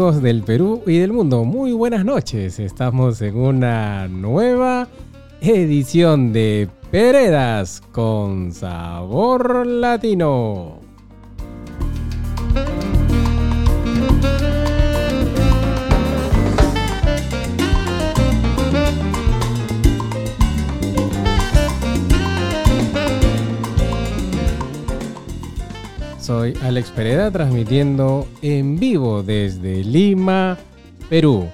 Del 0.00 0.42
Perú 0.44 0.82
y 0.86 0.96
del 0.96 1.12
mundo, 1.12 1.44
muy 1.44 1.72
buenas 1.72 2.06
noches. 2.06 2.58
Estamos 2.58 3.20
en 3.20 3.36
una 3.36 4.08
nueva 4.08 4.88
edición 5.42 6.32
de 6.32 6.70
Peredas 6.90 7.82
con 7.92 8.50
sabor 8.50 9.66
latino. 9.66 10.79
Soy 26.20 26.52
Alex 26.62 26.90
Pereda 26.90 27.30
transmitiendo 27.30 28.28
en 28.42 28.78
vivo 28.78 29.22
desde 29.22 29.82
Lima, 29.82 30.58
Perú. 31.08 31.48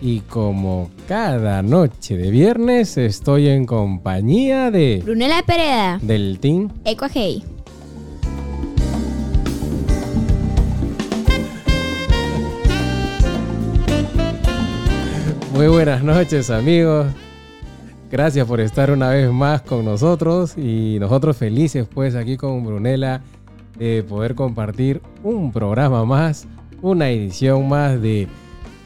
Y 0.00 0.20
como 0.20 0.88
cada 1.08 1.62
noche 1.62 2.16
de 2.16 2.30
viernes 2.30 2.96
estoy 2.96 3.48
en 3.48 3.66
compañía 3.66 4.70
de 4.70 5.02
Brunela 5.04 5.42
Pereda, 5.44 5.98
del 6.00 6.38
team 6.38 6.68
Eco 6.84 7.06
Hey. 7.12 7.42
Muy 15.52 15.66
buenas 15.66 16.04
noches 16.04 16.50
amigos. 16.50 17.08
Gracias 18.12 18.46
por 18.46 18.60
estar 18.60 18.92
una 18.92 19.10
vez 19.10 19.30
más 19.32 19.62
con 19.62 19.84
nosotros 19.84 20.56
y 20.56 20.98
nosotros 21.00 21.36
felices 21.36 21.86
pues 21.92 22.14
aquí 22.14 22.36
con 22.36 22.64
Brunela 22.64 23.22
de 23.78 24.02
poder 24.02 24.34
compartir 24.34 25.00
un 25.22 25.52
programa 25.52 26.04
más, 26.04 26.46
una 26.82 27.10
edición 27.10 27.68
más 27.68 28.00
de 28.00 28.28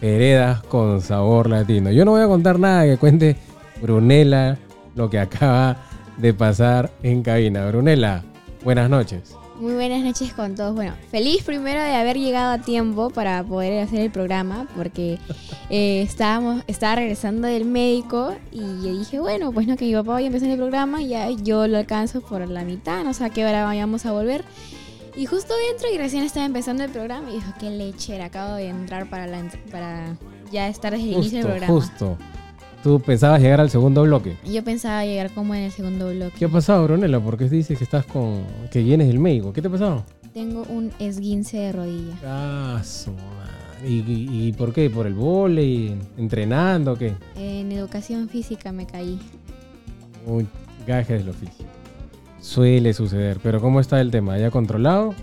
Heredas 0.01 0.63
con 0.65 1.01
Sabor 1.01 1.49
Latino. 1.49 1.91
Yo 1.91 2.05
no 2.05 2.13
voy 2.13 2.23
a 2.23 2.27
contar 2.27 2.59
nada 2.59 2.85
que 2.85 2.97
cuente 2.99 3.37
Brunela 3.81 4.59
lo 4.95 5.09
que 5.09 5.19
acaba 5.19 5.77
de 6.19 6.35
pasar 6.35 6.91
en 7.03 7.23
cabina. 7.23 7.67
Brunela, 7.67 8.23
buenas 8.65 8.91
noches. 8.91 9.37
Muy 9.63 9.75
buenas 9.75 10.03
noches 10.03 10.33
con 10.33 10.57
todos. 10.57 10.75
Bueno, 10.75 10.95
feliz 11.13 11.45
primero 11.45 11.81
de 11.81 11.95
haber 11.95 12.19
llegado 12.19 12.51
a 12.53 12.59
tiempo 12.59 13.11
para 13.11 13.45
poder 13.45 13.81
hacer 13.85 14.01
el 14.01 14.11
programa, 14.11 14.67
porque 14.77 15.21
eh, 15.71 16.03
estábamos, 16.03 16.65
estaba 16.67 16.97
regresando 16.97 17.47
del 17.47 17.65
médico 17.65 18.35
y 18.51 18.61
dije, 18.99 19.21
bueno, 19.21 19.53
pues 19.53 19.69
no, 19.69 19.77
que 19.77 19.85
mi 19.85 19.93
papá 19.93 20.15
vaya 20.15 20.25
a 20.25 20.29
empezar 20.29 20.49
el 20.49 20.57
programa, 20.57 21.01
ya 21.01 21.31
yo 21.31 21.69
lo 21.69 21.79
alcanzo 21.79 22.23
por 22.23 22.49
la 22.49 22.65
mitad, 22.65 23.05
no 23.05 23.15
sé 23.15 23.25
a 23.25 23.31
qué 23.31 23.47
hora 23.47 23.65
vayamos 23.65 24.05
a 24.05 24.11
volver. 24.11 24.45
Y 25.15 25.27
justo 25.27 25.53
entro 25.71 25.89
y 25.93 25.99
recién 25.99 26.25
estaba 26.25 26.47
empezando 26.47 26.85
el 26.85 26.91
programa 26.91 27.31
y 27.31 27.35
dijo, 27.35 27.53
qué 27.61 27.71
lechera, 27.71 28.27
acabo 28.27 28.55
de 28.55 28.69
entrar 28.69 29.11
para, 29.11 29.27
la, 29.27 29.43
para 29.71 30.17
ya 30.51 30.69
estar 30.69 30.93
desde 30.93 31.05
el 31.09 31.13
inicio 31.15 31.39
del 31.39 31.47
programa. 31.49 31.73
justo. 31.73 32.17
Tú 32.83 32.99
pensabas 32.99 33.41
llegar 33.41 33.61
al 33.61 33.71
segundo 33.71 34.03
bloque. 34.03 34.37
Yo 34.45 34.65
pensaba 34.65 35.05
llegar 35.05 35.31
como 35.33 35.55
en 35.55 35.63
el 35.65 35.71
segundo 35.71 36.11
bloque. 36.11 36.35
¿Qué 36.39 36.47
ha 36.47 36.49
pasado, 36.49 36.83
Brunela? 36.85 37.21
¿Por 37.21 37.37
qué 37.39 37.49
dices 37.49 37.79
que 37.79 37.85
estás 37.85 38.05
con. 38.07 38.45
que 38.73 38.83
vienes 38.83 39.07
del 39.07 39.21
médico? 39.21 39.53
¿Qué 39.53 39.63
te 39.63 39.69
ha 39.69 39.71
pasado? 39.71 40.05
Tengo 40.35 40.63
un 40.69 40.91
esguince 40.99 41.59
de 41.59 41.73
rodilla. 41.73 42.15
Ah, 42.25 42.81
su 42.83 43.13
madre. 43.13 43.89
¿Y, 43.89 44.01
y, 44.01 44.47
y 44.49 44.53
por 44.53 44.73
qué? 44.73 44.91
¿Por 44.91 45.07
el 45.07 45.15
vole? 45.15 45.97
¿Entrenando? 46.17 46.93
o 46.93 46.97
¿Qué? 46.97 47.15
En 47.37 47.71
educación 47.71 48.29
física 48.29 48.73
me 48.73 48.87
caí. 48.87 49.21
Un 50.27 50.49
gaje 50.87 51.19
del 51.19 51.29
oficio. 51.29 51.67
Suele 52.43 52.93
suceder. 52.93 53.39
Pero 53.43 53.61
¿cómo 53.61 53.81
está 53.81 54.01
el 54.01 54.11
tema? 54.11 54.37
¿Ya 54.39 54.51
controlado? 54.51 55.15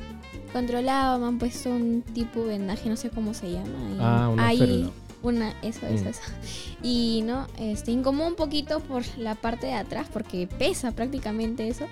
Controlado, 0.54 1.20
me 1.20 1.28
han 1.28 1.38
puesto 1.38 1.70
un 1.70 2.02
tipo 2.02 2.40
de 2.42 2.48
vendaje, 2.58 2.90
no 2.90 2.96
sé 2.96 3.10
cómo 3.12 3.34
se 3.36 3.52
llama. 3.52 3.68
y 3.94 3.98
Ah, 4.00 4.30
una 4.34 4.48
ahí, 4.48 4.58
férula. 4.58 4.90
una, 5.22 5.50
eso, 5.62 5.86
eso, 5.86 6.06
Mm. 6.06 6.08
eso. 6.08 6.22
Y 6.82 7.22
no, 7.26 7.46
este, 7.60 7.92
incomoda 7.92 8.30
un 8.30 8.36
poquito 8.36 8.80
por 8.80 9.04
la 9.18 9.36
parte 9.36 9.68
de 9.68 9.74
atrás, 9.74 10.08
porque 10.12 10.48
pesa 10.48 10.92
prácticamente 10.92 11.68
eso. 11.68 11.86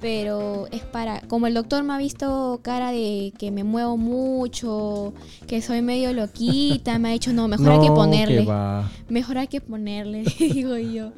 Pero 0.00 0.66
es 0.72 0.82
para, 0.82 1.20
como 1.28 1.46
el 1.46 1.54
doctor 1.54 1.84
me 1.84 1.92
ha 1.92 1.98
visto 1.98 2.58
cara 2.64 2.90
de 2.90 3.32
que 3.38 3.52
me 3.52 3.62
muevo 3.62 3.96
mucho, 3.96 5.14
que 5.46 5.62
soy 5.62 5.80
medio 5.80 6.12
loquita, 6.12 6.98
me 6.98 7.10
ha 7.10 7.12
dicho, 7.12 7.32
no, 7.32 7.46
mejor 7.46 7.68
hay 7.70 7.80
que 7.82 7.86
ponerle. 7.94 8.48
Mejor 9.08 9.38
hay 9.38 9.46
que 9.46 9.60
ponerle, 9.60 10.24
digo 10.40 10.76
yo. 10.76 11.12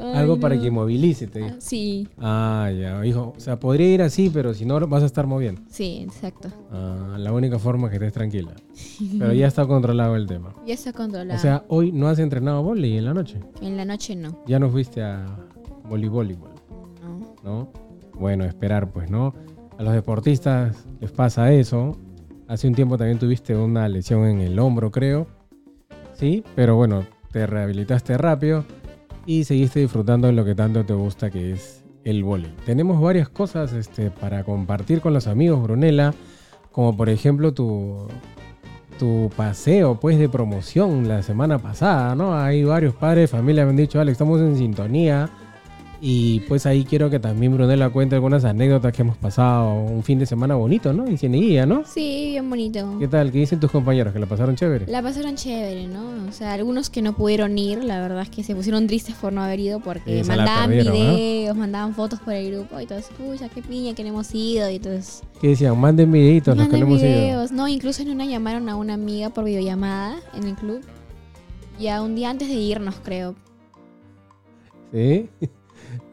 Ay, 0.00 0.14
Algo 0.16 0.40
para 0.40 0.58
que 0.60 0.70
movilice, 0.70 1.26
te 1.26 1.40
dijo. 1.40 1.56
Sí, 1.58 2.08
Ah, 2.18 2.70
ya, 2.76 3.04
hijo. 3.04 3.34
O 3.36 3.40
sea, 3.40 3.60
podría 3.60 3.88
ir 3.92 4.02
así, 4.02 4.30
pero 4.32 4.54
si 4.54 4.64
no, 4.64 4.80
vas 4.88 5.02
a 5.02 5.06
estar 5.06 5.26
moviendo. 5.26 5.60
sí, 5.68 6.00
exacto. 6.02 6.48
Ah, 6.72 7.16
la 7.18 7.32
única 7.32 7.58
forma 7.58 7.86
es 7.88 7.90
que 7.90 7.96
estés 7.96 8.12
tranquila. 8.14 8.52
Pero 9.18 9.32
ya 9.32 9.46
está 9.46 9.66
controlado 9.66 10.16
el 10.16 10.26
tema. 10.26 10.54
Ya 10.66 10.74
está 10.74 10.92
controlado. 10.92 11.38
O 11.38 11.40
sea, 11.42 11.64
hoy 11.68 11.92
no 11.92 12.08
has 12.08 12.18
entrenado 12.18 12.62
vóley 12.62 12.96
en 12.96 13.04
la 13.04 13.12
noche. 13.14 13.38
en 13.60 13.76
la 13.76 13.84
noche 13.84 14.16
no. 14.16 14.38
Ya 14.46 14.58
no 14.58 14.70
fuiste 14.70 15.02
a 15.02 15.26
voleibol 15.88 16.30
igual, 16.30 16.52
no. 17.02 17.34
¿no? 17.44 17.72
Bueno, 18.18 18.44
esperar, 18.44 18.90
pues, 18.92 19.10
¿no? 19.10 19.34
A 19.78 19.82
los 19.82 19.92
deportistas 19.94 20.76
les 21.00 21.10
pasa 21.10 21.52
eso. 21.52 21.96
Hace 22.48 22.66
un 22.68 22.74
tiempo 22.74 22.96
también 22.98 23.18
tuviste 23.18 23.54
una 23.56 23.88
lesión 23.88 24.24
en 24.26 24.40
el 24.40 24.58
hombro, 24.58 24.90
creo. 24.90 25.26
Sí, 26.14 26.42
pero 26.54 26.76
bueno, 26.76 27.04
te 27.32 27.46
rehabilitaste 27.46 28.16
rápido 28.18 28.64
y 29.26 29.44
seguiste 29.44 29.80
disfrutando 29.80 30.26
de 30.26 30.32
lo 30.32 30.44
que 30.44 30.54
tanto 30.54 30.84
te 30.84 30.92
gusta, 30.92 31.30
que 31.30 31.52
es 31.52 31.84
el 32.04 32.24
vóley. 32.24 32.54
Tenemos 32.64 33.00
varias 33.00 33.28
cosas 33.28 33.72
este, 33.72 34.10
para 34.10 34.44
compartir 34.44 35.00
con 35.00 35.12
los 35.12 35.26
amigos, 35.26 35.62
Brunella, 35.62 36.14
como 36.72 36.96
por 36.96 37.08
ejemplo 37.08 37.52
tu, 37.52 38.08
tu 38.98 39.30
paseo 39.36 39.98
pues 39.98 40.18
de 40.18 40.28
promoción 40.28 41.08
la 41.08 41.22
semana 41.22 41.58
pasada, 41.58 42.14
¿no? 42.14 42.34
Hay 42.34 42.64
varios 42.64 42.94
padres 42.94 43.30
de 43.30 43.36
familia 43.36 43.64
me 43.64 43.70
han 43.70 43.76
dicho, 43.76 44.00
Alex, 44.00 44.12
estamos 44.12 44.40
en 44.40 44.56
sintonía. 44.56 45.28
Y 46.02 46.40
pues 46.40 46.64
ahí 46.64 46.84
quiero 46.84 47.10
que 47.10 47.20
también 47.20 47.54
Brunella 47.54 47.90
cuente 47.90 48.14
algunas 48.14 48.46
anécdotas 48.46 48.90
que 48.92 49.02
hemos 49.02 49.18
pasado 49.18 49.74
un 49.74 50.02
fin 50.02 50.18
de 50.18 50.24
semana 50.24 50.54
bonito, 50.54 50.94
¿no? 50.94 51.06
En 51.06 51.18
Cieneguilla, 51.18 51.66
¿no? 51.66 51.84
Sí, 51.84 52.30
bien 52.30 52.48
bonito. 52.48 52.96
¿Qué 52.98 53.06
tal? 53.06 53.30
¿Qué 53.30 53.38
dicen 53.38 53.60
tus 53.60 53.70
compañeros? 53.70 54.14
¿Que 54.14 54.18
la 54.18 54.24
pasaron 54.24 54.56
chévere? 54.56 54.86
La 54.86 55.02
pasaron 55.02 55.36
chévere, 55.36 55.86
¿no? 55.88 56.26
O 56.26 56.32
sea, 56.32 56.54
algunos 56.54 56.88
que 56.88 57.02
no 57.02 57.14
pudieron 57.14 57.58
ir, 57.58 57.84
la 57.84 58.00
verdad 58.00 58.22
es 58.22 58.30
que 58.30 58.42
se 58.42 58.54
pusieron 58.54 58.86
tristes 58.86 59.14
por 59.14 59.34
no 59.34 59.42
haber 59.42 59.60
ido 59.60 59.80
porque 59.80 60.24
mandaban 60.24 60.70
videos, 60.70 61.54
mandaban 61.54 61.94
fotos 61.94 62.18
por 62.20 62.32
el 62.32 62.50
grupo 62.50 62.80
y 62.80 62.84
eso. 62.84 63.10
Pucha, 63.18 63.50
qué 63.50 63.60
piña 63.60 63.94
que 63.94 64.02
no 64.02 64.08
hemos 64.08 64.34
ido 64.34 64.70
y 64.70 64.76
entonces... 64.76 65.22
¿Qué 65.38 65.48
decían? 65.48 65.78
Manden 65.78 66.10
videitos 66.10 66.56
los 66.56 66.68
que 66.68 66.78
no 66.78 66.86
hemos 66.86 67.02
ido. 67.02 67.46
No, 67.52 67.68
incluso 67.68 68.00
en 68.00 68.10
una 68.10 68.24
llamaron 68.24 68.70
a 68.70 68.76
una 68.76 68.94
amiga 68.94 69.28
por 69.28 69.44
videollamada 69.44 70.16
en 70.34 70.44
el 70.44 70.54
club. 70.54 70.80
Ya 71.78 72.00
un 72.00 72.14
día 72.14 72.30
antes 72.30 72.48
de 72.48 72.54
irnos, 72.54 72.94
creo. 73.04 73.34
¿Sí? 74.92 75.28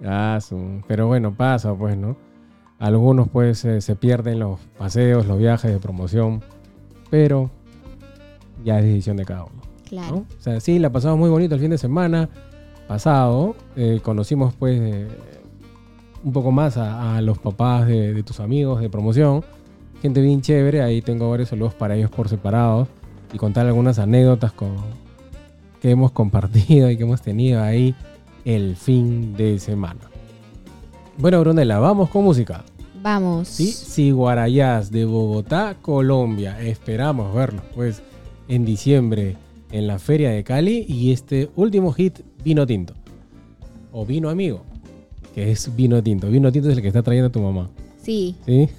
Ah, 0.05 0.39
su- 0.41 0.81
pero 0.87 1.07
bueno, 1.07 1.33
pasa 1.35 1.73
pues, 1.73 1.97
¿no? 1.97 2.15
Algunos 2.79 3.27
pues 3.29 3.65
eh, 3.65 3.81
se 3.81 3.95
pierden 3.95 4.39
los 4.39 4.59
paseos, 4.77 5.25
los 5.25 5.39
viajes 5.39 5.71
de 5.71 5.79
promoción, 5.79 6.43
pero 7.09 7.49
ya 8.63 8.77
es 8.79 8.85
decisión 8.85 9.17
de 9.17 9.25
cada 9.25 9.43
uno. 9.45 9.61
Claro. 9.87 10.15
¿no? 10.17 10.21
O 10.21 10.41
sea, 10.41 10.59
sí, 10.59 10.77
la 10.79 10.91
pasamos 10.91 11.17
muy 11.17 11.29
bonito 11.29 11.55
el 11.55 11.61
fin 11.61 11.71
de 11.71 11.77
semana 11.77 12.29
pasado. 12.87 13.55
eh, 13.75 13.99
conocimos 14.03 14.53
pues 14.53 14.79
eh, 14.79 15.07
un 16.23 16.33
poco 16.33 16.51
más 16.51 16.77
a, 16.77 17.17
a 17.17 17.21
los 17.21 17.39
papás 17.39 17.87
de, 17.87 18.13
de 18.13 18.23
tus 18.23 18.39
amigos 18.39 18.79
de 18.81 18.89
promoción. 18.89 19.43
Gente 20.01 20.21
bien 20.21 20.41
chévere, 20.41 20.81
ahí 20.83 21.01
tengo 21.01 21.29
varios 21.31 21.49
saludos 21.49 21.73
para 21.73 21.95
ellos 21.95 22.11
por 22.11 22.29
separado 22.29 22.87
y 23.33 23.37
contar 23.39 23.65
algunas 23.65 23.97
anécdotas 23.97 24.51
con, 24.51 24.75
que 25.81 25.89
hemos 25.89 26.11
compartido 26.11 26.91
y 26.91 26.97
que 26.97 27.03
hemos 27.03 27.21
tenido 27.23 27.63
ahí 27.63 27.95
el 28.47 28.77
fin 28.77 29.35
de 29.35 29.59
semana. 29.59 29.99
Bueno, 31.17 31.41
Brunella, 31.41 31.79
vamos 31.79 32.09
con 32.09 32.23
música. 32.23 32.63
Vamos. 33.03 33.49
Sí, 33.49 33.73
Siguarayás 33.73 34.89
de 34.89 35.03
Bogotá, 35.03 35.75
Colombia. 35.81 36.57
Esperamos 36.61 37.35
verlos 37.35 37.63
pues 37.75 38.01
en 38.47 38.63
diciembre 38.63 39.35
en 39.69 39.85
la 39.85 39.99
Feria 39.99 40.29
de 40.29 40.45
Cali 40.45 40.85
y 40.87 41.11
este 41.11 41.49
último 41.57 41.91
hit 41.91 42.19
Vino 42.41 42.65
Tinto. 42.65 42.93
O 43.91 44.05
Vino 44.05 44.29
Amigo, 44.29 44.63
que 45.35 45.51
es 45.51 45.75
Vino 45.75 46.01
Tinto. 46.01 46.29
Vino 46.29 46.49
Tinto 46.49 46.69
es 46.69 46.77
el 46.77 46.81
que 46.81 46.87
está 46.87 47.03
trayendo 47.03 47.29
tu 47.29 47.41
mamá. 47.41 47.69
Sí. 48.01 48.37
¿Sí? 48.45 48.69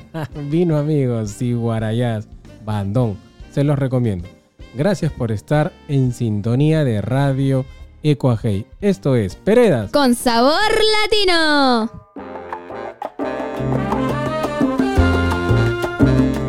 Vino 0.50 0.78
Amigo, 0.78 1.26
Siguarayás, 1.26 2.26
Bandón. 2.64 3.18
Se 3.50 3.62
los 3.62 3.78
recomiendo. 3.78 4.26
Gracias 4.74 5.12
por 5.12 5.32
estar 5.32 5.70
en 5.86 6.12
sintonía 6.12 6.82
de 6.82 7.02
Radio 7.02 7.66
Ecuajei. 8.02 8.66
Esto 8.80 9.16
es 9.16 9.34
Peredas. 9.36 9.90
Con 9.90 10.14
sabor 10.14 10.70
latino. 11.02 11.90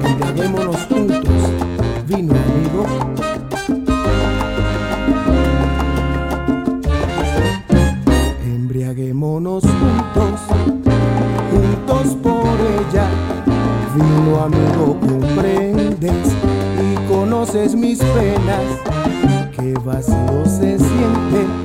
Embriaguémonos 0.03 0.77
juntos, 0.87 1.25
vino 2.07 2.33
amigo. 2.33 2.85
Embriaguémonos 8.45 9.63
juntos, 9.63 10.39
juntos 11.51 12.17
por 12.21 12.45
ella. 12.45 13.07
Vino 13.95 14.43
amigo, 14.43 14.99
comprendes 14.99 16.33
y 16.79 17.07
conoces 17.07 17.75
mis 17.75 17.99
penas. 17.99 18.98
Vacío 19.89 20.45
se 20.45 20.77
siente, 20.77 21.58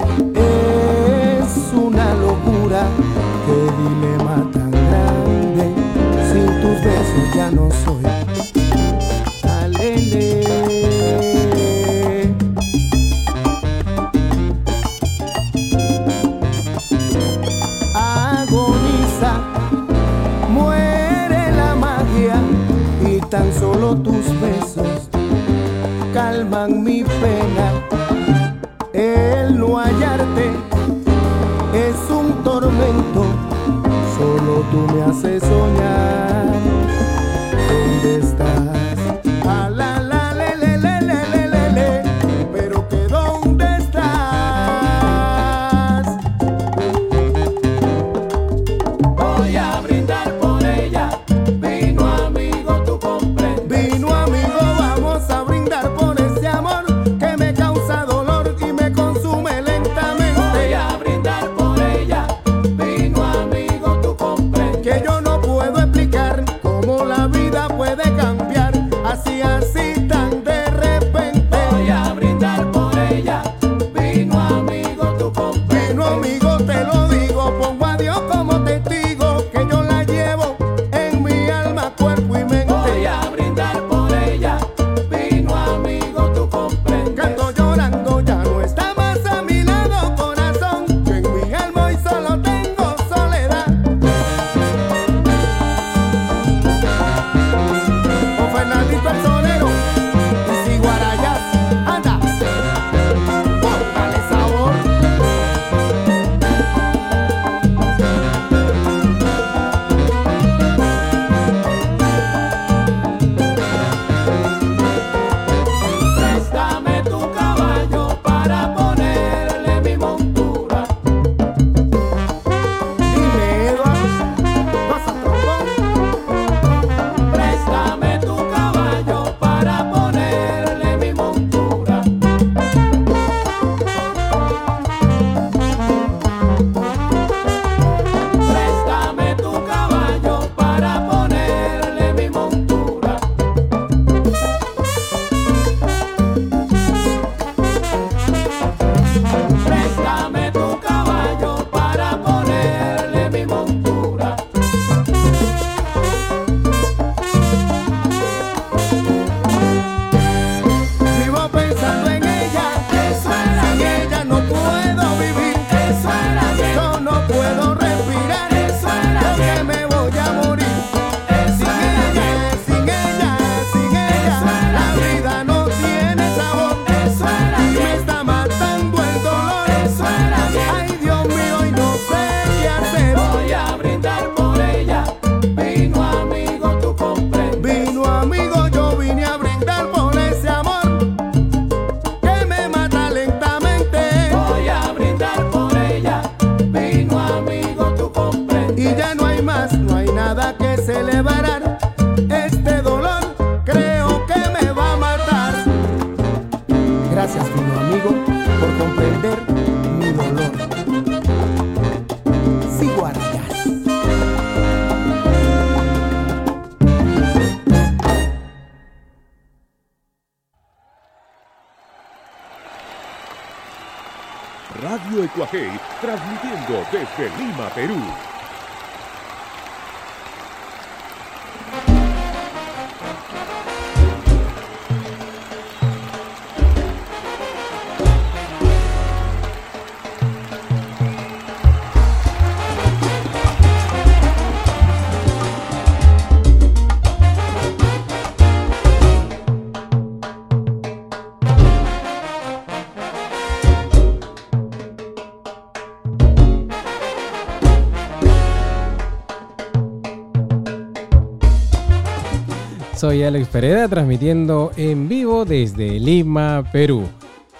Soy 263.04 263.22
Alex 263.22 263.48
Pereda 263.48 263.86
transmitiendo 263.86 264.70
en 264.78 265.10
vivo 265.10 265.44
desde 265.44 266.00
Lima, 266.00 266.64
Perú. 266.72 267.02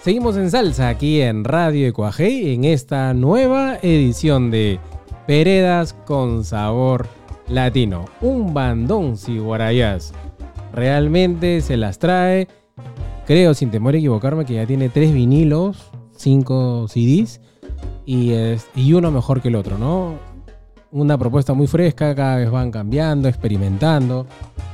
Seguimos 0.01 0.39
en 0.39 0.51
salsa 0.51 0.89
aquí 0.89 1.21
en 1.21 1.45
Radio 1.45 1.87
Ecuajei 1.87 2.55
en 2.55 2.65
esta 2.65 3.13
nueva 3.13 3.77
edición 3.83 4.51
de 4.51 4.81
Peredas 5.27 5.93
con 6.07 6.45
sabor 6.45 7.09
latino. 7.47 8.07
Un 8.23 8.55
bandón 8.55 9.19
ciguarayás. 9.19 10.15
Realmente 10.73 11.61
se 11.61 11.77
las 11.77 11.99
trae. 11.99 12.49
Creo, 13.27 13.53
sin 13.53 13.71
temor 13.71 13.93
a 13.93 13.99
equivocarme, 13.99 14.47
que 14.47 14.55
ya 14.55 14.65
tiene 14.65 14.89
tres 14.89 15.13
vinilos, 15.13 15.91
cinco 16.17 16.87
CDs 16.89 17.43
y, 18.07 18.31
es- 18.33 18.67
y 18.75 18.95
uno 18.95 19.11
mejor 19.11 19.43
que 19.43 19.49
el 19.49 19.57
otro, 19.57 19.77
¿no? 19.77 20.15
Una 20.95 21.19
propuesta 21.19 21.55
muy 21.55 21.67
fresca, 21.67 22.15
cada 22.15 22.37
vez 22.37 22.49
van 22.49 22.71
cambiando, 22.71 23.29
experimentando. 23.29 24.27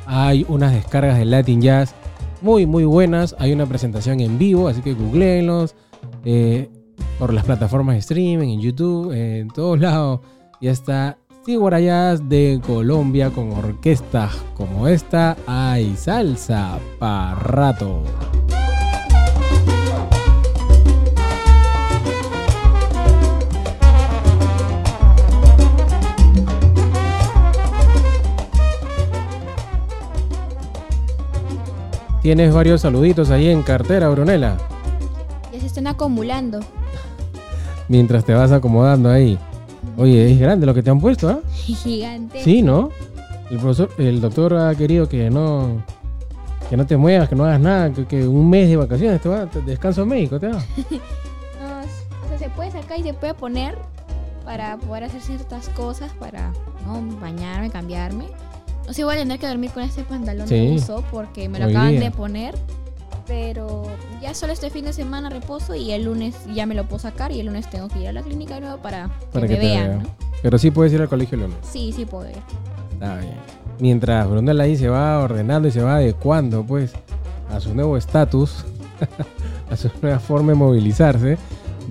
Hay 0.05 0.45
unas 0.51 0.75
descargas 0.75 1.17
de 1.17 1.25
Latin 1.25 1.63
Jazz 1.63 1.95
muy, 2.43 2.67
muy 2.67 2.85
buenas. 2.85 3.35
Hay 3.39 3.55
una 3.55 3.65
presentación 3.65 4.21
en 4.21 4.39
vivo, 4.39 4.69
así 4.69 4.83
que 4.83 4.93
googleenlos. 4.93 5.75
eh, 6.27 6.69
por 7.19 7.33
las 7.33 7.45
plataformas 7.45 7.95
de 7.95 8.01
streaming, 8.01 8.49
en 8.49 8.61
YouTube, 8.61 9.13
en 9.13 9.49
todos 9.49 9.81
lados. 9.81 10.21
Ya 10.61 10.73
está 10.73 11.17
Sigüara 11.47 11.81
Jazz 11.81 12.29
de 12.29 12.61
Colombia 12.67 13.31
con 13.31 13.53
orquestas 13.53 14.35
como 14.55 14.89
esta. 14.89 15.39
Hay 15.47 15.97
salsa 15.97 16.79
para 16.99 17.35
rato. 17.35 18.03
Tienes 32.23 32.53
varios 32.53 32.83
saluditos 32.83 33.31
ahí 33.31 33.49
en 33.49 33.63
cartera, 33.63 34.09
Brunela. 34.11 34.57
Ya 35.53 35.61
se 35.61 35.67
están 35.67 35.87
acumulando. 35.87 36.61
Mientras 37.89 38.25
te 38.25 38.35
vas 38.35 38.53
acomodando 38.53 39.11
ahí. 39.11 39.39
Oye, 39.97 40.31
es 40.33 40.39
grande 40.39 40.67
lo 40.67 40.75
que 40.75 40.83
te 40.83 40.91
han 40.91 41.01
puesto, 41.01 41.29
¿ah? 41.29 41.41
Gigante. 41.55 42.43
Sí, 42.45 42.63
¿no? 42.63 42.91
El 43.51 43.59
profesor, 43.59 43.91
el 43.99 44.21
doctor 44.21 44.55
ha 44.55 44.75
querido 44.75 45.09
que 45.09 45.29
no, 45.31 45.83
que 46.69 46.77
no 46.77 46.87
te 46.87 46.97
muevas, 46.97 47.29
que 47.29 47.35
no 47.35 47.45
hagas 47.45 47.61
nada, 47.61 47.91
que, 47.91 48.07
que 48.07 48.29
un 48.29 48.49
mes 48.49 48.69
de 48.69 48.77
vacaciones 48.77 49.21
te 49.21 49.29
va, 49.29 49.47
te- 49.47 49.61
descanso 49.63 50.07
médico 50.07 50.39
te 50.39 50.49
va. 50.49 50.59
No, 51.61 51.81
o 51.81 52.29
sea, 52.29 52.39
se 52.39 52.49
puede 52.51 52.71
sacar 52.71 52.99
y 53.01 53.03
se 53.03 53.13
puede 53.15 53.35
poner 53.35 53.77
para 54.45 54.77
poder 54.77 55.05
hacer 55.05 55.21
ciertas 55.21 55.69
cosas, 55.71 56.13
para 56.13 56.53
¿no? 56.87 57.03
bañarme, 57.21 57.71
cambiarme. 57.71 58.27
No 58.87 58.93
sé, 58.93 59.05
voy 59.05 59.15
a 59.15 59.19
tener 59.19 59.39
que 59.39 59.47
dormir 59.47 59.71
con 59.71 59.83
este 59.83 60.03
pantalón 60.03 60.49
Sí. 60.49 60.55
de 60.55 60.73
uso 60.75 61.05
porque 61.11 61.49
me 61.49 61.59
lo 61.59 61.67
acaban 61.67 61.99
de 61.99 62.11
poner. 62.11 62.55
Pero 63.27 63.85
ya 64.21 64.35
solo 64.35 64.53
este 64.53 64.71
fin 64.71 64.85
de 64.87 64.93
semana 64.93 65.31
reposo 65.31 65.75
y 65.77 65.93
el 65.93 66.05
lunes 66.05 66.35
ya 66.53 66.67
me 66.67 66.75
lo 66.75 66.85
puedo 66.89 66.99
sacar 66.99 67.31
y 67.31 67.39
el 67.39 67.47
lunes 67.47 67.71
tengo 67.71 67.87
que 67.89 68.01
ir 68.01 68.09
a 68.09 68.13
la 68.13 68.23
clínica 68.23 68.55
de 68.57 68.63
nuevo 68.63 68.79
para 68.79 69.05
que 69.05 69.27
Para 69.33 69.47
que 69.47 69.55
vean. 69.57 70.03
¿no? 70.03 70.09
Pero 70.43 70.59
sí 70.59 70.71
puedes 70.73 70.93
ir 70.93 71.01
al 71.01 71.09
colegio 71.09 71.37
el 71.37 71.43
lunes. 71.43 71.59
Sí, 71.63 71.93
sí 71.95 72.07
puedo 72.07 72.29
ir. 72.29 72.37
Está 72.95 73.19
bien. 73.19 73.35
Mientras 73.79 74.29
Brunella 74.29 74.65
ahí 74.65 74.77
se 74.77 74.89
va 74.89 75.21
ordenando 75.21 75.69
y 75.69 75.71
se 75.71 75.81
va 75.81 75.97
adecuando, 75.97 76.65
pues, 76.65 76.93
a 77.51 77.61
su 77.61 77.73
nuevo 77.75 77.97
estatus, 77.97 78.65
a 79.71 79.77
su 79.77 79.89
nueva 80.03 80.19
forma 80.19 80.49
de 80.53 80.57
movilizarse, 80.59 81.39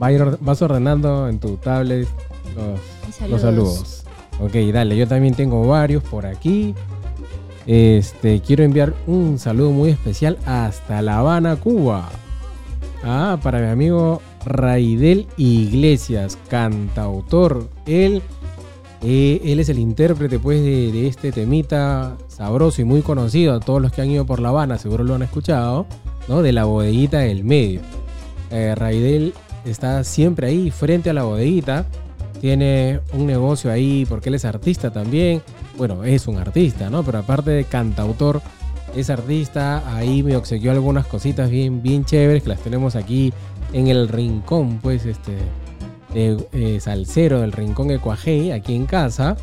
va 0.02 0.08
a 0.08 0.12
ir 0.12 0.22
or- 0.22 0.38
vas 0.42 0.62
ordenando 0.62 1.30
en 1.30 1.40
tu 1.40 1.56
tablet 1.58 2.08
los 3.30 3.42
saludos. 3.42 3.99
Ok, 4.40 4.54
dale, 4.74 4.96
yo 4.96 5.08
también 5.08 5.34
tengo 5.34 5.68
varios 5.68 6.04
por 6.04 6.26
aquí. 6.26 6.74
Este, 7.68 8.42
quiero 8.42 8.64
enviar 8.64 8.94
un 9.06 9.38
saludo 9.38 9.72
muy 9.72 9.92
especial 9.92 10.38
hasta 10.46 11.02
La 11.02 11.20
Habana, 11.20 11.56
Cuba. 11.58 12.10
Ah, 13.04 13.38
para 13.42 13.60
mi 13.60 13.68
amigo 13.68 14.22
Raidel 14.46 15.28
Iglesias, 15.38 16.38
cantautor. 16.48 17.70
Él, 17.86 18.22
eh, 19.04 19.42
él 19.44 19.60
es 19.60 19.70
el 19.70 19.80
intérprete 19.80 20.40
pues 20.40 20.64
de, 20.64 21.08
este 21.08 21.32
temita 21.32 22.18
sabroso 22.28 22.82
y 22.82 22.86
muy 22.86 23.02
conocido. 23.02 23.60
Todos 23.60 23.82
los 23.82 23.92
que 23.92 24.02
han 24.02 24.10
ido 24.10 24.26
por 24.26 24.40
La 24.40 24.50
Habana 24.50 24.78
seguro 24.78 25.04
lo 25.04 25.16
han 25.16 25.22
escuchado, 25.22 25.86
¿no? 26.28 26.42
De 26.42 26.52
la 26.52 26.64
bodeguita 26.64 27.20
del 27.20 27.44
medio. 27.44 27.82
Eh, 28.52 28.74
Raidel 28.76 29.34
está 29.66 30.04
siempre 30.04 30.48
ahí 30.48 30.72
frente 30.72 31.10
a 31.10 31.14
la 31.14 31.24
bodeguita. 31.24 31.86
Tiene 32.40 33.02
un 33.14 33.26
negocio 33.26 33.72
ahí 33.72 34.06
porque 34.08 34.30
él 34.30 34.36
es 34.36 34.46
artista 34.46 34.92
también. 34.92 35.42
Bueno, 35.78 36.04
es 36.04 36.28
un 36.28 36.38
artista, 36.38 36.90
¿no? 36.90 37.04
Pero 37.04 37.20
aparte 37.20 37.52
de 37.52 37.66
cantautor, 37.66 38.42
es 38.96 39.10
artista. 39.10 39.84
Ahí 39.96 40.24
me 40.24 40.36
obsequió 40.36 40.72
algunas 40.72 41.06
cositas 41.06 41.50
bien, 41.50 41.82
bien 41.82 42.06
chéveres 42.06 42.44
que 42.44 42.50
las 42.50 42.60
tenemos 42.60 42.96
aquí 42.96 43.34
en 43.74 43.88
el 43.88 44.08
rincón, 44.08 44.80
pues, 44.82 45.06
este, 45.06 45.38
de 46.14 46.48
eh, 46.54 46.80
salsero 46.80 47.42
del 47.42 47.52
rincón 47.52 47.92
Ecuajei, 47.92 48.52
aquí 48.52 48.76
en 48.76 48.86
casa, 48.86 49.36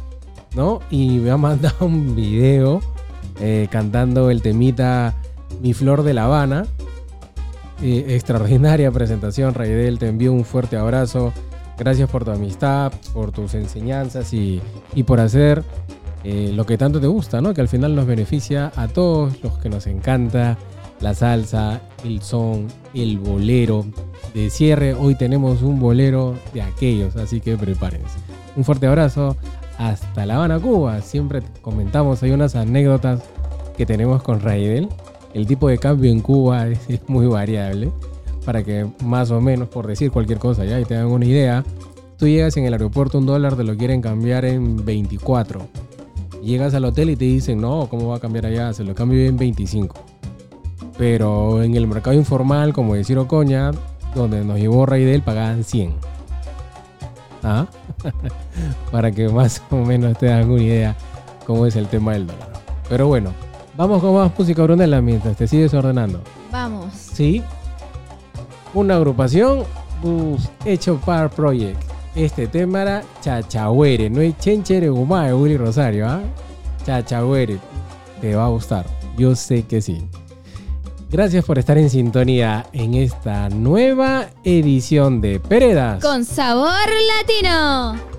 ¿no? 0.55 0.81
Y 0.91 1.19
me 1.19 1.31
ha 1.31 1.37
mandado 1.37 1.87
un 1.87 2.17
video 2.17 2.81
eh, 3.41 3.69
cantando 3.71 4.31
el 4.31 4.43
temita 4.43 5.15
Mi 5.61 5.75
Flor 5.75 6.03
de 6.03 6.15
La 6.15 6.25
Habana. 6.25 6.67
Eh, 7.83 8.07
extraordinaria 8.09 8.91
presentación, 8.91 9.53
Raidel. 9.53 9.99
Te 9.99 10.09
envío 10.09 10.33
un 10.33 10.45
fuerte 10.45 10.77
abrazo. 10.77 11.33
Gracias 11.79 12.09
por 12.09 12.25
tu 12.25 12.31
amistad, 12.31 12.93
por 13.13 13.33
tus 13.33 13.55
enseñanzas 13.55 14.33
y, 14.33 14.61
y 14.95 15.03
por 15.03 15.21
hacer 15.21 15.63
eh, 16.25 16.53
lo 16.55 16.67
que 16.67 16.77
tanto 16.77 17.01
te 17.01 17.07
gusta, 17.07 17.41
¿no? 17.41 17.55
Que 17.55 17.61
al 17.61 17.69
final 17.69 17.95
nos 17.95 18.07
beneficia 18.07 18.73
a 18.75 18.89
todos 18.89 19.41
los 19.43 19.59
que 19.59 19.69
nos 19.69 19.87
encanta 19.87 20.59
la 21.01 21.15
salsa, 21.15 21.81
el 22.05 22.23
son, 22.23 22.69
el 22.95 23.19
bolero. 23.19 23.85
De 24.35 24.51
cierre, 24.51 24.95
hoy 24.95 25.15
tenemos 25.15 25.63
un 25.63 25.79
bolero 25.79 26.35
de 26.53 26.63
aquellos, 26.63 27.17
así 27.17 27.41
que 27.41 27.57
prepárense. 27.57 28.19
Un 28.57 28.65
fuerte 28.65 28.87
abrazo. 28.87 29.37
Hasta 29.79 30.25
La 30.25 30.37
Habana, 30.37 30.59
Cuba. 30.59 31.01
Siempre 31.03 31.43
comentamos, 31.61 32.23
hay 32.23 32.31
unas 32.31 32.57
anécdotas 32.57 33.23
que 33.77 33.87
tenemos 33.87 34.23
con 34.23 34.41
Raidel. 34.41 34.89
El 35.35 35.47
tipo 35.47 35.69
de 35.69 35.79
cambio 35.79 36.11
en 36.11 36.21
Cuba 36.21 36.69
es, 36.89 37.09
muy 37.09 37.27
variable. 37.27 37.93
Para 38.47 38.63
que 38.63 38.87
más 39.05 39.31
o 39.33 39.41
menos, 39.41 39.69
por 39.69 39.89
decir 39.89 40.13
cualquier 40.13 40.39
cosa, 40.39 40.65
ya 40.65 40.81
y 40.81 40.85
te 40.85 40.95
dan 40.95 41.07
una 41.07 41.27
idea, 41.27 41.65
tú 42.17 42.29
llegas 42.29 42.57
en 42.57 42.65
el 42.65 42.73
aeropuerto, 42.73 43.19
un 43.19 43.27
dólar 43.27 43.57
te 43.57 43.65
lo 43.65 43.77
quieren 43.77 44.01
cambiar 44.01 44.45
en 44.45 44.85
24. 44.85 45.67
Llegas 46.43 46.73
al 46.75 46.85
hotel 46.85 47.11
y 47.11 47.17
te 47.17 47.25
dicen, 47.25 47.61
no, 47.61 47.89
¿cómo 47.91 48.09
va 48.09 48.17
a 48.17 48.21
cambiar 48.21 48.47
allá? 48.47 48.73
Se 48.73 48.85
lo 48.85 48.95
cambio 48.95 49.27
en 49.27 49.37
25. 49.37 49.97
Pero 50.97 51.61
en 51.61 51.75
el 51.75 51.89
mercado 51.89 52.17
informal, 52.17 52.73
como 52.73 52.95
decir 52.95 53.19
Ocoña, 53.19 53.73
donde 54.15 54.45
nos 54.45 54.59
llevó 54.59 54.87
Raidel, 54.87 55.23
pagaban 55.23 55.65
100. 55.65 55.95
¿Ah? 57.43 57.67
Para 58.93 59.11
que 59.11 59.29
más 59.29 59.61
o 59.71 59.77
menos 59.77 60.17
te 60.19 60.27
dan 60.27 60.49
una 60.49 60.63
idea 60.63 60.97
cómo 61.45 61.67
es 61.67 61.75
el 61.75 61.89
tema 61.89 62.13
del 62.13 62.29
dólar. 62.29 62.53
Pero 62.89 63.09
bueno, 63.09 63.31
vamos 63.77 64.01
con 64.01 64.15
más 64.15 64.31
música, 64.39 64.63
Brunella, 64.63 65.01
mientras 65.01 65.37
te 65.37 65.49
sigues 65.49 65.75
ordenando. 65.75 66.21
Vamos. 66.53 66.95
Sí 66.95 67.43
una 68.77 68.97
agrupación 68.97 69.65
uf, 70.03 70.41
hecho 70.65 71.01
par 71.05 71.31
Project. 71.31 71.83
Este 72.15 72.47
tema 72.47 72.83
era 72.83 73.03
Chachahuere, 73.21 74.09
no 74.11 74.21
es 74.21 74.39
Chenchere 74.39 74.89
Gumá 74.89 75.27
de 75.27 75.35
Willy 75.35 75.57
Rosario, 75.57 76.07
¿ah? 76.07 76.21
¿eh? 76.23 76.85
Chachahuere, 76.85 77.59
te 78.21 78.35
va 78.35 78.47
a 78.47 78.49
gustar, 78.49 78.87
yo 79.17 79.35
sé 79.35 79.65
que 79.65 79.81
sí. 79.81 80.07
Gracias 81.11 81.45
por 81.45 81.59
estar 81.59 81.79
en 81.79 81.89
sintonía 81.89 82.67
en 82.73 82.95
esta 82.95 83.49
nueva 83.49 84.27
edición 84.45 85.21
de 85.21 85.41
Peredas. 85.41 86.03
Con 86.03 86.25
sabor 86.25 86.89
latino. 87.17 88.16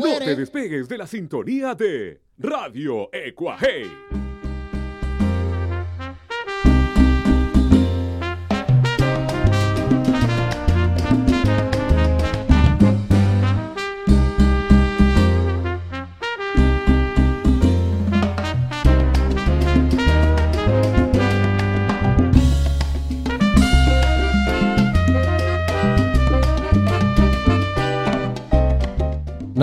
No 0.00 0.18
te 0.18 0.34
despegues 0.34 0.88
de 0.88 0.98
la 0.98 1.06
sintonía 1.06 1.74
de 1.74 2.22
Radio 2.38 3.10
Ecuahey. 3.12 4.09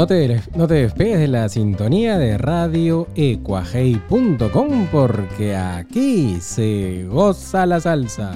No 0.08 0.16
te, 0.16 0.42
no 0.56 0.68
despegues 0.68 1.20
de 1.20 1.28
la 1.28 1.50
sintonía 1.50 2.18
de 2.18 2.38
radioecuajei.com 2.38 4.88
porque 4.90 5.54
aquí 5.54 6.38
se 6.40 7.04
goza 7.10 7.66
la 7.66 7.82
salsa. 7.82 8.32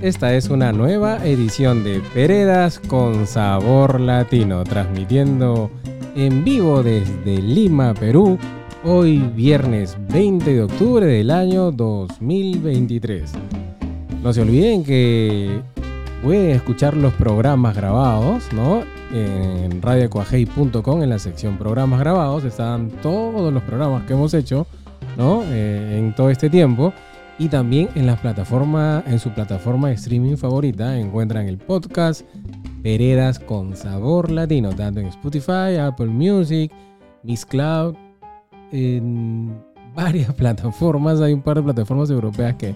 Esta 0.00 0.34
es 0.34 0.48
una 0.48 0.72
nueva 0.72 1.24
edición 1.24 1.84
de 1.84 2.02
Peredas 2.12 2.80
con 2.80 3.28
sabor 3.28 4.00
latino, 4.00 4.64
transmitiendo 4.64 5.70
en 6.14 6.44
vivo 6.44 6.82
desde 6.82 7.40
Lima, 7.40 7.94
Perú, 7.94 8.38
hoy 8.84 9.18
viernes 9.34 9.96
20 10.12 10.52
de 10.52 10.62
octubre 10.62 11.06
del 11.06 11.30
año 11.30 11.70
2023. 11.72 13.32
No 14.22 14.32
se 14.32 14.42
olviden 14.42 14.84
que 14.84 15.60
pueden 16.22 16.50
escuchar 16.50 16.96
los 16.96 17.12
programas 17.14 17.76
grabados, 17.76 18.52
¿no? 18.52 18.82
En 19.12 19.80
radiocoajei.com 19.80 21.02
en 21.02 21.10
la 21.10 21.18
sección 21.18 21.56
programas 21.56 22.00
grabados 22.00 22.44
están 22.44 22.90
todos 23.02 23.52
los 23.52 23.62
programas 23.62 24.04
que 24.04 24.12
hemos 24.12 24.34
hecho, 24.34 24.66
¿no? 25.16 25.42
Eh, 25.46 25.98
en 25.98 26.14
todo 26.14 26.30
este 26.30 26.50
tiempo. 26.50 26.92
Y 27.38 27.48
también 27.48 27.88
en 27.94 28.06
la 28.06 28.16
plataforma, 28.16 29.02
en 29.06 29.18
su 29.18 29.30
plataforma 29.30 29.88
de 29.88 29.94
streaming 29.94 30.36
favorita, 30.36 30.98
encuentran 30.98 31.48
el 31.48 31.58
podcast 31.58 32.24
Veredas 32.82 33.38
con 33.38 33.76
Sabor 33.76 34.30
Latino, 34.30 34.74
tanto 34.74 34.98
en 34.98 35.06
Spotify, 35.06 35.76
Apple 35.80 36.08
Music, 36.08 36.72
Miss 37.22 37.46
Cloud, 37.46 37.94
en 38.72 39.54
varias 39.94 40.32
plataformas. 40.34 41.20
Hay 41.20 41.32
un 41.32 41.42
par 41.42 41.58
de 41.58 41.62
plataformas 41.62 42.10
europeas 42.10 42.56
que, 42.56 42.74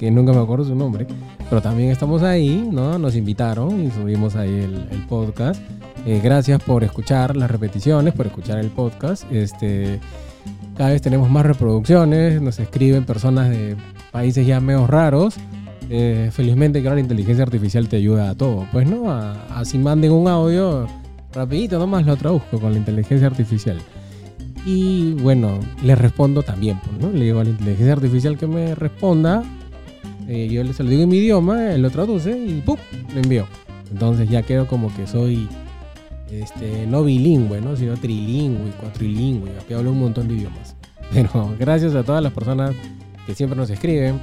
que 0.00 0.10
nunca 0.10 0.32
me 0.32 0.40
acuerdo 0.40 0.64
su 0.64 0.74
nombre, 0.74 1.06
pero 1.48 1.62
también 1.62 1.90
estamos 1.90 2.22
ahí, 2.22 2.68
¿no? 2.72 2.98
Nos 2.98 3.14
invitaron 3.14 3.84
y 3.84 3.90
subimos 3.92 4.34
ahí 4.34 4.50
el, 4.50 5.06
podcast. 5.08 5.62
Eh, 6.04 6.20
gracias 6.22 6.60
por 6.62 6.82
escuchar 6.82 7.36
las 7.36 7.50
repeticiones, 7.50 8.14
por 8.14 8.26
escuchar 8.26 8.58
el 8.58 8.70
podcast. 8.70 9.30
Este, 9.30 10.00
cada 10.76 10.90
vez 10.90 11.02
tenemos 11.02 11.30
más 11.30 11.46
reproducciones, 11.46 12.42
nos 12.42 12.58
escriben 12.58 13.04
personas 13.04 13.50
de 13.50 13.76
países 14.10 14.44
ya 14.44 14.60
medio 14.60 14.88
raros. 14.88 15.36
Eh, 15.88 16.30
felizmente 16.32 16.82
que 16.82 16.88
ahora 16.88 16.96
la 16.96 17.02
inteligencia 17.02 17.44
artificial 17.44 17.88
te 17.88 17.96
ayuda 17.96 18.30
a 18.30 18.34
todo. 18.34 18.66
Pues 18.72 18.88
no, 18.88 19.10
así 19.10 19.78
manden 19.78 20.12
un 20.12 20.28
audio 20.28 20.86
rapidito, 21.32 21.78
nomás 21.78 22.06
lo 22.06 22.16
traduzco 22.16 22.58
con 22.58 22.72
la 22.72 22.78
inteligencia 22.78 23.26
artificial. 23.26 23.78
Y 24.64 25.12
bueno, 25.14 25.60
le 25.84 25.94
respondo 25.94 26.42
también, 26.42 26.80
pues, 26.84 26.98
¿no? 26.98 27.16
Le 27.16 27.26
digo 27.26 27.38
a 27.38 27.44
la 27.44 27.50
inteligencia 27.50 27.92
artificial 27.92 28.36
que 28.36 28.48
me 28.48 28.74
responda. 28.74 29.44
Eh, 30.26 30.48
yo 30.48 30.64
se 30.72 30.82
lo 30.82 30.90
digo 30.90 31.02
en 31.04 31.08
mi 31.08 31.18
idioma, 31.18 31.72
él 31.72 31.82
lo 31.82 31.90
traduce 31.90 32.36
y 32.36 32.62
¡pum! 32.64 32.76
lo 33.14 33.20
envío. 33.20 33.46
Entonces 33.92 34.28
ya 34.28 34.42
quedo 34.42 34.66
como 34.66 34.92
que 34.96 35.06
soy 35.06 35.48
este, 36.30 36.86
no 36.88 37.04
bilingüe, 37.04 37.60
¿no? 37.60 37.76
sino 37.76 37.94
trilingüe, 37.94 38.72
cuatrilingüe. 38.80 39.50
Aquí 39.60 39.74
hablo 39.74 39.92
un 39.92 40.00
montón 40.00 40.26
de 40.26 40.34
idiomas. 40.34 40.74
Pero 41.12 41.54
gracias 41.58 41.94
a 41.94 42.02
todas 42.02 42.22
las 42.22 42.32
personas 42.32 42.74
que 43.26 43.34
siempre 43.34 43.56
nos 43.56 43.70
escriben, 43.70 44.20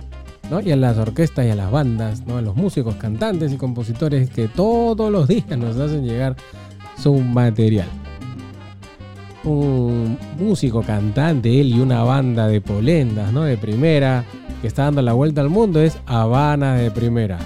¿no? 0.50 0.62
Y 0.62 0.72
a 0.72 0.76
las 0.76 0.98
orquestas 0.98 1.46
y 1.46 1.50
a 1.50 1.56
las 1.56 1.72
bandas, 1.72 2.26
¿no? 2.26 2.38
A 2.38 2.42
los 2.42 2.56
músicos, 2.56 2.96
cantantes 2.96 3.52
y 3.52 3.58
compositores 3.58 4.30
que 4.30 4.48
todos 4.48 5.12
los 5.12 5.28
días 5.28 5.58
nos 5.58 5.78
hacen 5.78 6.06
llegar 6.06 6.36
su 6.98 7.16
material. 7.16 7.88
Un 9.44 10.18
músico, 10.40 10.82
cantante, 10.82 11.60
él 11.60 11.76
y 11.76 11.80
una 11.80 12.04
banda 12.04 12.48
de 12.48 12.62
polendas, 12.62 13.34
¿no? 13.34 13.44
De 13.44 13.58
primera, 13.58 14.24
que 14.62 14.68
está 14.68 14.84
dando 14.84 15.02
la 15.02 15.14
vuelta 15.14 15.42
al 15.42 15.50
mundo, 15.50 15.82
es 15.82 15.98
Habana 16.06 16.76
de 16.76 16.92
primera. 16.92 17.40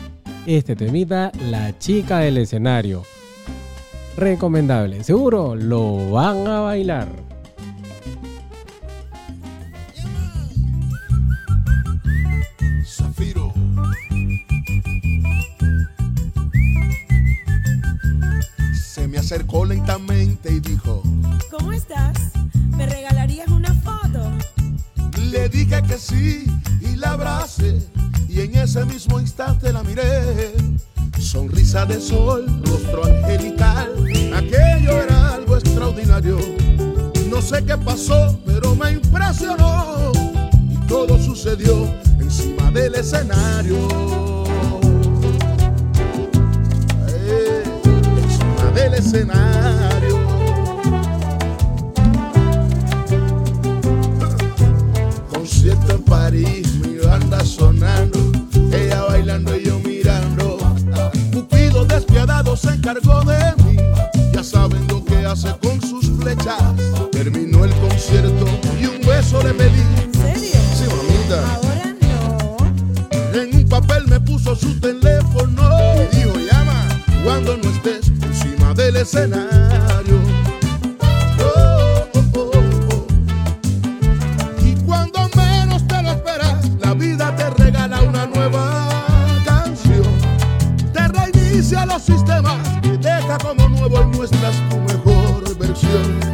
Este 0.46 0.76
temita, 0.76 1.32
La 1.50 1.78
chica 1.78 2.20
del 2.20 2.38
escenario. 2.38 3.04
Recomendable, 4.16 5.04
seguro 5.04 5.56
lo 5.56 6.12
van 6.12 6.48
a 6.48 6.60
bailar. 6.62 7.27
Acercó 19.28 19.66
lentamente 19.66 20.54
y 20.54 20.62
dijo, 20.62 21.04
¿Cómo 21.52 21.74
estás? 21.74 22.32
¿Me 22.78 22.86
regalarías 22.86 23.50
una 23.50 23.74
foto? 23.74 24.32
le 25.30 25.50
dije 25.50 25.84
que 25.84 25.98
sí 25.98 26.46
y 26.80 26.96
la 26.96 27.12
abracé 27.12 27.86
y 28.30 28.40
en 28.40 28.56
ese 28.56 28.86
mismo 28.86 29.20
instante 29.20 29.74
la 29.74 29.84
miré. 29.84 30.54
Sonrisa 31.20 31.86
de 31.86 32.00
sol, 32.00 32.46
rostro 32.64 33.04
angelical, 33.04 33.92
aquello 34.34 35.04
era 35.04 35.34
algo 35.34 35.58
extraordinario. 35.58 36.38
No 37.30 37.42
sé 37.42 37.66
qué 37.66 37.78
pasó, 37.78 38.40
pero 38.46 38.76
me 38.76 38.92
impresionó 38.92 40.14
y 40.72 40.88
todo 40.88 41.22
sucedió 41.22 41.86
encima 42.22 42.72
del 42.72 42.96
escenario. 42.96 44.47
Escenario. 48.98 50.18
concierto 55.30 55.94
en 55.94 56.04
París, 56.04 56.76
mi 56.76 56.98
banda 57.06 57.44
sonando, 57.46 58.20
ella 58.72 59.04
bailando 59.04 59.56
y 59.56 59.66
yo 59.66 59.80
mirando. 59.80 60.58
Cupido 61.32 61.86
despiadado 61.86 62.58
se 62.58 62.70
encargó 62.70 63.22
de 63.22 63.54
mí, 63.64 63.78
ya 64.34 64.44
saben 64.44 64.88
lo 64.88 65.04
que 65.06 65.26
hace 65.26 65.56
con 65.62 65.80
sus 65.82 66.10
flechas. 66.20 66.62
Terminó 67.12 67.66
el 67.66 67.72
concierto 67.76 68.46
y 68.80 68.86
un 68.86 69.06
beso 69.06 69.44
le 69.44 69.54
pedí. 69.54 69.82
¿En 70.04 70.14
serio? 70.14 70.60
Sí, 70.76 70.86
mamita. 70.90 71.56
Ahora 71.56 71.96
no. 72.02 73.40
En 73.40 73.56
un 73.56 73.70
papel 73.70 74.08
me 74.08 74.20
puso 74.20 74.56
su 74.56 74.80
teléfono 74.80 75.70
y 76.12 76.16
dijo 76.16 76.34
llama 76.52 76.88
cuando 77.24 77.58
no 77.58 77.68
encima 77.68 77.97
del 78.78 78.96
escenario. 78.98 80.22
Oh, 81.40 82.08
oh, 82.14 82.24
oh, 82.36 82.52
oh. 82.92 83.08
Y 84.64 84.76
cuando 84.86 85.28
menos 85.36 85.86
te 85.88 86.04
lo 86.04 86.12
esperas, 86.12 86.70
la 86.80 86.94
vida 86.94 87.36
te 87.36 87.50
regala 87.62 88.02
una 88.04 88.28
nueva 88.28 88.88
canción. 89.44 90.04
Te 90.94 91.08
reinicia 91.08 91.88
los 91.88 92.04
sistemas 92.04 92.60
y 92.84 92.98
deja 92.98 93.40
como 93.40 93.68
nuevo 93.68 94.00
y 94.00 94.06
muestras 94.16 94.56
tu 94.70 94.78
mejor 94.78 95.58
versión. 95.58 96.27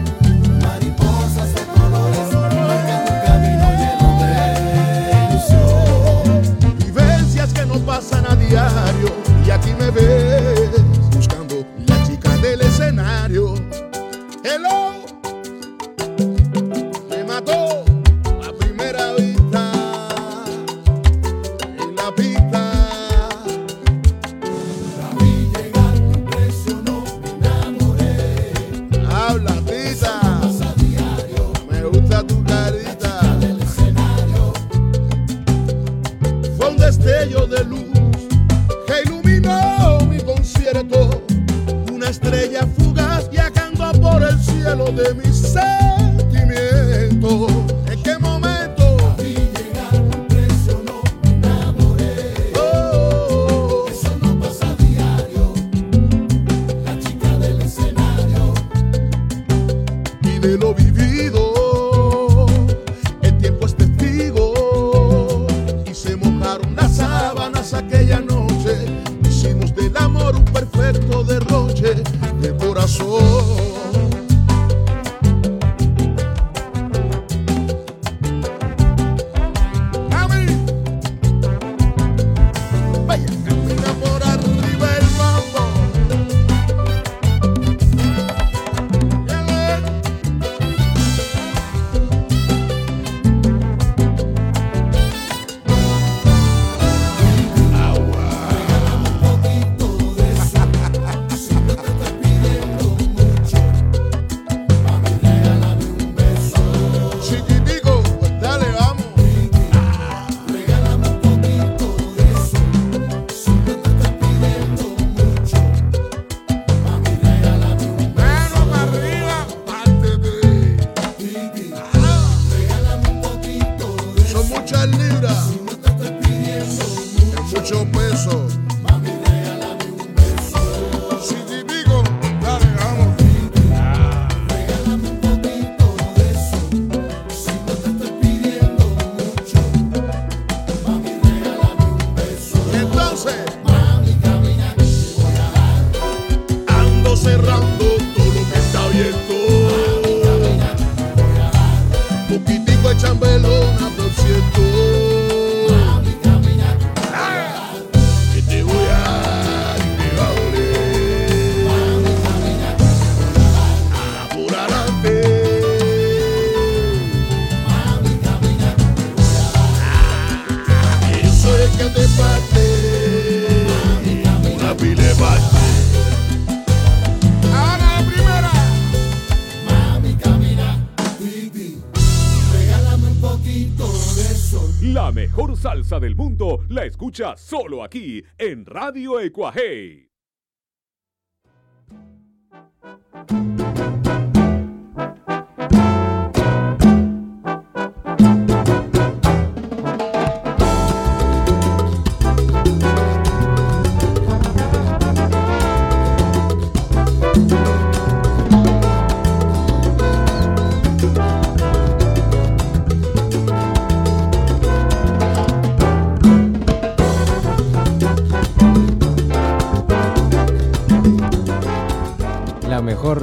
Escucha 187.13 187.37
solo 187.37 187.83
aquí 187.83 188.23
en 188.39 188.65
Radio 188.65 189.19
Ecuaje. 189.19 190.12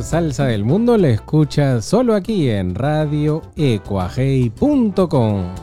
Salsa 0.03 0.47
del 0.47 0.65
mundo 0.65 0.97
la 0.97 1.09
escuchas 1.09 1.85
solo 1.85 2.15
aquí 2.15 2.49
en 2.49 2.75
radioecuajei.com. 2.75 5.60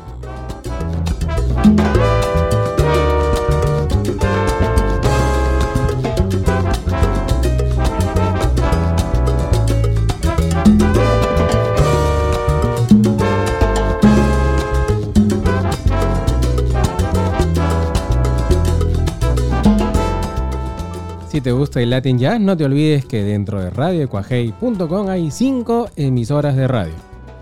te 21.47 21.53
gusta 21.53 21.81
el 21.81 21.91
Latin 21.91 22.19
Jazz, 22.19 22.41
no 22.41 22.57
te 22.57 22.65
olvides 22.65 23.05
que 23.05 23.23
dentro 23.23 23.62
de 23.62 23.69
radioecuajei.com 23.69 25.07
hay 25.07 25.31
cinco 25.31 25.88
emisoras 25.95 26.57
de 26.57 26.67
radio. 26.67 26.93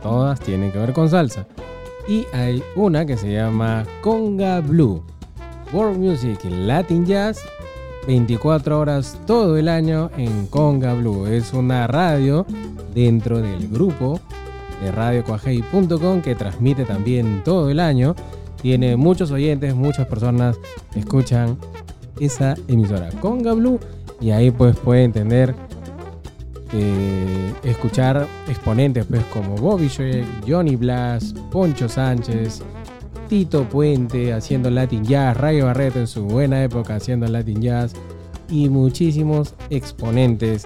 Todas 0.04 0.40
tienen 0.40 0.72
que 0.72 0.78
ver 0.78 0.94
con 0.94 1.10
salsa. 1.10 1.48
Y 2.08 2.28
hay 2.32 2.62
una 2.76 3.08
que 3.08 3.18
se 3.18 3.34
llama 3.34 3.84
Conga 4.02 4.60
Blue. 4.60 5.02
World 5.74 5.98
Music 5.98 6.38
Latin 6.48 7.08
Jazz 7.08 7.40
24 8.06 8.80
horas 8.80 9.20
todo 9.26 9.58
el 9.58 9.68
año 9.68 10.12
en 10.18 10.46
Conga 10.46 10.94
Blue. 10.94 11.26
Es 11.26 11.52
una 11.52 11.88
radio 11.88 12.46
dentro 12.94 13.42
del 13.42 13.68
grupo 13.70 14.20
de 14.84 14.92
radioecuajei.com 14.92 16.22
que 16.22 16.36
transmite 16.36 16.86
también 16.86 17.42
todo 17.44 17.72
el 17.72 17.80
año. 17.80 18.16
Tiene 18.62 18.98
muchos 18.98 19.32
oyentes, 19.32 19.74
muchas 19.74 20.06
personas 20.06 20.60
escuchan 20.94 21.58
esa 22.20 22.56
emisora 22.68 23.10
Conga 23.22 23.54
Blue 23.54 23.80
y 24.22 24.32
ahí 24.32 24.52
pues 24.52 24.76
pueden 24.78 25.12
tener 25.12 25.56
eh, 26.74 27.54
escuchar 27.64 28.28
exponentes 28.48 29.06
pues 29.06 29.24
como 29.26 29.56
Bobby 29.56 29.88
Shrek, 29.88 30.26
Johnny 30.48 30.76
Blas, 30.76 31.34
Poncho 31.52 31.88
Sánchez, 31.88 32.62
Tito 33.30 33.64
Puente 33.64 34.34
haciendo 34.34 34.70
Latin 34.70 35.04
Jazz, 35.04 35.38
Rayo 35.38 35.66
Barreto 35.66 36.00
en 36.00 36.08
su 36.08 36.24
buena 36.26 36.64
época 36.64 36.96
haciendo 36.96 37.28
Latin 37.28 37.62
Jazz 37.62 37.94
y 38.50 38.70
muchísimos 38.70 39.54
exponentes 39.70 40.66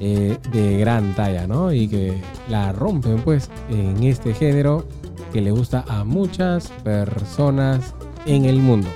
eh, 0.00 0.38
de 0.52 0.78
gran 0.78 1.14
talla, 1.14 1.46
¿no? 1.46 1.72
Y 1.72 1.88
que 1.88 2.20
la 2.48 2.72
rompen 2.72 3.16
pues 3.22 3.50
en 3.70 4.02
este 4.04 4.34
género 4.34 4.86
que 5.32 5.40
le 5.40 5.50
gusta 5.50 5.84
a 5.88 6.04
muchas 6.04 6.68
personas 6.84 7.94
en 8.26 8.44
el 8.44 8.58
mundo. 8.58 8.88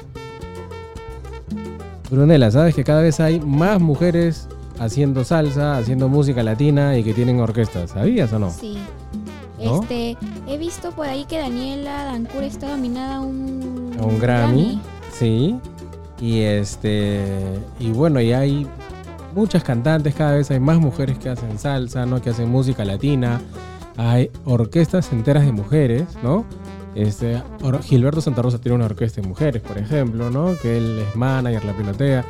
Brunella, 2.10 2.50
sabes 2.50 2.74
que 2.74 2.84
cada 2.84 3.02
vez 3.02 3.20
hay 3.20 3.40
más 3.40 3.80
mujeres 3.80 4.48
haciendo 4.78 5.24
salsa, 5.24 5.76
haciendo 5.76 6.08
música 6.08 6.42
latina 6.42 6.96
y 6.96 7.04
que 7.04 7.14
tienen 7.14 7.40
orquestas. 7.40 7.90
¿Sabías 7.90 8.32
o 8.32 8.38
no? 8.38 8.50
Sí. 8.50 8.78
¿No? 9.62 9.82
Este, 9.82 10.16
he 10.46 10.58
visto 10.58 10.90
por 10.92 11.06
ahí 11.06 11.24
que 11.26 11.38
Daniela 11.38 12.04
Dancur 12.04 12.42
está 12.42 12.68
nominada 12.68 13.16
a 13.16 13.20
un, 13.20 13.94
A 14.00 14.04
un 14.04 14.18
Grammy. 14.18 14.80
Sí. 15.12 15.56
Y 16.20 16.40
este. 16.40 17.22
Y 17.78 17.90
bueno, 17.90 18.20
y 18.20 18.32
hay 18.32 18.66
muchas 19.34 19.62
cantantes, 19.62 20.14
cada 20.14 20.32
vez 20.32 20.50
hay 20.50 20.60
más 20.60 20.78
mujeres 20.78 21.18
que 21.18 21.28
hacen 21.28 21.58
salsa, 21.58 22.06
¿no? 22.06 22.20
Que 22.20 22.30
hacen 22.30 22.50
música 22.50 22.84
latina. 22.84 23.40
Hay 23.96 24.30
orquestas 24.46 25.12
enteras 25.12 25.44
de 25.44 25.52
mujeres, 25.52 26.04
¿no? 26.22 26.46
Este, 26.94 27.42
Gilberto 27.82 28.20
Santa 28.20 28.42
Rosa 28.42 28.60
tiene 28.60 28.76
una 28.76 28.86
orquesta 28.86 29.20
de 29.20 29.28
mujeres, 29.28 29.62
por 29.62 29.78
ejemplo, 29.78 30.30
¿no? 30.30 30.56
Que 30.60 30.78
él 30.78 30.98
es 30.98 31.16
manager, 31.16 31.64
la 31.64 31.76
pilotea. 31.76 32.24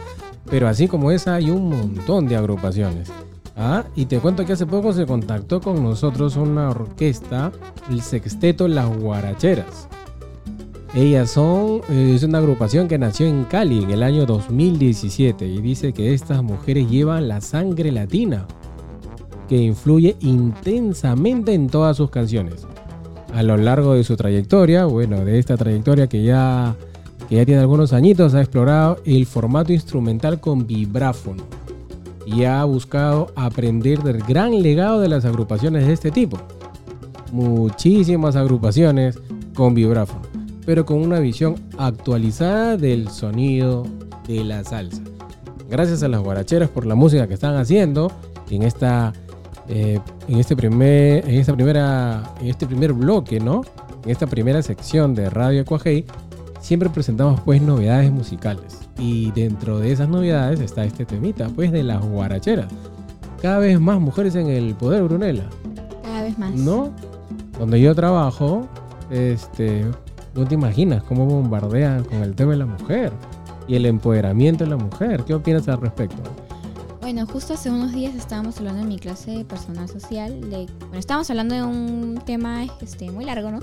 Pero 0.51 0.69
así 0.69 0.89
como 0.89 1.11
esa, 1.11 1.35
hay 1.35 1.51
un 1.51 1.69
montón 1.69 2.27
de 2.29 2.37
agrupaciones. 2.37 3.11
Ah, 3.57 3.85
y 3.95 4.07
te 4.07 4.19
cuento 4.21 4.47
que 4.47 4.55
hace 4.55 4.67
poco 4.67 4.93
se 4.93 5.07
contactó 5.07 5.61
con 5.61 5.83
nosotros 5.83 6.37
una 6.37 6.71
orquesta, 6.71 7.53
el 7.91 8.01
Sexteto 8.01 8.69
Las 8.69 8.89
Guaracheras. 8.89 9.89
Ellas 10.95 11.31
son, 11.31 11.83
eh, 11.89 12.15
es 12.17 12.23
una 12.25 12.39
agrupación 12.39 12.89
que 12.89 12.99
nació 12.99 13.27
en 13.27 13.45
Cali 13.45 13.85
en 13.85 13.91
el 13.91 14.03
año 14.03 14.27
2017 14.27 15.47
y 15.47 15.61
dice 15.61 15.93
que 15.93 16.15
estas 16.15 16.43
mujeres 16.43 16.91
llevan 16.91 17.29
la 17.29 17.41
sangre 17.41 17.93
latina 17.93 18.47
que 19.49 19.57
influye 19.57 20.17
intensamente 20.21 21.53
en 21.55 21.69
todas 21.69 21.97
sus 21.97 22.11
canciones. 22.11 22.67
A 23.35 23.43
lo 23.43 23.57
largo 23.57 23.95
de 23.95 24.05
su 24.05 24.17
trayectoria, 24.17 24.85
bueno, 24.85 25.25
de 25.25 25.39
esta 25.39 25.57
trayectoria 25.57 26.09
que 26.09 26.23
ya, 26.23 26.75
que 27.29 27.37
ya 27.37 27.47
tiene 27.47 27.61
algunos 27.61 27.93
añitos, 27.93 28.35
ha 28.35 28.41
explorado 28.41 28.99
el 29.05 29.25
formato 29.27 29.73
instrumental 29.73 30.41
con 30.41 30.67
vibráfono 30.67 31.45
y 32.27 32.45
ha 32.45 32.63
buscado 32.65 33.33
aprender 33.37 34.03
del 34.03 34.19
gran 34.23 34.63
legado 34.63 35.01
de 35.01 35.09
las 35.09 35.25
agrupaciones 35.25 35.87
de 35.87 35.93
este 35.93 36.11
tipo. 36.11 36.39
Muchísimas 37.33 38.37
agrupaciones 38.37 39.19
con 39.55 39.75
vibráfono, 39.75 40.23
pero 40.67 40.85
con 40.85 40.99
una 40.99 41.21
visión 41.21 41.55
actualizada 41.79 42.77
del 42.77 43.09
sonido 43.09 43.87
de 44.27 44.45
la 44.45 44.65
salsa. 44.65 45.03
Gracias 45.71 46.03
a 46.03 46.09
las 46.09 46.21
guaracheras 46.21 46.69
por 46.69 46.85
la 46.85 46.97
música 46.97 47.29
que 47.29 47.35
están 47.35 47.57
haciendo 47.57 48.11
en 48.51 48.63
esta 48.63 49.13
eh, 49.73 50.01
en 50.27 50.39
este 50.41 50.57
primer 50.57 51.25
en 51.29 51.37
esta 51.37 51.55
primera 51.55 52.25
en 52.41 52.49
este 52.49 52.67
primer 52.67 52.93
bloque, 52.93 53.39
¿no? 53.39 53.63
En 54.05 54.11
esta 54.11 54.27
primera 54.27 54.61
sección 54.63 55.15
de 55.15 55.31
Radio 55.31 55.61
Ecuajei 55.61 56.05
siempre 56.61 56.91
presentamos 56.91 57.41
pues 57.43 57.63
novedades 57.63 58.11
musicales 58.11 58.81
y 58.99 59.31
dentro 59.31 59.79
de 59.79 59.93
esas 59.93 60.09
novedades 60.09 60.59
está 60.59 60.85
este 60.85 61.07
temita 61.07 61.49
pues 61.55 61.71
de 61.71 61.85
las 61.85 62.05
guaracheras. 62.05 62.67
Cada 63.41 63.61
vez 63.61 63.79
más 63.79 64.01
mujeres 64.01 64.35
en 64.35 64.49
el 64.49 64.75
poder, 64.75 65.05
Brunella. 65.05 65.45
Cada 66.03 66.23
vez 66.23 66.37
más. 66.37 66.53
¿No? 66.53 66.91
Donde 67.57 67.81
yo 67.81 67.95
trabajo, 67.95 68.67
este, 69.09 69.87
no 70.35 70.47
te 70.47 70.55
imaginas 70.55 71.05
cómo 71.05 71.27
bombardean 71.27 72.03
con 72.03 72.23
el 72.23 72.35
tema 72.35 72.53
de 72.53 72.59
la 72.59 72.67
mujer 72.67 73.13
y 73.69 73.77
el 73.77 73.87
empoderamiento 73.87 74.65
de 74.65 74.71
la 74.71 74.77
mujer. 74.77 75.23
¿Qué 75.25 75.33
opinas 75.33 75.69
al 75.69 75.81
respecto? 75.81 76.23
Bueno, 77.13 77.27
justo 77.27 77.55
hace 77.55 77.69
unos 77.71 77.91
días 77.93 78.15
estábamos 78.15 78.59
hablando 78.59 78.83
en 78.83 78.89
mi 78.89 78.97
clase 78.97 79.33
de 79.33 79.45
personal 79.45 79.89
social 79.89 80.49
de, 80.49 80.69
bueno, 80.79 80.97
estábamos 81.01 81.29
hablando 81.29 81.57
de 81.57 81.65
un 81.65 82.23
tema 82.25 82.65
este 82.81 83.11
muy 83.11 83.25
largo, 83.25 83.51
¿no? 83.51 83.59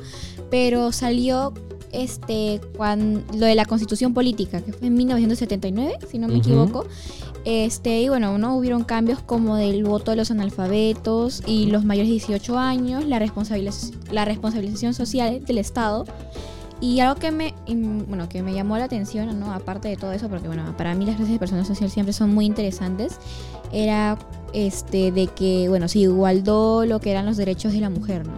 Pero 0.52 0.92
salió 0.92 1.54
este 1.94 2.60
cuando, 2.76 3.22
lo 3.38 3.46
de 3.46 3.56
la 3.56 3.64
constitución 3.64 4.14
política, 4.14 4.60
que 4.60 4.74
fue 4.74 4.88
en 4.88 4.96
1979, 4.96 5.98
si 6.12 6.20
no 6.20 6.28
me 6.28 6.40
equivoco. 6.40 6.88
Este, 7.46 8.02
y 8.02 8.10
bueno, 8.10 8.38
no 8.38 8.58
hubieron 8.58 8.84
cambios 8.84 9.22
como 9.22 9.56
del 9.56 9.86
voto 9.86 10.12
de 10.12 10.18
los 10.18 10.30
analfabetos 10.30 11.42
y 11.48 11.68
los 11.68 11.86
mayores 11.86 12.10
de 12.10 12.16
18 12.16 12.60
años, 12.60 13.06
la, 13.06 13.18
responsabiliz- 13.18 13.94
la 14.12 14.26
responsabilización 14.26 14.94
social 14.94 15.46
del 15.46 15.60
Estado. 15.60 16.04
Y 16.80 17.00
algo 17.00 17.20
que 17.20 17.32
me, 17.32 17.54
bueno, 18.08 18.30
que 18.30 18.44
me 18.44 18.54
llamó 18.54 18.78
la 18.78 18.86
atención, 18.86 19.40
¿no? 19.40 19.52
aparte 19.52 19.88
de 19.88 19.98
todo 19.98 20.12
eso, 20.12 20.30
porque 20.30 20.48
bueno, 20.48 20.76
para 20.78 20.94
mí 20.94 21.06
las 21.06 21.16
clases 21.16 21.34
de 21.34 21.40
personas 21.40 21.68
sociales 21.68 21.94
siempre 21.94 22.14
son 22.14 22.34
muy 22.34 22.46
interesantes, 22.46 23.20
era 23.72 24.18
este 24.54 25.12
de 25.12 25.28
que, 25.28 25.68
bueno, 25.70 25.88
se 25.88 26.00
igualdó 26.00 26.86
lo 26.86 27.00
que 27.00 27.12
eran 27.12 27.26
los 27.26 27.38
derechos 27.38 27.74
de 27.74 27.82
la 27.82 27.90
mujer, 27.90 28.28
¿no? 28.28 28.34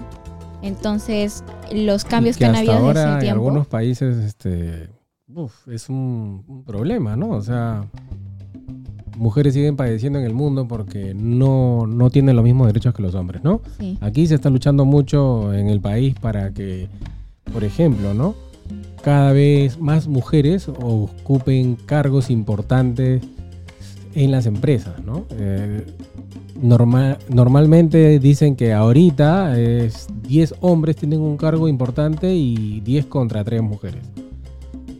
Entonces, 0.61 1.43
los 1.71 2.05
cambios 2.05 2.37
que, 2.37 2.45
han 2.45 2.55
hasta 2.55 2.59
habido 2.59 2.73
desde 2.75 2.87
ahora 2.87 3.01
ese 3.01 3.13
en 3.13 3.19
tiempo. 3.19 3.35
algunos 3.35 3.67
países 3.67 4.17
este 4.17 4.89
uf, 5.33 5.67
es 5.67 5.89
un, 5.89 6.43
un 6.47 6.63
problema, 6.63 7.15
¿no? 7.15 7.29
O 7.29 7.41
sea, 7.41 7.85
mujeres 9.15 9.53
siguen 9.53 9.75
padeciendo 9.75 10.19
en 10.19 10.25
el 10.25 10.33
mundo 10.33 10.67
porque 10.67 11.13
no, 11.13 11.85
no 11.87 12.09
tienen 12.09 12.35
los 12.35 12.43
mismos 12.43 12.67
derechos 12.67 12.93
que 12.93 13.01
los 13.01 13.15
hombres, 13.15 13.43
¿no? 13.43 13.61
Sí. 13.79 13.97
Aquí 14.01 14.25
se 14.27 14.35
está 14.35 14.49
luchando 14.49 14.85
mucho 14.85 15.53
en 15.53 15.69
el 15.69 15.81
país 15.81 16.15
para 16.19 16.51
que, 16.51 16.89
por 17.49 17.63
ejemplo, 17.63 18.13
¿no? 18.13 18.35
Cada 19.03 19.31
vez 19.31 19.79
más 19.79 20.07
mujeres 20.07 20.67
ocupen 20.67 21.75
cargos 21.75 22.29
importantes 22.29 23.21
en 24.13 24.31
las 24.31 24.45
empresas. 24.45 24.95
Eh, 25.31 25.85
normal, 26.61 27.17
normalmente 27.29 28.19
dicen 28.19 28.55
que 28.55 28.73
ahorita 28.73 29.59
es 29.59 30.07
10 30.27 30.55
hombres 30.61 30.95
tienen 30.95 31.21
un 31.21 31.37
cargo 31.37 31.67
importante 31.67 32.33
y 32.35 32.81
10 32.81 33.05
contra 33.05 33.43
3 33.43 33.61
mujeres. 33.61 34.03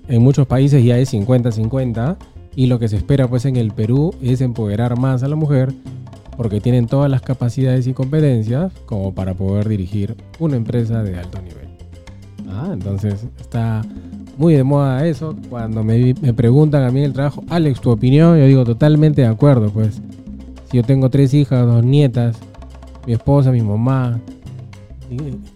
En 0.07 0.21
muchos 0.23 0.47
países 0.47 0.83
ya 0.83 0.97
es 0.97 1.13
50-50 1.13 2.17
y 2.55 2.65
lo 2.65 2.79
que 2.79 2.88
se 2.88 2.97
espera 2.97 3.27
pues 3.27 3.45
en 3.45 3.57
el 3.57 3.71
Perú 3.71 4.13
es 4.21 4.41
empoderar 4.41 4.97
más 4.97 5.23
a 5.23 5.27
la 5.27 5.35
mujer 5.35 5.73
porque 6.35 6.62
tienen 6.62 6.88
todas 6.88 7.12
las 7.12 7.21
capacidades 7.21 7.85
y 7.85 7.93
competencias 7.93 8.71
como 8.85 9.13
para 9.13 9.33
poder 9.33 9.67
dirigir 9.67 10.15
una 10.39 10.56
empresa 10.56 11.04
de 11.04 11.17
alto 11.17 11.41
nivel. 11.41 11.68
Ah, 12.50 12.69
entonces 12.73 13.25
está 13.39 13.81
muy 14.37 14.54
de 14.56 14.63
moda 14.63 15.06
eso. 15.08 15.35
Cuando 15.50 15.83
me, 15.83 16.13
me 16.21 16.33
preguntan 16.33 16.83
a 16.83 16.91
mí 16.91 17.00
en 17.00 17.06
el 17.06 17.13
trabajo, 17.13 17.43
Alex, 17.50 17.79
tu 17.81 17.91
opinión, 17.91 18.37
yo 18.37 18.45
digo 18.45 18.63
totalmente 18.63 19.21
de 19.21 19.27
acuerdo, 19.27 19.69
pues. 19.69 20.02
Si 20.69 20.77
yo 20.77 20.83
tengo 20.83 21.10
tres 21.10 21.33
hijas, 21.33 21.65
dos 21.65 21.83
nietas, 21.83 22.37
mi 23.08 23.13
esposa, 23.13 23.52
mi 23.52 23.62
mamá, 23.62 24.19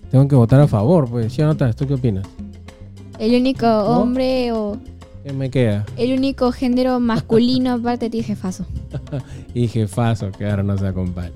tengo 0.09 0.27
que 0.27 0.35
votar 0.35 0.59
a 0.61 0.67
favor, 0.67 1.09
pues. 1.09 1.33
¿Sí 1.33 1.41
o 1.41 1.45
no, 1.45 1.55
Taz? 1.55 1.75
¿Tú 1.75 1.85
qué 1.87 1.93
opinas? 1.95 2.25
El 3.19 3.39
único 3.39 3.67
hombre 3.67 4.51
o 4.51 4.77
¿Qué 5.23 5.31
me 5.33 5.49
queda? 5.49 5.85
el 5.97 6.17
único 6.17 6.51
género 6.51 6.99
masculino 6.99 7.73
aparte 7.75 8.05
de 8.05 8.09
ti, 8.09 8.23
jefazo. 8.23 8.65
Y 9.53 9.67
jefazo 9.67 10.31
que 10.31 10.49
ahora 10.49 10.63
nos 10.63 10.81
acompaña. 10.81 11.31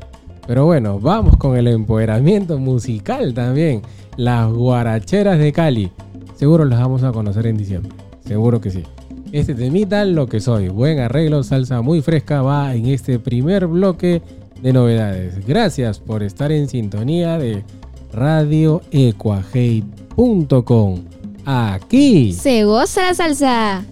Pero 0.47 0.65
bueno, 0.65 0.99
vamos 0.99 1.37
con 1.37 1.55
el 1.57 1.67
empoderamiento 1.67 2.57
musical 2.57 3.33
también. 3.33 3.81
Las 4.17 4.51
guaracheras 4.51 5.39
de 5.39 5.53
Cali. 5.53 5.91
Seguro 6.35 6.65
las 6.65 6.79
vamos 6.79 7.03
a 7.03 7.11
conocer 7.11 7.45
en 7.47 7.57
diciembre. 7.57 7.91
Seguro 8.25 8.59
que 8.59 8.71
sí. 8.71 8.83
Este 9.31 9.53
temita, 9.53 10.03
lo 10.05 10.25
que 10.27 10.39
soy. 10.39 10.69
Buen 10.69 10.97
arreglo, 10.99 11.43
salsa 11.43 11.81
muy 11.81 12.01
fresca, 12.01 12.41
va 12.41 12.73
en 12.73 12.87
este 12.87 13.19
primer 13.19 13.67
bloque 13.67 14.23
de 14.61 14.73
novedades. 14.73 15.45
Gracias 15.45 15.99
por 15.99 16.23
estar 16.23 16.51
en 16.51 16.67
sintonía 16.67 17.37
de 17.37 17.63
radioecuajei.com. 18.11 20.99
Aquí. 21.45 22.33
Se 22.33 22.65
goza 22.65 23.03
la 23.03 23.13
salsa. 23.13 23.85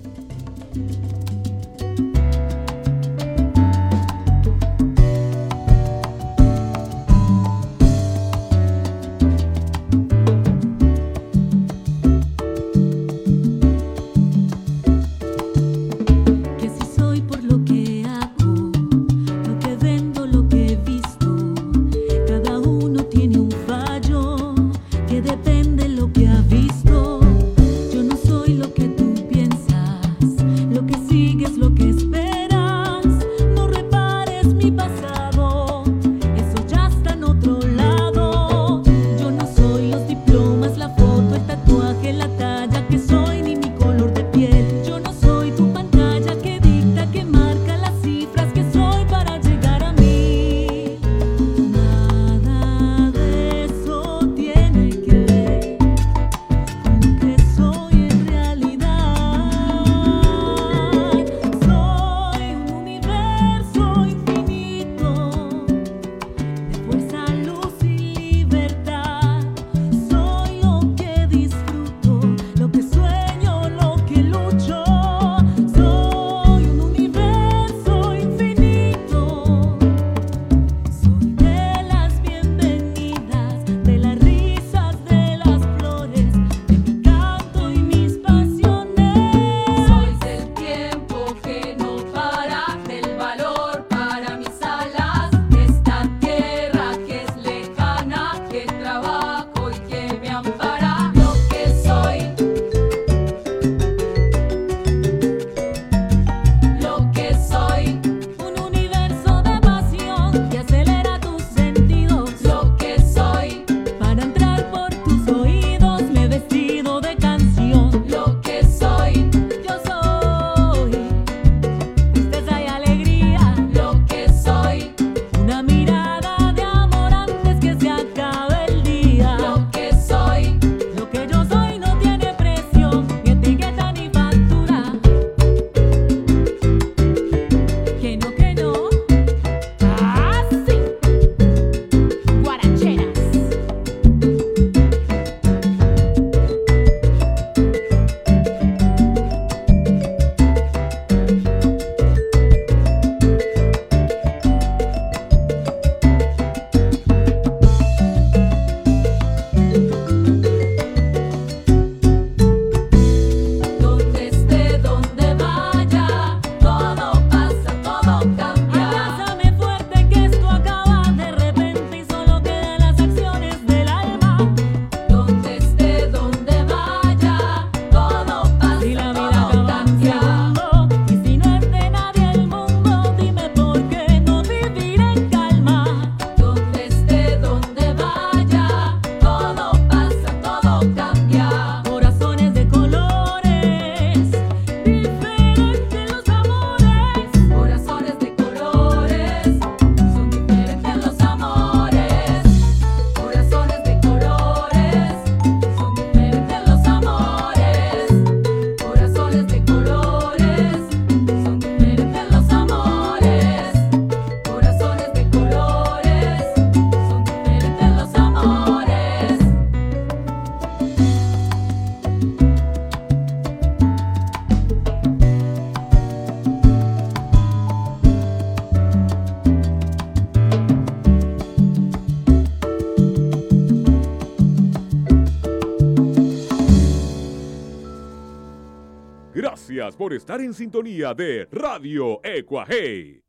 Por 239.94 240.14
estar 240.14 240.42
en 240.42 240.54
sintonía 240.54 241.14
de 241.14 241.48
Radio 241.52 242.20
Ecuaje. 242.24 243.25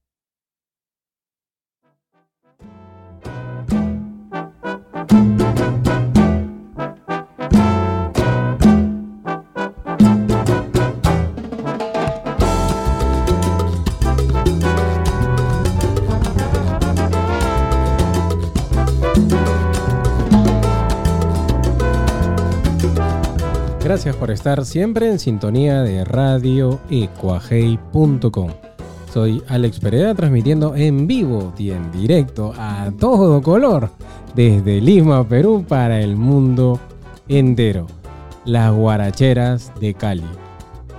Gracias 23.86 24.16
por 24.16 24.32
estar 24.32 24.64
siempre 24.64 25.08
en 25.08 25.20
sintonía 25.20 25.82
de 25.82 26.04
radioecuajei.com. 26.04 28.50
Soy 29.14 29.40
Alex 29.46 29.78
Pereira 29.78 30.12
transmitiendo 30.12 30.74
en 30.74 31.06
vivo 31.06 31.54
y 31.56 31.70
en 31.70 31.92
directo 31.92 32.52
a 32.58 32.90
todo 32.98 33.40
color 33.40 33.90
desde 34.34 34.80
Lima, 34.80 35.22
Perú 35.28 35.64
para 35.68 36.00
el 36.00 36.16
mundo 36.16 36.80
entero. 37.28 37.86
Las 38.44 38.74
guaracheras 38.74 39.70
de 39.78 39.94
Cali. 39.94 40.24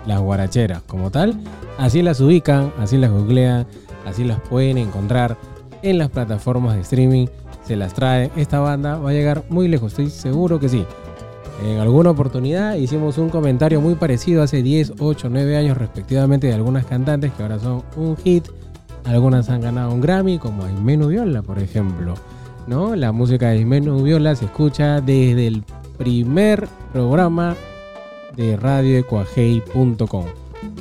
Las 0.05 0.21
guaracheras 0.21 0.81
como 0.83 1.11
tal, 1.11 1.37
así 1.77 2.01
las 2.01 2.21
ubican, 2.21 2.71
así 2.79 2.97
las 2.97 3.11
googlean, 3.11 3.67
así 4.05 4.23
las 4.23 4.39
pueden 4.39 4.77
encontrar 4.77 5.35
en 5.81 5.97
las 5.97 6.09
plataformas 6.09 6.75
de 6.75 6.81
streaming. 6.83 7.27
Se 7.65 7.75
las 7.75 7.93
trae. 7.93 8.31
Esta 8.37 8.61
banda 8.61 8.97
va 8.97 9.09
a 9.09 9.13
llegar 9.13 9.43
muy 9.49 9.67
lejos, 9.67 9.91
estoy 9.91 10.09
seguro 10.09 10.57
que 10.57 10.69
sí. 10.69 10.85
En 11.63 11.79
alguna 11.79 12.11
oportunidad 12.11 12.75
hicimos 12.75 13.17
un 13.17 13.29
comentario 13.29 13.81
muy 13.81 13.95
parecido 13.95 14.43
hace 14.43 14.61
10, 14.61 14.93
8, 14.99 15.27
9 15.29 15.57
años 15.57 15.77
respectivamente 15.77 16.47
de 16.47 16.53
algunas 16.53 16.85
cantantes 16.85 17.31
que 17.33 17.41
ahora 17.41 17.59
son 17.59 17.83
un 17.95 18.15
hit. 18.17 18.45
Algunas 19.05 19.49
han 19.49 19.61
ganado 19.61 19.91
un 19.91 20.01
Grammy, 20.01 20.37
como 20.37 20.65
Aimee 20.65 20.97
Nubiola, 20.97 21.41
por 21.41 21.59
ejemplo. 21.59 22.13
¿no? 22.67 22.95
La 22.95 23.11
música 23.11 23.49
de 23.49 23.59
Aimee 23.59 23.81
Nubiola 23.81 24.35
se 24.35 24.45
escucha 24.45 25.01
desde 25.01 25.47
el 25.47 25.63
primer 25.97 26.67
programa 26.93 27.55
de 28.35 28.55
radioecuajei.com. 28.57 30.25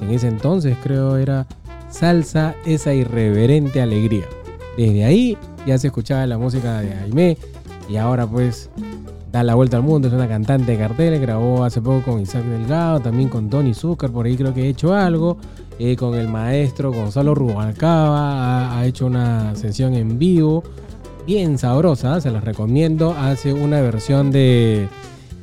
En 0.03 0.11
ese 0.11 0.29
entonces 0.29 0.77
creo 0.83 1.17
era 1.17 1.47
Salsa, 1.89 2.55
esa 2.67 2.93
irreverente 2.93 3.81
alegría. 3.81 4.25
Desde 4.77 5.05
ahí 5.05 5.39
ya 5.67 5.79
se 5.79 5.87
escuchaba 5.87 6.27
la 6.27 6.37
música 6.37 6.81
de 6.81 6.93
Aimee 6.93 7.39
y 7.89 7.97
ahora 7.97 8.27
pues 8.27 8.69
da 9.37 9.43
la 9.43 9.55
vuelta 9.55 9.77
al 9.77 9.83
mundo, 9.83 10.09
es 10.09 10.15
una 10.15 10.27
cantante 10.27 10.73
de 10.73 10.79
carteles, 10.79 11.21
grabó 11.21 11.63
hace 11.63 11.83
poco 11.83 12.13
con 12.13 12.21
Isaac 12.23 12.43
Delgado, 12.45 13.01
también 13.01 13.29
con 13.29 13.51
Tony 13.51 13.75
Zucker, 13.75 14.11
por 14.11 14.25
ahí 14.25 14.35
creo 14.35 14.55
que 14.55 14.63
ha 14.63 14.65
hecho 14.65 14.95
algo, 14.95 15.37
eh, 15.79 15.95
con 15.95 16.15
el 16.15 16.27
maestro 16.27 16.91
Gonzalo 16.91 17.35
Rubalcaba, 17.35 18.19
ha, 18.19 18.79
ha 18.79 18.87
hecho 18.87 19.05
una 19.05 19.55
sesión 19.55 19.93
en 19.93 20.19
vivo, 20.19 20.63
bien 21.27 21.59
sabrosa, 21.59 22.19
se 22.23 22.31
las 22.31 22.45
recomiendo, 22.45 23.11
hace 23.13 23.53
una 23.53 23.83
versión 23.83 24.31
de 24.31 24.89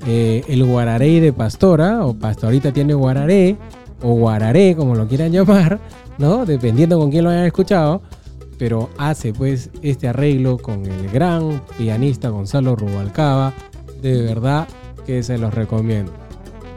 eh, 0.08 0.44
El 0.48 0.66
Guararé 0.66 1.22
de 1.22 1.32
Pastora, 1.32 2.04
o 2.04 2.16
Pastorita 2.16 2.74
tiene 2.74 2.96
Guararé, 2.96 3.58
o 4.02 4.16
Guararé, 4.16 4.76
como 4.76 4.96
lo 4.96 5.08
quieran 5.08 5.32
llamar, 5.32 5.80
¿no? 6.18 6.48
Dependiendo 6.48 6.98
con 6.98 7.12
quién 7.12 7.26
lo 7.26 7.30
hayan 7.30 7.46
escuchado 7.46 8.02
pero 8.58 8.89
hace 8.98 9.34
pues 9.34 9.72
este 9.82 10.08
arreglo 10.08 10.58
con 10.58 10.86
el 10.86 11.10
gran 11.10 11.62
pianista 11.78 12.30
Gonzalo 12.30 12.78
Rubalcaba. 12.78 13.52
De 14.04 14.22
verdad 14.22 14.68
que 15.06 15.24
se 15.24 15.38
los 15.38 15.54
recomiendo. 15.54 16.12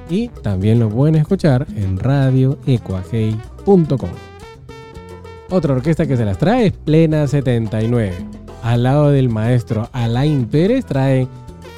Y 0.09 0.29
también 0.29 0.79
lo 0.79 0.89
pueden 0.89 1.17
escuchar 1.17 1.67
en 1.75 1.99
radioecuajei.com. 1.99 4.11
Otra 5.51 5.75
orquesta 5.75 6.07
que 6.07 6.17
se 6.17 6.25
las 6.25 6.39
trae 6.39 6.67
es 6.67 6.73
Plena 6.73 7.27
79. 7.27 8.15
Al 8.63 8.85
lado 8.85 9.11
del 9.11 9.29
maestro 9.29 9.91
Alain 9.93 10.47
Pérez 10.47 10.87
trae 10.87 11.29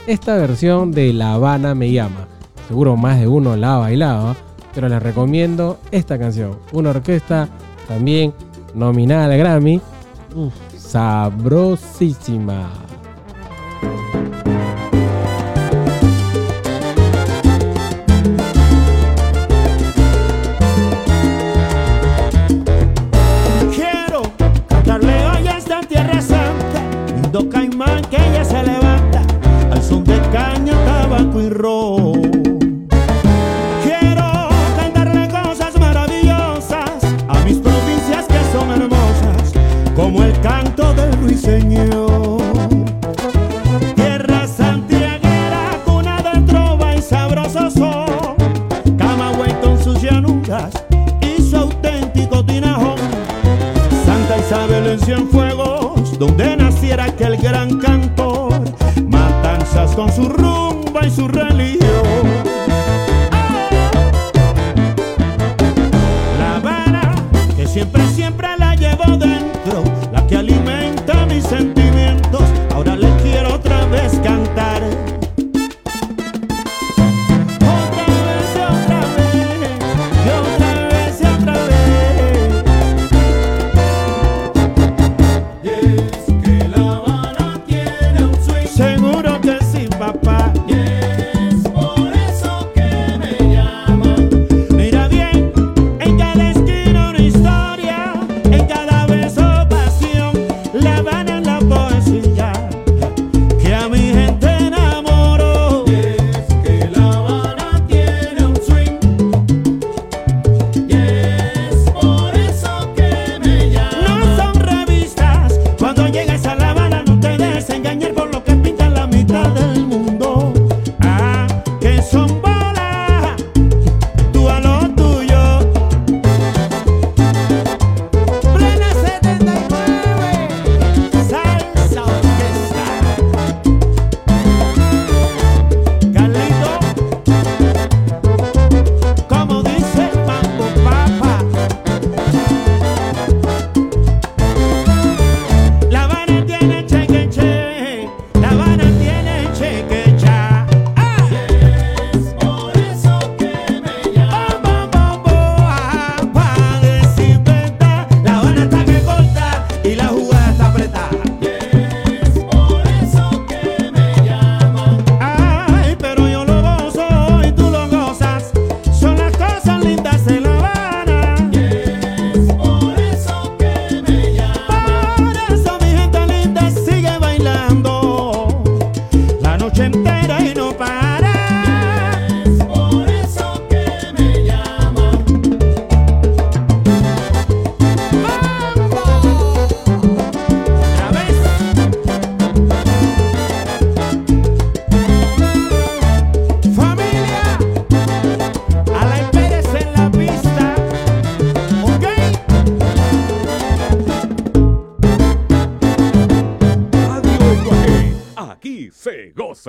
esta 0.06 0.36
versión 0.36 0.92
de 0.92 1.12
La 1.12 1.34
Habana 1.34 1.74
me 1.74 1.90
llama. 1.92 2.28
Seguro 2.66 2.96
más 2.96 3.20
de 3.20 3.28
uno 3.28 3.56
la 3.56 3.74
ha 3.74 3.78
bailado, 3.78 4.34
pero 4.74 4.88
les 4.88 5.02
recomiendo 5.02 5.78
esta 5.90 6.18
canción. 6.18 6.56
Una 6.72 6.88
orquesta 6.90 7.48
también 7.86 8.32
nominada 8.74 9.26
al 9.26 9.36
Grammy. 9.36 9.82
Sabrosísima. 10.76 12.87
Ruiseñor. 41.58 42.38
Tierra 43.94 44.46
santiaguera, 44.46 45.78
cuna 45.84 46.22
de 46.22 46.40
trova 46.42 46.94
y 46.94 47.02
sabroso 47.02 47.70
son, 47.70 48.96
Camagüey 48.96 49.52
con 49.60 49.82
sus 49.82 50.00
llanuras 50.00 50.70
y 51.20 51.42
su 51.42 51.56
auténtico 51.56 52.44
tinajón. 52.44 52.98
Santa 54.04 54.38
Isabel 54.38 54.86
en 54.86 55.00
Cienfuegos, 55.00 56.18
donde 56.18 56.56
naciera 56.56 57.04
aquel 57.04 57.36
gran 57.36 57.78
cantor, 57.78 58.60
matanzas 59.04 59.94
con 59.94 60.12
su 60.12 60.28
rumba 60.28 61.06
y 61.06 61.10
su 61.10 61.28
religión. 61.28 62.37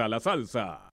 La 0.09 0.19
Salsa. 0.19 0.88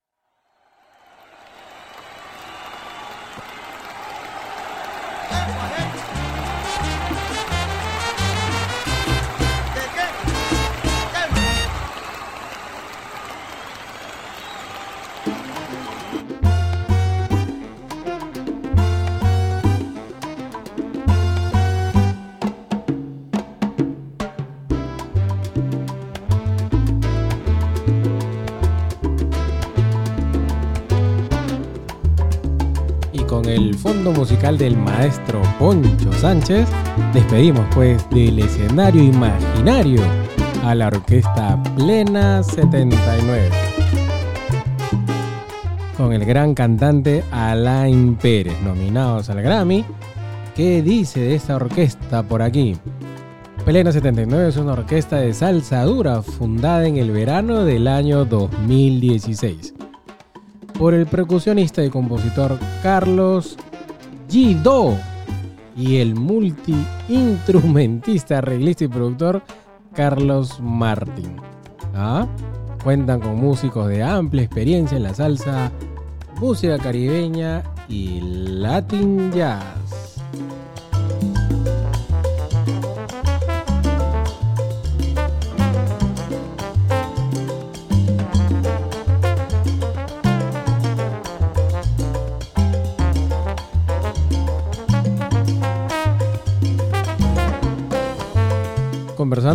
Musical 34.13 34.59
del 34.59 34.77
maestro 34.77 35.41
Poncho 35.59 36.13
Sánchez, 36.13 36.69
despedimos 37.13 37.65
pues 37.75 38.09
del 38.11 38.39
escenario 38.39 39.03
imaginario 39.03 40.01
a 40.65 40.75
la 40.75 40.89
orquesta 40.89 41.63
Plena 41.77 42.43
79. 42.43 43.49
Con 45.97 46.13
el 46.13 46.25
gran 46.25 46.55
cantante 46.55 47.25
Alain 47.31 48.17
Pérez, 48.17 48.61
nominados 48.63 49.31
al 49.31 49.43
Grammy. 49.43 49.85
¿Qué 50.55 50.83
dice 50.83 51.21
de 51.21 51.35
esta 51.35 51.57
orquesta 51.57 52.23
por 52.23 52.43
aquí? 52.43 52.77
Plena 53.65 53.93
79 53.93 54.49
es 54.49 54.57
una 54.57 54.73
orquesta 54.73 55.17
de 55.17 55.35
salsa 55.35 55.83
dura 55.85 56.23
fundada 56.23 56.87
en 56.87 56.97
el 56.97 57.11
verano 57.11 57.65
del 57.65 57.89
año 57.89 58.25
2016 58.25 59.75
por 60.79 60.95
el 60.95 61.07
percusionista 61.07 61.85
y 61.85 61.91
compositor 61.91 62.59
Carlos 62.83 63.57
Y 65.77 65.99
el 65.99 66.15
multi-instrumentista, 66.15 68.39
arreglista 68.39 68.85
y 68.85 68.89
productor 68.89 69.43
Carlos 69.95 70.59
Martín. 70.61 71.37
¿Ah? 71.95 72.27
Cuentan 72.83 73.21
con 73.21 73.37
músicos 73.37 73.89
de 73.89 74.03
amplia 74.03 74.45
experiencia 74.45 74.97
en 74.97 75.03
la 75.03 75.13
salsa, 75.15 75.71
música 76.41 76.79
caribeña 76.79 77.63
y 77.89 78.21
Latin 78.21 79.31
Jazz. 79.33 79.86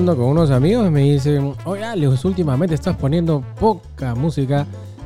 Con 0.04 0.20
unos 0.20 0.50
amigos 0.50 0.90
me 0.90 1.02
dicen, 1.02 1.54
oye 1.64 1.86
Alex, 1.86 2.26
últimamente 2.26 2.74
estás 2.74 2.98
poniendo 2.98 3.44
poca 3.60 4.16
música 4.16 4.66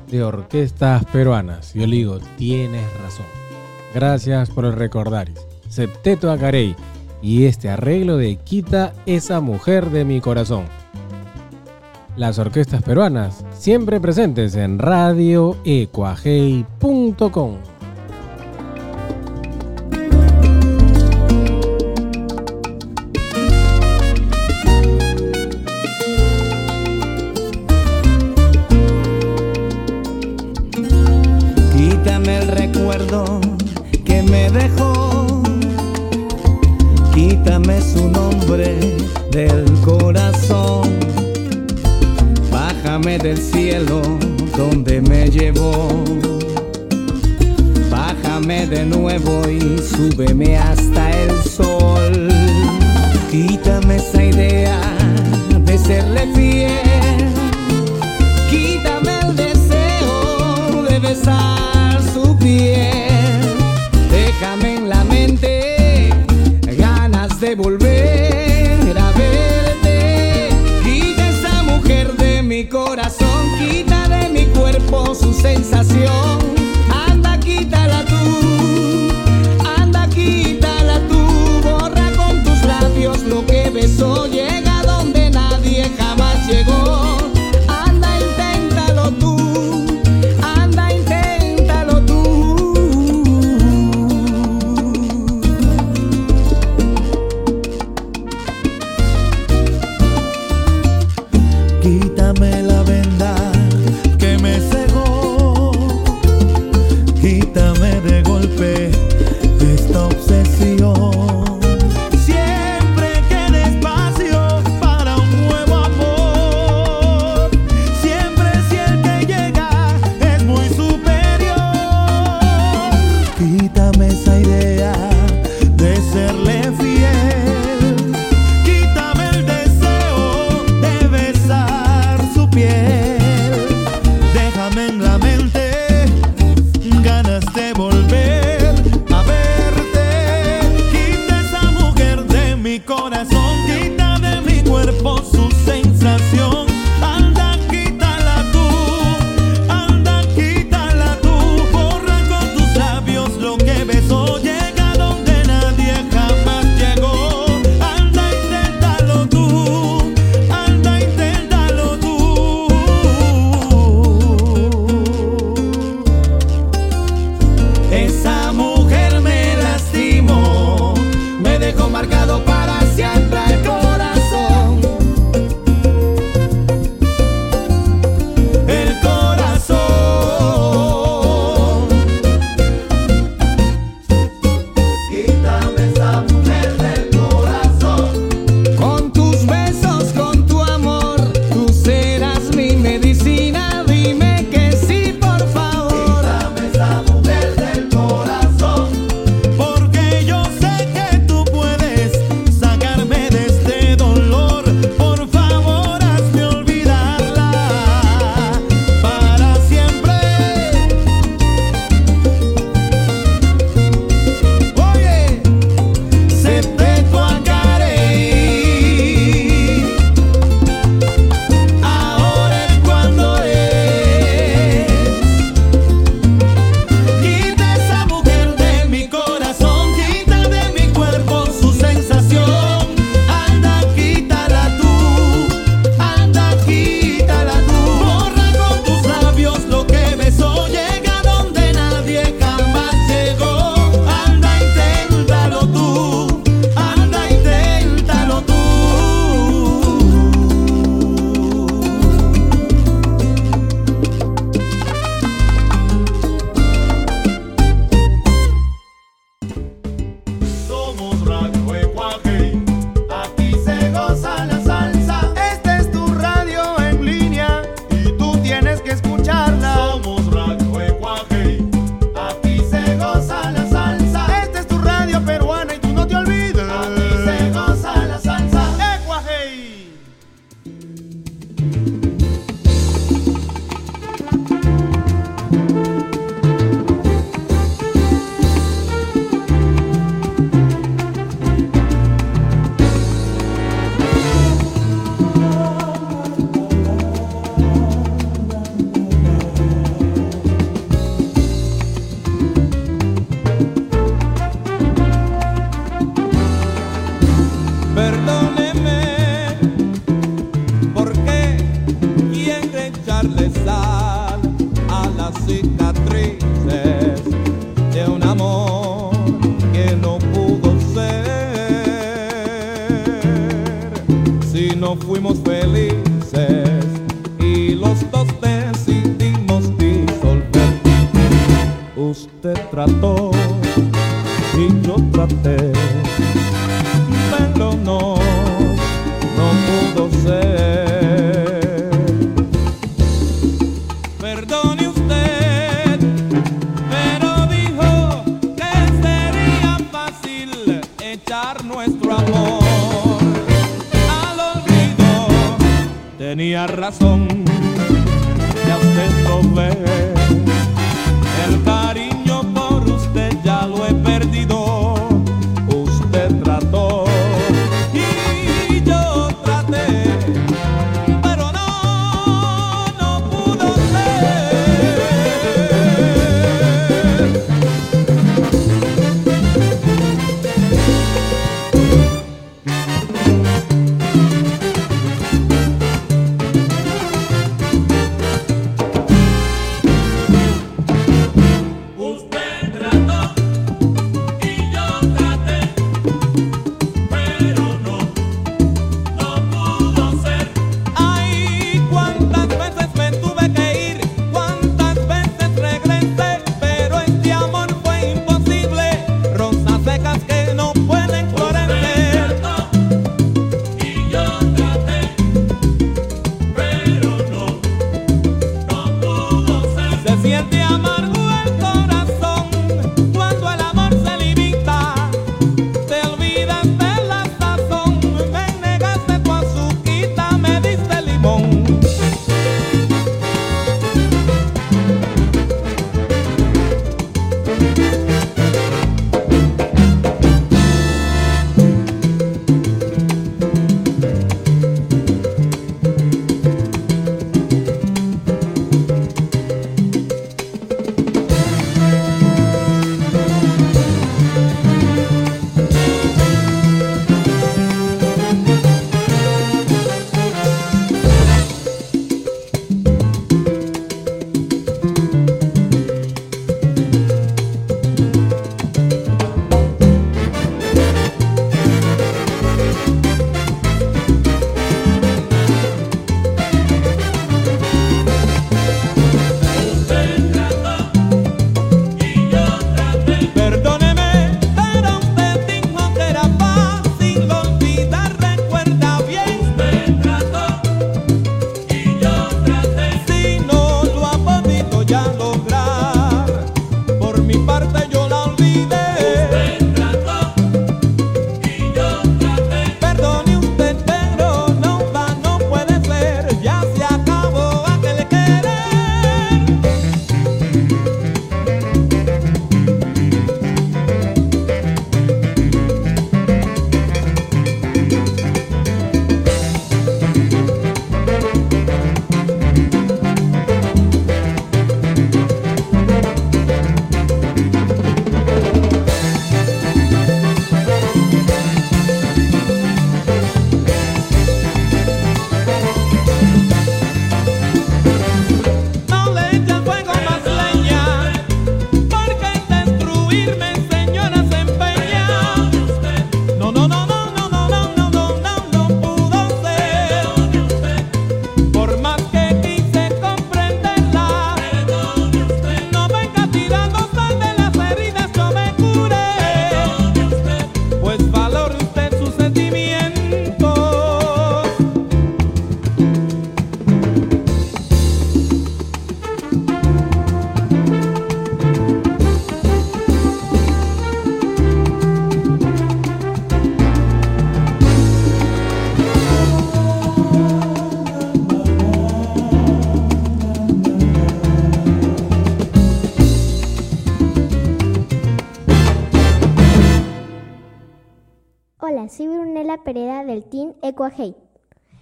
de 0.09 0.23
orquestas 0.23 1.03
peruanas. 1.05 1.73
Yo 1.73 1.85
le 1.85 1.97
digo, 1.97 2.19
tienes 2.37 2.81
razón. 3.03 3.25
Gracias 3.93 4.49
por 4.49 4.63
el 4.63 4.71
recordar. 4.71 5.27
Septeto 5.67 6.31
Acarey 6.31 6.77
y 7.21 7.43
este 7.43 7.67
arreglo 7.69 8.15
de 8.15 8.37
Quita 8.37 8.93
esa 9.05 9.41
mujer 9.41 9.89
de 9.89 10.05
mi 10.05 10.21
corazón. 10.21 10.63
Las 12.15 12.39
orquestas 12.39 12.81
peruanas 12.81 13.43
siempre 13.51 13.99
presentes 13.99 14.55
en 14.55 14.79
radioecuajei.com. 14.79 17.74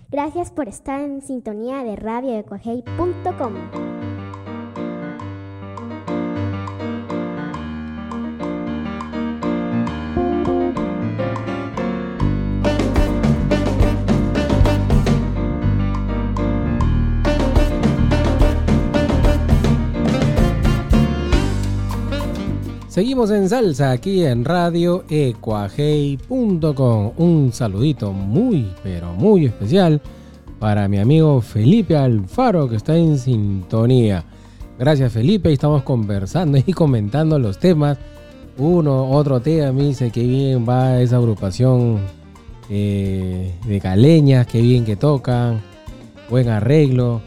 Gracias 0.10 0.52
por 0.52 0.68
estar 0.68 1.02
en 1.02 1.22
sintonía 1.22 1.84
de 1.84 1.96
radioecohate.com. 1.96 3.83
Seguimos 23.04 23.32
en 23.32 23.50
salsa 23.50 23.92
aquí 23.92 24.24
en 24.24 24.46
radio 24.46 25.04
ecuajei.com. 25.10 26.22
Un 27.18 27.52
saludito 27.52 28.14
muy, 28.14 28.72
pero 28.82 29.12
muy 29.12 29.46
especial 29.46 30.00
para 30.58 30.88
mi 30.88 31.00
amigo 31.00 31.42
Felipe 31.42 31.98
Alfaro 31.98 32.70
que 32.70 32.78
está 32.78 32.96
en 32.96 33.20
sintonía. 33.20 34.24
Gracias 34.80 35.12
Felipe, 35.12 35.52
estamos 35.52 35.84
conversando 35.84 36.58
y 36.66 36.72
comentando 36.72 37.38
los 37.38 37.60
temas. 37.60 37.98
Uno, 38.58 39.12
otro 39.12 39.42
tema, 39.42 39.74
me 39.74 39.84
dice 39.84 40.10
que 40.10 40.24
bien 40.24 40.66
va 40.66 41.02
esa 41.02 41.18
agrupación 41.18 42.00
eh, 42.70 43.54
de 43.66 43.82
caleñas, 43.82 44.48
que 44.48 44.62
bien 44.62 44.86
que 44.86 44.96
tocan, 44.96 45.62
buen 46.30 46.48
arreglo, 46.48 47.20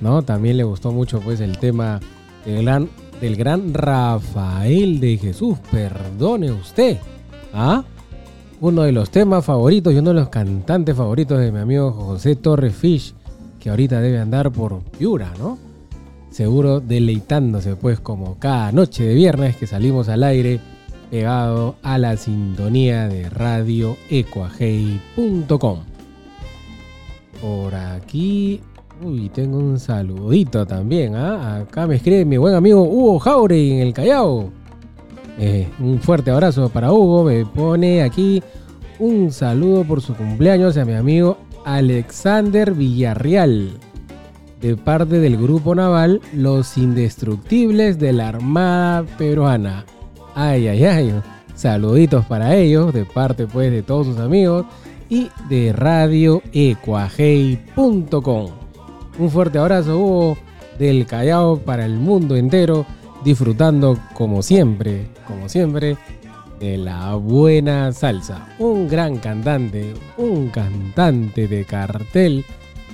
¿no? 0.00 0.22
También 0.22 0.56
le 0.56 0.64
gustó 0.64 0.90
mucho 0.90 1.20
pues 1.20 1.40
el 1.40 1.58
tema 1.58 2.00
del 2.46 2.64
gran, 2.64 2.88
del 3.20 3.36
gran 3.36 3.74
Rafael 3.74 5.00
de 5.00 5.16
Jesús, 5.18 5.58
perdone 5.70 6.52
usted, 6.52 6.98
¿ah? 7.52 7.84
Uno 8.60 8.82
de 8.82 8.92
los 8.92 9.10
temas 9.10 9.44
favoritos 9.44 9.92
y 9.94 9.98
uno 9.98 10.10
de 10.10 10.20
los 10.20 10.28
cantantes 10.28 10.96
favoritos 10.96 11.38
de 11.38 11.52
mi 11.52 11.58
amigo 11.58 11.92
José 11.92 12.36
Torres 12.36 12.74
Fish, 12.74 13.14
que 13.60 13.70
ahorita 13.70 14.00
debe 14.00 14.18
andar 14.18 14.50
por 14.50 14.80
Piura, 14.82 15.32
¿no? 15.38 15.58
Seguro 16.30 16.80
deleitándose 16.80 17.76
pues 17.76 18.00
como 18.00 18.38
cada 18.38 18.70
noche 18.72 19.04
de 19.04 19.14
viernes 19.14 19.56
que 19.56 19.66
salimos 19.66 20.08
al 20.08 20.22
aire 20.24 20.60
pegado 21.10 21.76
a 21.82 21.98
la 21.98 22.16
sintonía 22.16 23.08
de 23.08 23.28
radio 23.30 23.96
ecuajei.com. 24.10 25.80
Por 27.40 27.74
aquí, 27.74 28.60
uy, 29.02 29.28
tengo 29.28 29.58
un 29.58 29.78
saludito 29.78 30.66
también. 30.66 31.14
¿ah? 31.14 31.58
Acá 31.58 31.86
me 31.86 31.96
escribe 31.96 32.24
mi 32.24 32.36
buen 32.36 32.54
amigo 32.54 32.82
Hugo 32.82 33.18
Jauregui 33.18 33.72
en 33.72 33.80
el 33.80 33.92
Callao. 33.92 34.50
Eh, 35.38 35.68
un 35.78 36.00
fuerte 36.00 36.30
abrazo 36.30 36.68
para 36.68 36.92
Hugo. 36.92 37.24
Me 37.24 37.46
pone 37.46 38.02
aquí 38.02 38.42
un 38.98 39.30
saludo 39.30 39.84
por 39.84 40.02
su 40.02 40.14
cumpleaños 40.14 40.76
a 40.76 40.84
mi 40.84 40.94
amigo 40.94 41.38
Alexander 41.64 42.74
Villarreal. 42.74 43.70
De 44.60 44.76
parte 44.76 45.20
del 45.20 45.36
grupo 45.36 45.74
naval 45.74 46.20
Los 46.34 46.76
Indestructibles 46.76 47.98
de 47.98 48.12
la 48.12 48.28
Armada 48.28 49.04
Peruana. 49.16 49.86
Ay, 50.34 50.66
ay, 50.66 50.84
ay. 50.84 51.14
Saluditos 51.54 52.24
para 52.26 52.56
ellos, 52.56 52.92
de 52.92 53.04
parte 53.04 53.46
pues 53.46 53.70
de 53.70 53.82
todos 53.82 54.08
sus 54.08 54.18
amigos 54.18 54.66
y 55.08 55.28
de 55.48 55.72
radioecuajei.com. 55.72 58.57
Un 59.18 59.30
fuerte 59.30 59.58
abrazo, 59.58 59.98
Hugo, 59.98 60.38
del 60.78 61.04
Callao 61.06 61.58
para 61.58 61.84
el 61.84 61.96
mundo 61.96 62.36
entero, 62.36 62.86
disfrutando 63.24 63.98
como 64.14 64.42
siempre, 64.42 65.08
como 65.26 65.48
siempre, 65.48 65.96
de 66.60 66.78
la 66.78 67.14
buena 67.14 67.92
salsa. 67.92 68.48
Un 68.60 68.88
gran 68.88 69.18
cantante, 69.18 69.94
un 70.16 70.50
cantante 70.50 71.48
de 71.48 71.64
cartel, 71.64 72.44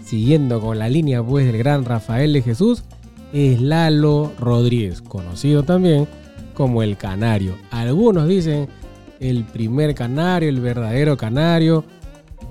siguiendo 0.02 0.60
con 0.60 0.78
la 0.78 0.88
línea 0.88 1.22
pues 1.22 1.46
del 1.46 1.58
gran 1.58 1.84
Rafael 1.84 2.32
de 2.32 2.42
Jesús, 2.42 2.84
es 3.34 3.60
Lalo 3.60 4.32
Rodríguez, 4.38 5.02
conocido 5.02 5.62
también 5.62 6.08
como 6.54 6.82
el 6.82 6.96
Canario. 6.96 7.54
Algunos 7.70 8.28
dicen 8.28 8.68
el 9.20 9.44
primer 9.44 9.94
canario, 9.94 10.48
el 10.48 10.60
verdadero 10.60 11.16
canario. 11.16 11.84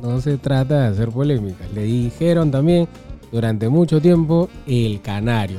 No 0.02 0.20
se 0.22 0.38
trata 0.38 0.82
de 0.82 0.88
hacer 0.88 1.10
polémicas. 1.10 1.72
Le 1.74 1.84
dijeron 1.84 2.52
también 2.52 2.88
durante 3.34 3.68
mucho 3.68 4.00
tiempo 4.00 4.48
el 4.68 5.02
canario. 5.02 5.58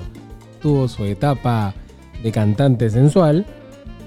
Tuvo 0.63 0.87
su 0.87 1.05
etapa 1.05 1.75
de 2.23 2.31
cantante 2.31 2.89
sensual, 2.89 3.45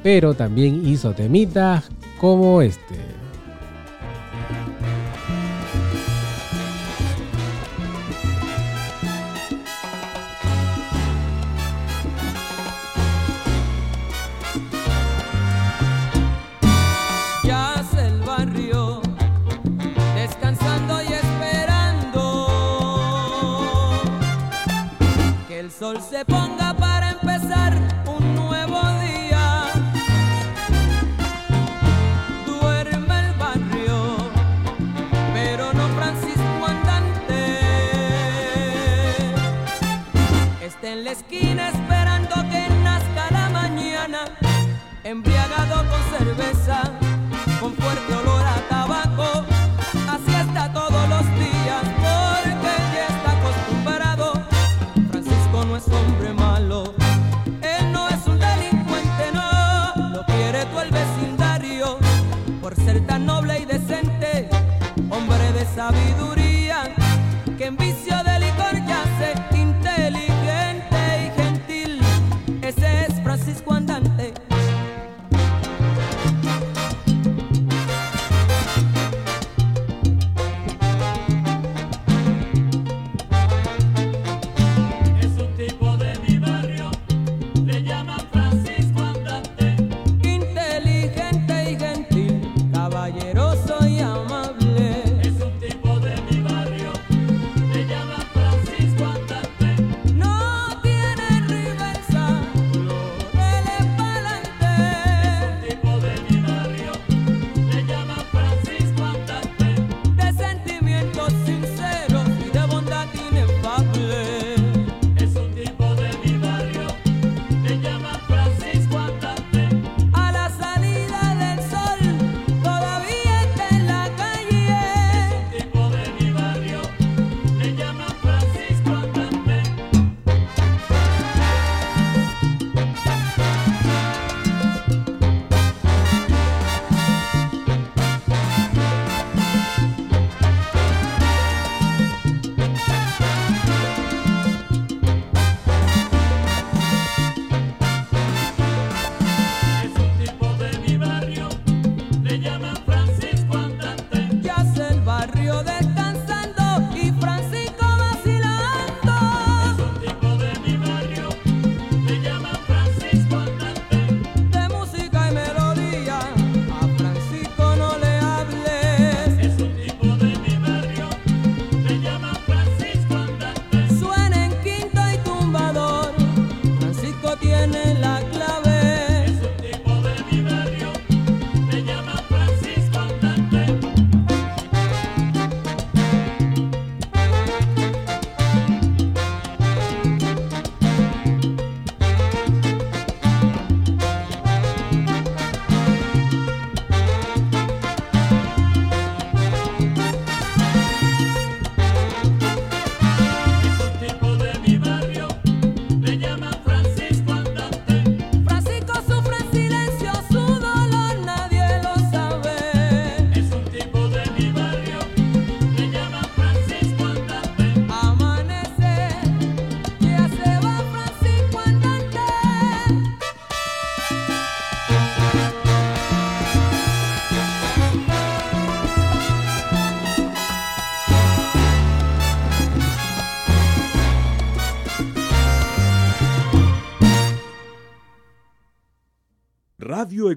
pero 0.01 0.33
también 0.33 0.87
hizo 0.87 1.11
temitas 1.11 1.91
como 2.17 2.61
este. 2.61 2.95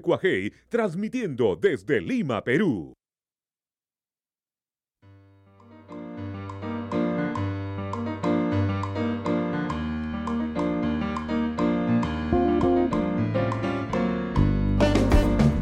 Radio 0.01 0.17
Ecuajei, 0.17 0.53
transmitiendo 0.67 1.55
desde 1.55 2.01
Lima, 2.01 2.43
Perú. 2.43 2.93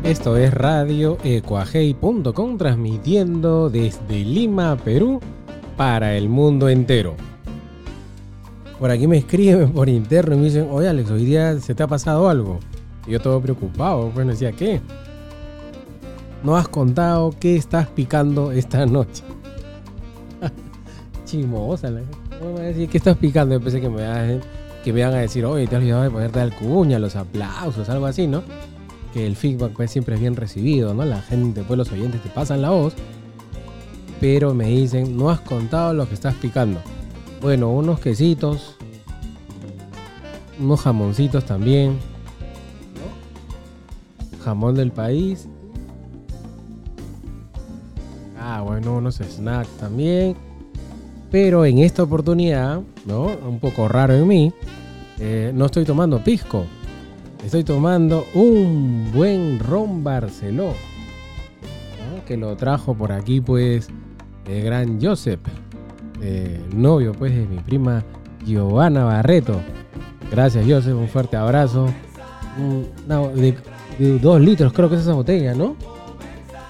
Esto 0.04 0.38
es 0.38 0.54
Radio 0.54 1.18
Ecuajei.com 1.24 2.58
transmitiendo 2.58 3.70
desde 3.70 4.24
Lima, 4.24 4.78
Perú, 4.78 5.20
para 5.78 6.16
el 6.16 6.30
mundo 6.30 6.70
entero. 6.70 7.16
Por 8.80 8.90
aquí 8.90 9.08
me 9.08 9.18
escriben 9.18 9.74
por 9.74 9.90
interno 9.90 10.36
y 10.36 10.38
me 10.40 10.46
dicen, 10.46 10.68
oye 10.72 10.88
Alex, 10.88 11.12
hoy 11.12 11.26
día 11.26 11.60
se 11.60 11.76
te 11.76 11.84
ha 11.84 11.88
pasado 11.88 12.30
algo. 12.30 12.60
Yo 13.10 13.20
todo 13.20 13.42
preocupado, 13.42 14.12
bueno, 14.12 14.32
decía, 14.32 14.52
¿qué? 14.52 14.80
No 16.44 16.56
has 16.56 16.68
contado 16.68 17.34
qué 17.40 17.56
estás 17.56 17.88
picando 17.88 18.52
esta 18.52 18.86
noche. 18.86 19.24
Chimosa, 21.26 21.90
la 21.90 22.02
¿Cómo 22.40 22.54
me 22.54 22.88
qué 22.88 22.98
estás 22.98 23.18
picando? 23.18 23.56
Yo 23.56 23.62
pensé 23.62 23.82
que 23.82 23.90
me, 23.90 24.08
van, 24.08 24.42
que 24.84 24.94
me 24.94 25.04
van 25.04 25.14
a 25.14 25.18
decir, 25.18 25.44
oye, 25.44 25.68
te 25.68 25.76
has 25.76 25.82
olvidado 25.82 26.04
de 26.04 26.12
ponerte 26.12 26.40
al 26.40 26.56
cuña, 26.56 27.00
los 27.00 27.16
aplausos, 27.16 27.90
algo 27.90 28.06
así, 28.06 28.28
¿no? 28.28 28.44
Que 29.14 29.26
el 29.26 29.36
feedback 29.36 29.74
pues, 29.74 29.92
siempre 29.92 30.16
es 30.16 30.22
bien 30.22 30.36
recibido, 30.36 30.94
¿no? 30.94 31.04
La 31.04 31.22
gente, 31.22 31.64
pues 31.64 31.78
los 31.78 31.92
oyentes 31.92 32.22
te 32.22 32.30
pasan 32.30 32.62
la 32.62 32.70
voz. 32.70 32.94
Pero 34.22 34.54
me 34.54 34.68
dicen, 34.68 35.18
no 35.18 35.30
has 35.30 35.42
contado 35.42 35.94
lo 35.94 36.08
que 36.08 36.14
estás 36.14 36.36
picando. 36.36 36.80
Bueno, 37.42 37.72
unos 37.72 38.00
quesitos, 38.00 38.76
unos 40.60 40.82
jamoncitos 40.82 41.44
también. 41.46 41.98
Jamón 44.44 44.76
del 44.76 44.92
país. 44.92 45.48
Ah, 48.40 48.62
bueno, 48.62 48.98
unos 48.98 49.16
snacks 49.16 49.70
también. 49.78 50.36
Pero 51.32 51.66
en 51.66 51.80
esta 51.80 52.04
oportunidad, 52.04 52.82
¿no? 53.06 53.26
Un 53.48 53.60
poco 53.60 53.88
raro 53.88 54.14
en 54.14 54.28
mí, 54.28 54.54
eh, 55.20 55.52
no 55.54 55.66
estoy 55.66 55.86
tomando 55.86 56.24
pisco. 56.24 56.66
Estoy 57.46 57.64
tomando 57.64 58.26
un 58.34 59.12
buen 59.14 59.60
ron 59.60 60.04
Barceló. 60.04 60.74
Que 62.26 62.38
lo 62.38 62.56
trajo 62.56 62.94
por 62.94 63.12
aquí, 63.12 63.42
pues, 63.42 63.88
el 64.48 64.64
gran 64.64 65.02
Joseph 65.02 65.40
novio 66.74 67.14
pues 67.14 67.34
de 67.34 67.46
mi 67.46 67.58
prima 67.60 68.04
Giovanna 68.46 69.04
Barreto. 69.04 69.60
Gracias 70.32 70.66
Joseph, 70.68 70.96
un 70.96 71.08
fuerte 71.08 71.38
abrazo. 71.38 71.88
Dos 74.06 74.40
litros 74.42 74.74
creo 74.74 74.90
que 74.90 74.96
es 74.96 75.02
esa 75.02 75.14
botella, 75.14 75.54
¿no? 75.54 75.76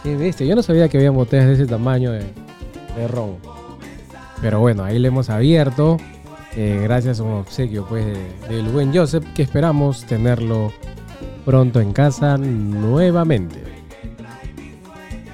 Qué 0.04 0.16
bestia, 0.16 0.46
yo 0.48 0.56
no 0.56 0.64
sabía 0.64 0.88
que 0.90 0.98
había 0.98 1.12
botellas 1.12 1.48
de 1.48 1.54
ese 1.54 1.66
tamaño 1.68 2.12
de, 2.12 2.20
de 2.96 3.08
ron. 3.08 3.36
Pero 4.42 4.60
bueno, 4.60 4.84
ahí 4.84 4.98
le 5.00 5.10
hemos 5.10 5.30
abierto. 5.30 5.98
eh, 6.56 6.80
gracias 6.84 7.20
a 7.20 7.24
un 7.24 7.34
obsequio 7.34 7.86
pues 7.88 8.06
de- 8.06 8.56
del 8.56 8.68
buen 8.70 8.94
Joseph 8.96 9.24
que 9.36 9.44
esperamos 9.44 10.04
tenerlo 10.06 10.72
pronto 11.46 11.80
en 11.80 11.94
casa 11.94 12.38
nuevamente. 12.38 13.62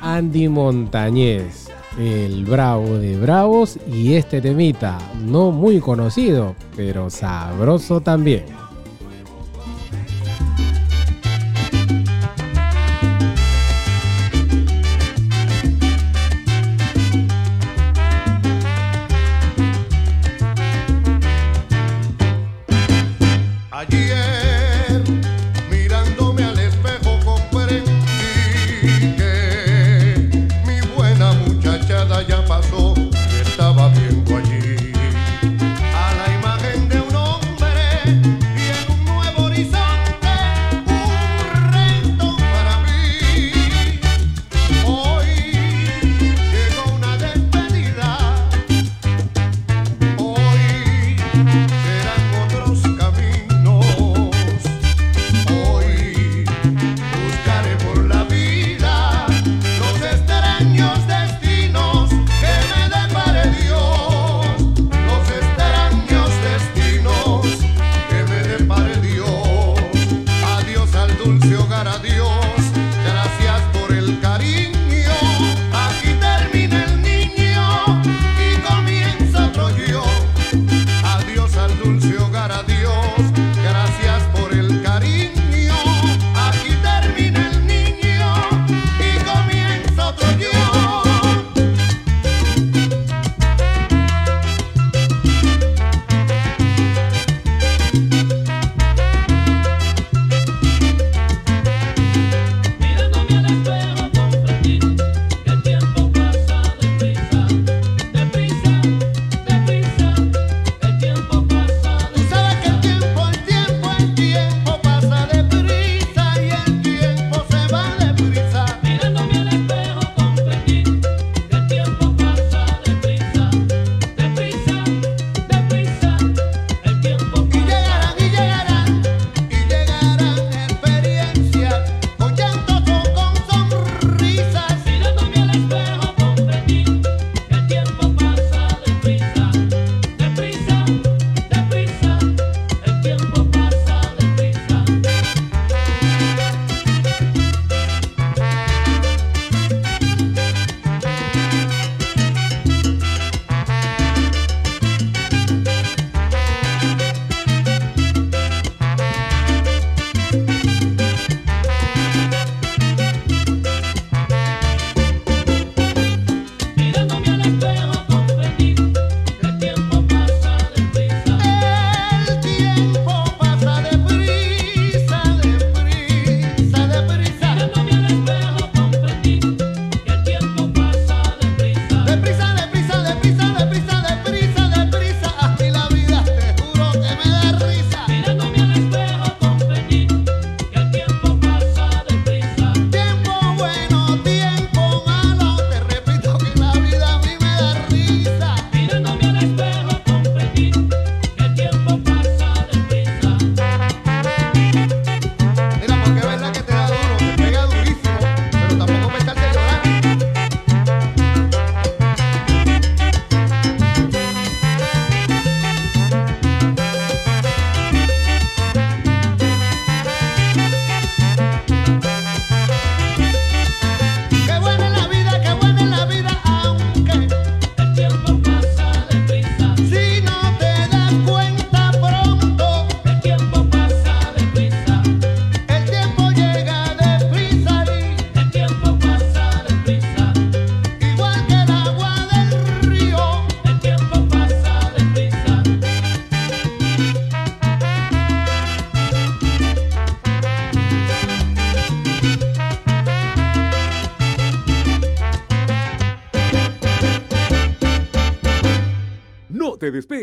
Andy 0.02 0.50
Montañez, 0.50 1.68
el 2.00 2.46
bravo 2.46 2.98
de 2.98 3.18
bravos 3.18 3.80
y 3.88 4.14
este 4.16 4.42
temita, 4.42 4.98
no 5.26 5.52
muy 5.52 5.80
conocido, 5.80 6.56
pero 6.76 7.10
sabroso 7.10 8.02
también. 8.02 8.44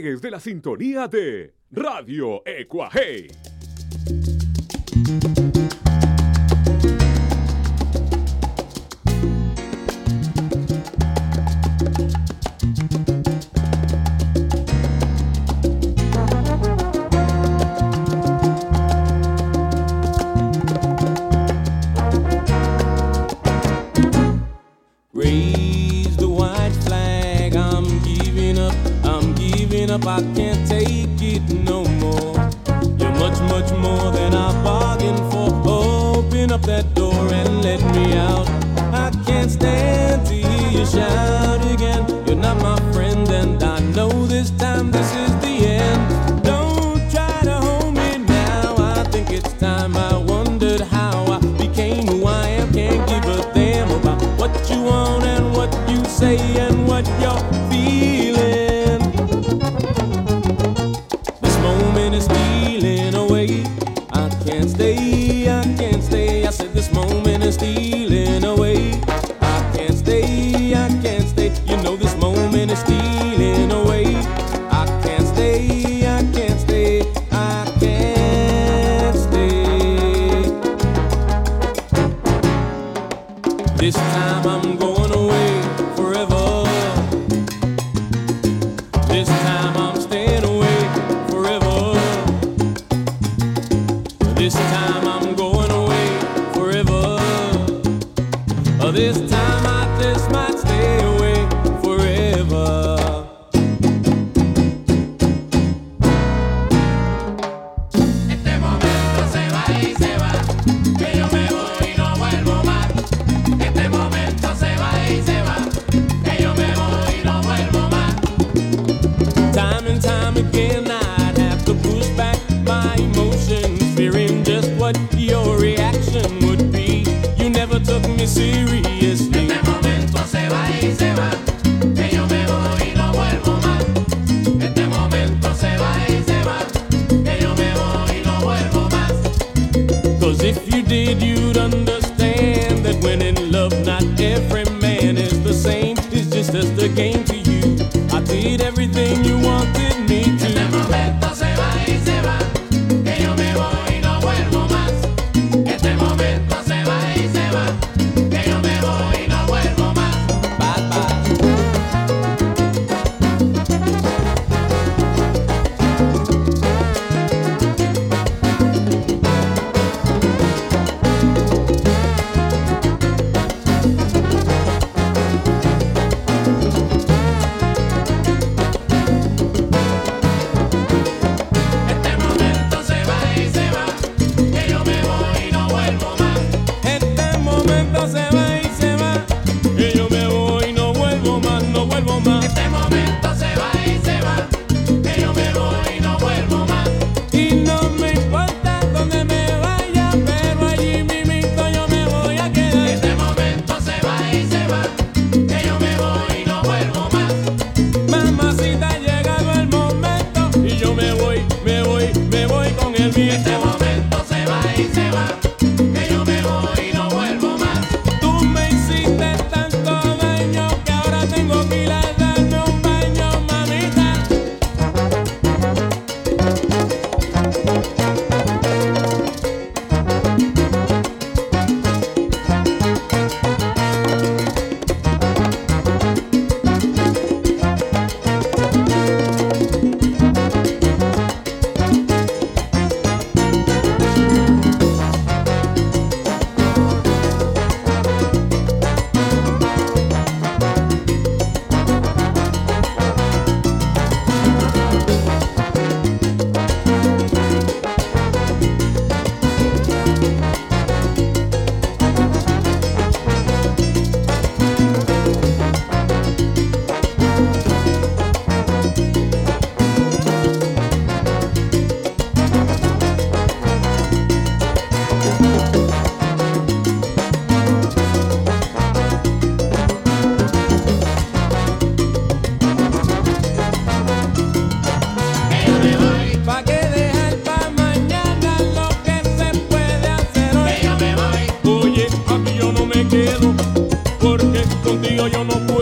De 0.02 0.30
la 0.32 0.40
sintonía 0.40 1.06
de 1.06 1.54
Radio 1.70 2.42
Ecuaje. 2.44 3.28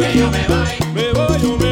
voy, 0.00 0.18
yo 0.18 0.30
me 0.30 0.46
voy, 0.48 0.94
me 0.94 1.12
voy, 1.12 1.38
yo 1.42 1.56
me 1.58 1.64
voy. 1.64 1.69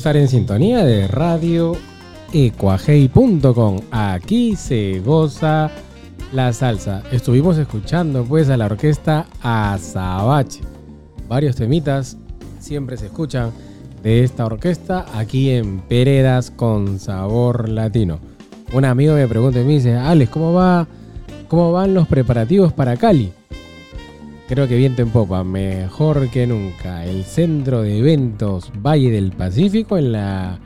Estar 0.00 0.16
en 0.16 0.28
sintonía 0.28 0.82
de 0.82 1.06
Radio 1.08 1.76
Ecuajei.com. 2.32 3.80
Aquí 3.90 4.56
se 4.56 4.98
goza 5.00 5.70
la 6.32 6.54
salsa. 6.54 7.02
Estuvimos 7.12 7.58
escuchando 7.58 8.24
pues 8.24 8.48
a 8.48 8.56
la 8.56 8.64
orquesta 8.64 9.26
Azabache. 9.42 10.62
Varios 11.28 11.54
temitas 11.56 12.16
siempre 12.60 12.96
se 12.96 13.06
escuchan 13.06 13.50
de 14.02 14.24
esta 14.24 14.46
orquesta 14.46 15.04
aquí 15.12 15.50
en 15.50 15.80
Peredas 15.80 16.50
con 16.50 16.98
sabor 16.98 17.68
latino. 17.68 18.20
Un 18.72 18.86
amigo 18.86 19.12
me 19.16 19.28
pregunta 19.28 19.60
y 19.60 19.64
me 19.64 19.72
dice, 19.74 19.96
Alex, 19.96 20.30
¿cómo 20.30 20.54
va? 20.54 20.88
¿Cómo 21.48 21.72
van 21.72 21.92
los 21.92 22.08
preparativos 22.08 22.72
para 22.72 22.96
Cali? 22.96 23.34
Creo 24.50 24.66
que 24.66 24.76
viento 24.76 25.00
en 25.02 25.10
popa, 25.10 25.44
mejor 25.44 26.28
que 26.28 26.44
nunca. 26.44 27.04
El 27.04 27.22
centro 27.22 27.82
de 27.82 27.98
eventos 28.00 28.72
Valle 28.84 29.12
del 29.12 29.30
Pacífico 29.30 29.96
en 29.96 30.10
la 30.10 30.58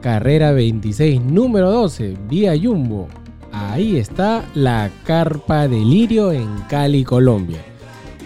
carrera 0.00 0.50
26, 0.50 1.20
número 1.22 1.70
12, 1.70 2.16
vía 2.28 2.54
Jumbo. 2.60 3.06
Ahí 3.52 3.96
está 3.96 4.44
la 4.56 4.90
Carpa 5.04 5.68
Delirio 5.68 6.32
en 6.32 6.48
Cali, 6.68 7.04
Colombia. 7.04 7.60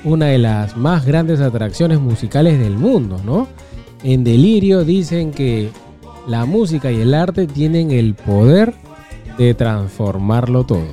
Una 0.02 0.28
de 0.28 0.39
las 0.39 0.78
más 0.78 1.05
grandes 1.05 1.43
atracciones 1.43 2.01
musicales 2.01 2.59
del 2.59 2.78
mundo, 2.78 3.20
¿no? 3.23 3.48
En 4.02 4.24
Delirio 4.24 4.82
dicen 4.82 5.31
que 5.31 5.68
la 6.27 6.47
música 6.47 6.90
y 6.90 7.02
el 7.02 7.12
arte 7.12 7.47
tienen 7.47 7.90
el 7.90 8.14
poder 8.14 8.73
de 9.36 9.52
transformarlo 9.52 10.64
todo 10.64 10.86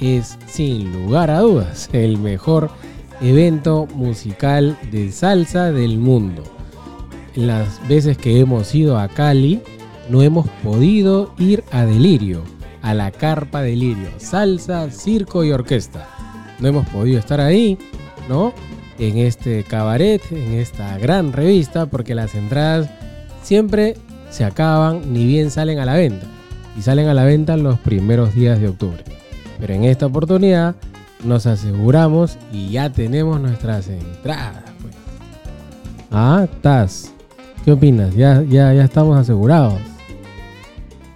es 0.00 0.38
sin 0.46 0.92
lugar 0.92 1.30
a 1.30 1.40
dudas 1.40 1.88
el 1.92 2.18
mejor 2.18 2.70
evento 3.20 3.86
musical 3.94 4.76
de 4.90 5.10
salsa 5.10 5.72
del 5.72 5.98
mundo. 5.98 6.42
Las 7.34 7.86
veces 7.88 8.16
que 8.18 8.40
hemos 8.40 8.74
ido 8.74 8.98
a 8.98 9.08
Cali 9.08 9.60
no 10.08 10.22
hemos 10.22 10.48
podido 10.62 11.32
ir 11.38 11.64
a 11.70 11.84
Delirio, 11.84 12.42
a 12.82 12.94
la 12.94 13.10
carpa 13.10 13.62
Delirio, 13.62 14.08
salsa, 14.18 14.90
circo 14.90 15.44
y 15.44 15.52
orquesta. 15.52 16.08
No 16.58 16.68
hemos 16.68 16.86
podido 16.88 17.18
estar 17.18 17.40
ahí, 17.40 17.78
¿no? 18.28 18.52
En 18.98 19.18
este 19.18 19.62
cabaret, 19.64 20.22
en 20.30 20.54
esta 20.54 20.96
gran 20.98 21.32
revista, 21.32 21.86
porque 21.86 22.14
las 22.14 22.34
entradas 22.34 22.88
siempre 23.42 23.96
se 24.30 24.44
acaban 24.44 25.12
ni 25.12 25.26
bien 25.26 25.50
salen 25.50 25.78
a 25.78 25.84
la 25.84 25.94
venta. 25.94 26.26
Y 26.78 26.82
salen 26.82 27.08
a 27.08 27.14
la 27.14 27.24
venta 27.24 27.56
los 27.56 27.78
primeros 27.78 28.34
días 28.34 28.60
de 28.60 28.68
octubre. 28.68 29.02
Pero 29.58 29.74
en 29.74 29.84
esta 29.84 30.06
oportunidad 30.06 30.76
nos 31.24 31.46
aseguramos 31.46 32.38
y 32.52 32.70
ya 32.70 32.90
tenemos 32.90 33.40
nuestras 33.40 33.88
entradas. 33.88 34.64
pues. 34.82 34.94
Ah, 36.10 36.46
estás. 36.50 37.12
¿Qué 37.64 37.72
opinas? 37.72 38.14
Ya, 38.14 38.42
ya, 38.42 38.72
ya 38.72 38.84
estamos 38.84 39.16
asegurados. 39.18 39.80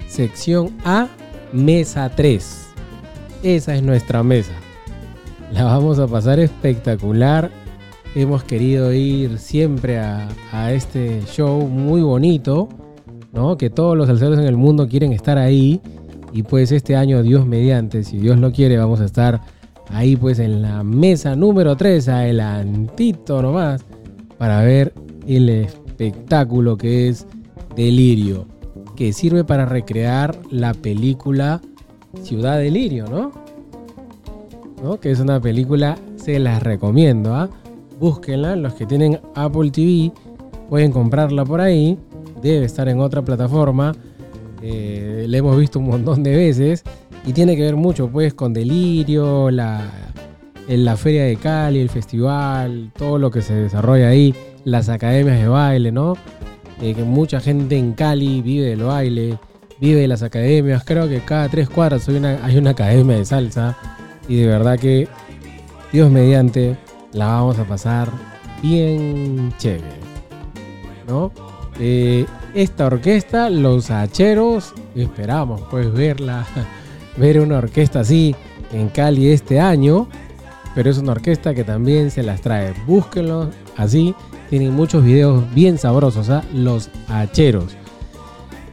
Sección 0.08 0.70
A, 0.84 1.08
mesa 1.52 2.10
3. 2.10 2.66
Esa 3.42 3.74
es 3.76 3.82
nuestra 3.82 4.22
mesa. 4.22 4.52
La 5.52 5.64
vamos 5.64 5.98
a 5.98 6.06
pasar 6.06 6.40
espectacular. 6.40 7.50
Hemos 8.14 8.42
querido 8.42 8.92
ir 8.92 9.38
siempre 9.38 9.98
a, 10.00 10.28
a 10.52 10.72
este 10.72 11.22
show 11.26 11.68
muy 11.68 12.02
bonito, 12.02 12.68
¿no? 13.32 13.56
Que 13.56 13.70
todos 13.70 13.96
los 13.96 14.08
salseros 14.08 14.38
en 14.38 14.46
el 14.46 14.56
mundo 14.56 14.88
quieren 14.88 15.12
estar 15.12 15.38
ahí. 15.38 15.80
Y 16.32 16.42
pues 16.42 16.72
este 16.72 16.96
año, 16.96 17.22
Dios 17.22 17.46
mediante, 17.46 18.04
si 18.04 18.18
Dios 18.18 18.38
lo 18.38 18.52
quiere, 18.52 18.76
vamos 18.76 19.00
a 19.00 19.04
estar 19.04 19.40
ahí 19.88 20.16
pues 20.16 20.38
en 20.38 20.62
la 20.62 20.82
mesa 20.84 21.34
número 21.34 21.76
3, 21.76 22.08
adelantito 22.08 23.42
nomás, 23.42 23.84
para 24.38 24.62
ver 24.62 24.94
el 25.26 25.48
espectáculo 25.48 26.76
que 26.76 27.08
es 27.08 27.26
Delirio, 27.74 28.46
que 28.96 29.12
sirve 29.12 29.44
para 29.44 29.66
recrear 29.66 30.38
la 30.50 30.74
película 30.74 31.60
Ciudad 32.22 32.58
Delirio, 32.58 33.06
¿no? 33.08 33.32
¿No? 34.82 34.98
Que 34.98 35.10
es 35.10 35.20
una 35.20 35.40
película, 35.40 35.98
se 36.16 36.38
las 36.38 36.62
recomiendo, 36.62 37.34
¿ah? 37.34 37.50
Búsquenla, 37.98 38.56
los 38.56 38.74
que 38.74 38.86
tienen 38.86 39.20
Apple 39.34 39.70
TV 39.70 40.12
pueden 40.68 40.90
comprarla 40.90 41.44
por 41.44 41.60
ahí, 41.60 41.98
debe 42.40 42.64
estar 42.64 42.88
en 42.88 43.00
otra 43.00 43.22
plataforma. 43.22 43.94
Eh, 44.62 45.26
la 45.28 45.38
hemos 45.38 45.56
visto 45.58 45.78
un 45.78 45.86
montón 45.86 46.22
de 46.22 46.36
veces 46.36 46.84
y 47.24 47.32
tiene 47.32 47.56
que 47.56 47.62
ver 47.62 47.76
mucho 47.76 48.08
pues 48.08 48.34
con 48.34 48.52
Delirio, 48.52 49.50
la, 49.50 49.90
en 50.68 50.84
la 50.84 50.96
feria 50.96 51.24
de 51.24 51.36
Cali, 51.36 51.80
el 51.80 51.90
festival, 51.90 52.92
todo 52.96 53.18
lo 53.18 53.30
que 53.30 53.42
se 53.42 53.54
desarrolla 53.54 54.08
ahí, 54.08 54.34
las 54.64 54.88
academias 54.88 55.38
de 55.38 55.48
baile, 55.48 55.92
¿no? 55.92 56.14
Eh, 56.80 56.94
que 56.94 57.02
mucha 57.02 57.40
gente 57.40 57.76
en 57.76 57.92
Cali 57.92 58.40
vive 58.40 58.66
del 58.66 58.84
baile, 58.84 59.38
vive 59.80 60.00
de 60.00 60.08
las 60.08 60.22
academias, 60.22 60.84
creo 60.84 61.08
que 61.08 61.20
cada 61.20 61.48
tres 61.48 61.68
cuadras 61.68 62.08
hay 62.08 62.16
una, 62.16 62.44
hay 62.44 62.56
una 62.56 62.70
academia 62.70 63.16
de 63.16 63.24
salsa 63.24 63.76
y 64.28 64.36
de 64.36 64.46
verdad 64.46 64.78
que 64.78 65.08
Dios 65.92 66.10
mediante 66.10 66.76
la 67.12 67.26
vamos 67.26 67.58
a 67.58 67.64
pasar 67.64 68.08
bien 68.62 69.52
chévere, 69.58 70.00
¿no? 71.08 71.32
Eh, 71.78 72.26
esta 72.54 72.86
orquesta, 72.86 73.48
los 73.48 73.90
hacheros, 73.90 74.74
esperamos 74.94 75.62
pues 75.70 75.92
verla, 75.92 76.46
ver 77.16 77.40
una 77.40 77.58
orquesta 77.58 78.00
así 78.00 78.34
en 78.72 78.88
Cali 78.88 79.28
este 79.30 79.60
año, 79.60 80.08
pero 80.74 80.90
es 80.90 80.98
una 80.98 81.12
orquesta 81.12 81.54
que 81.54 81.64
también 81.64 82.10
se 82.10 82.22
las 82.22 82.40
trae. 82.40 82.74
Búsquenlo 82.86 83.50
así, 83.76 84.14
tienen 84.48 84.74
muchos 84.74 85.04
videos 85.04 85.44
bien 85.54 85.78
sabrosos, 85.78 86.28
¿ah? 86.30 86.42
los 86.52 86.90
hacheros. 87.08 87.76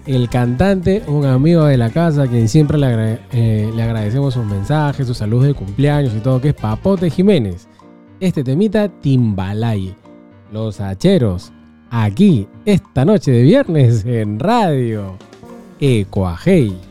El 0.05 0.29
cantante, 0.29 1.03
un 1.07 1.25
amigo 1.25 1.65
de 1.65 1.75
la 1.75 1.89
casa, 1.89 2.27
quien 2.27 2.47
siempre 2.47 2.77
le, 2.77 3.19
eh, 3.31 3.69
le 3.75 3.83
agradecemos 3.83 4.33
sus 4.33 4.45
mensajes, 4.45 5.05
sus 5.05 5.17
saludos 5.17 5.47
de 5.47 5.53
cumpleaños 5.53 6.13
y 6.15 6.19
todo, 6.19 6.39
que 6.39 6.49
es 6.49 6.55
Papote 6.55 7.09
Jiménez. 7.09 7.67
Este 8.19 8.43
temita, 8.43 8.87
Timbalaye. 8.87 9.95
Los 10.51 10.79
hacheros, 10.79 11.51
aquí, 11.89 12.47
esta 12.65 13.05
noche 13.05 13.31
de 13.31 13.41
viernes 13.43 14.05
en 14.05 14.39
radio. 14.39 15.17
Ecuajei. 15.79 16.86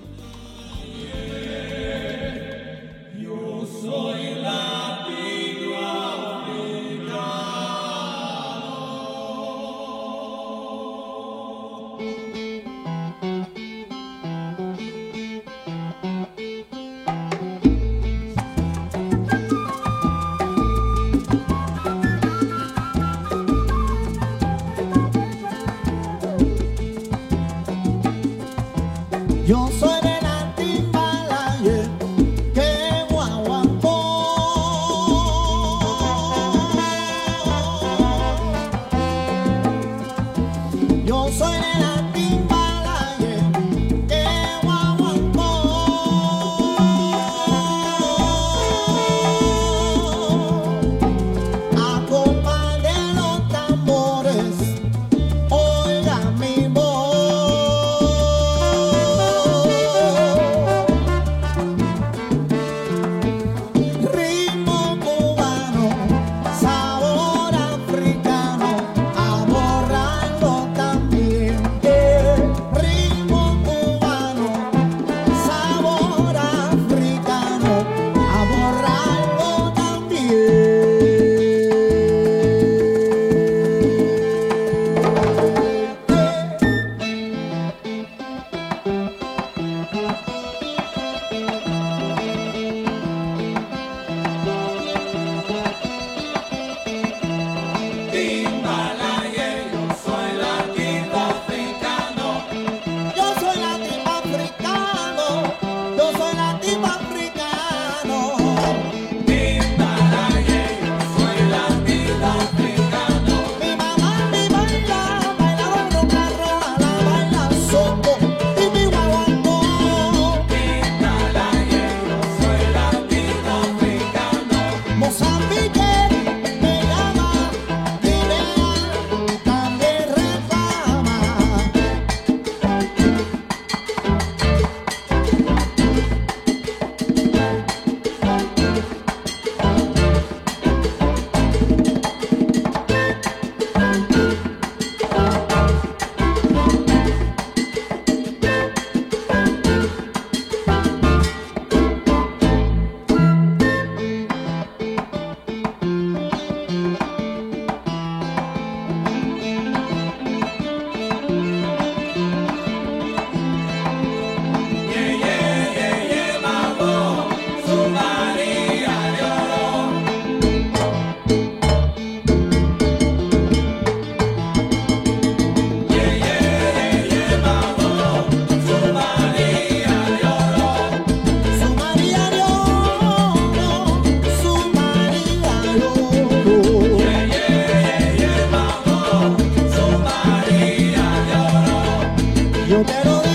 yo 192.76 192.84
quiero 192.84 193.25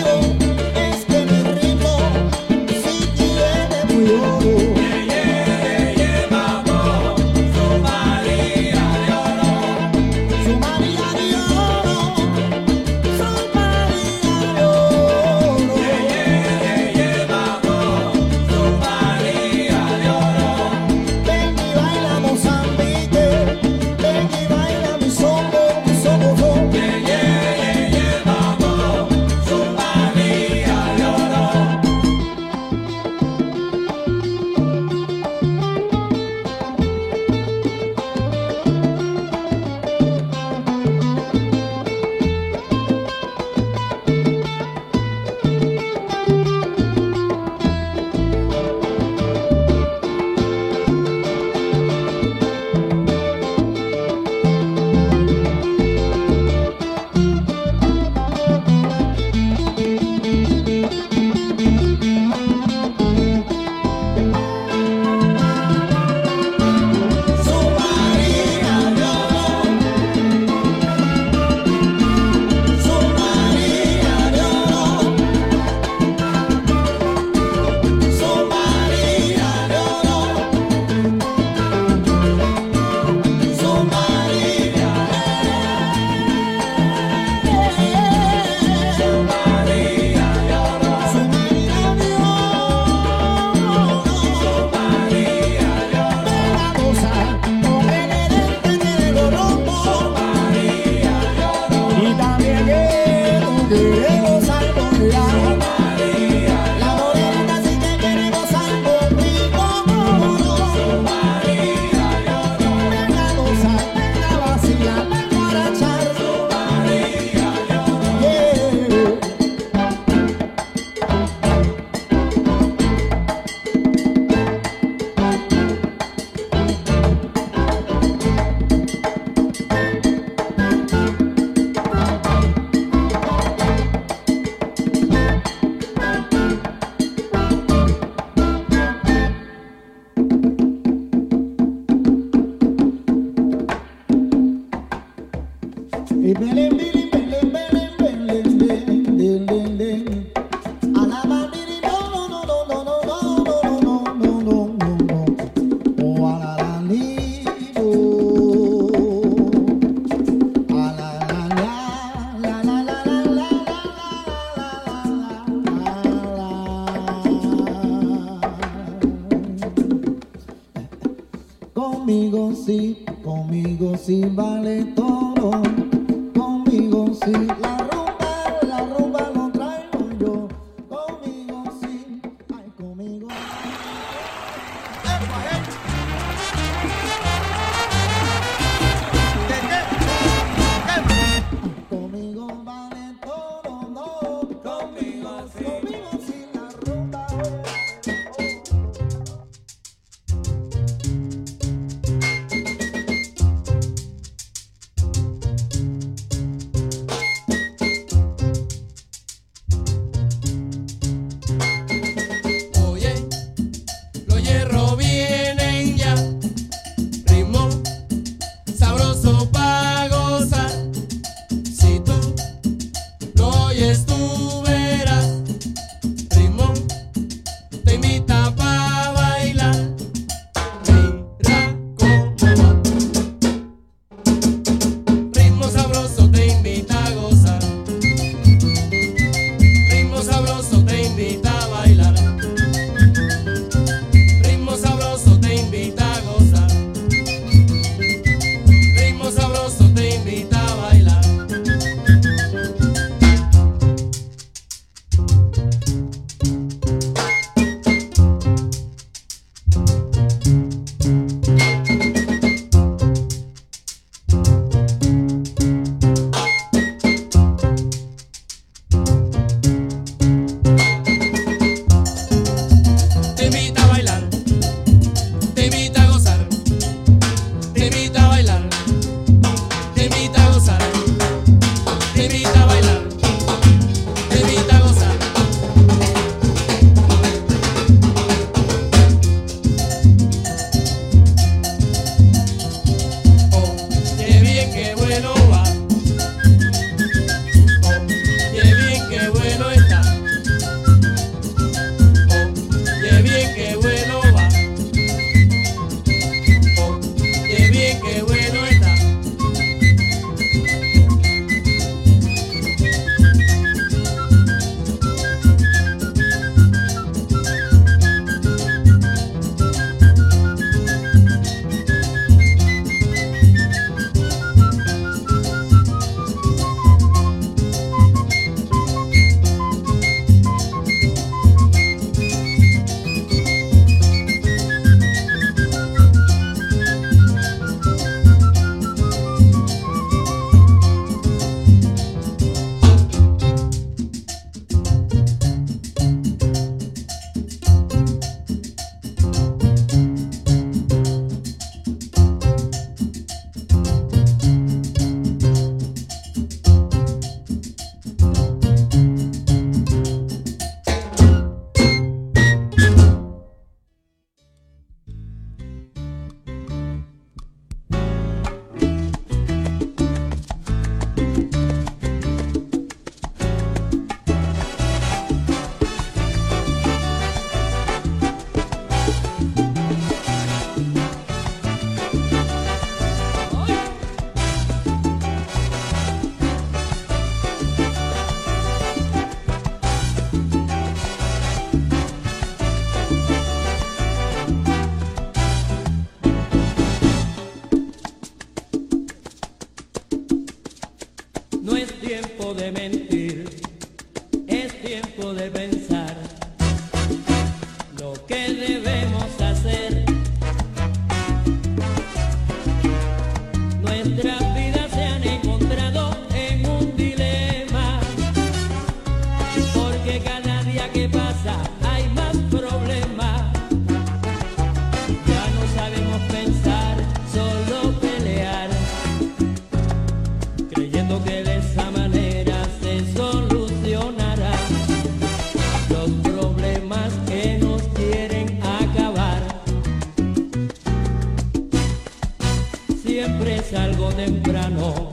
temprano, 444.26 445.12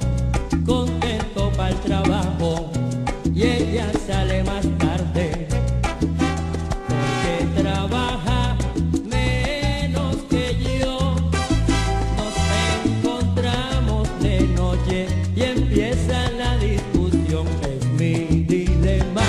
contento 0.67 1.51
al 1.59 1.75
trabajo 1.81 2.71
y 3.35 3.43
ella 3.43 3.91
sale 4.07 4.45
más 4.45 4.67
tarde 4.79 5.49
porque 6.89 7.63
trabaja 7.63 8.57
menos 9.05 10.17
que 10.29 10.45
yo. 10.79 11.17
Nos 12.19 12.35
encontramos 12.85 14.07
de 14.21 14.41
noche 14.63 15.07
y 15.35 15.43
empieza 15.43 16.31
la 16.33 16.59
discusión. 16.59 17.47
Es 17.63 17.87
mi 18.01 18.45
dilema, 18.45 19.29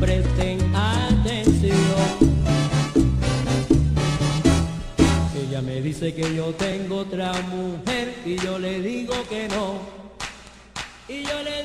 presten 0.00 0.58
atención. 0.74 2.08
Ella 5.42 5.60
me 5.60 5.82
dice 5.82 6.14
que 6.14 6.34
yo 6.34 6.46
tengo 6.54 6.91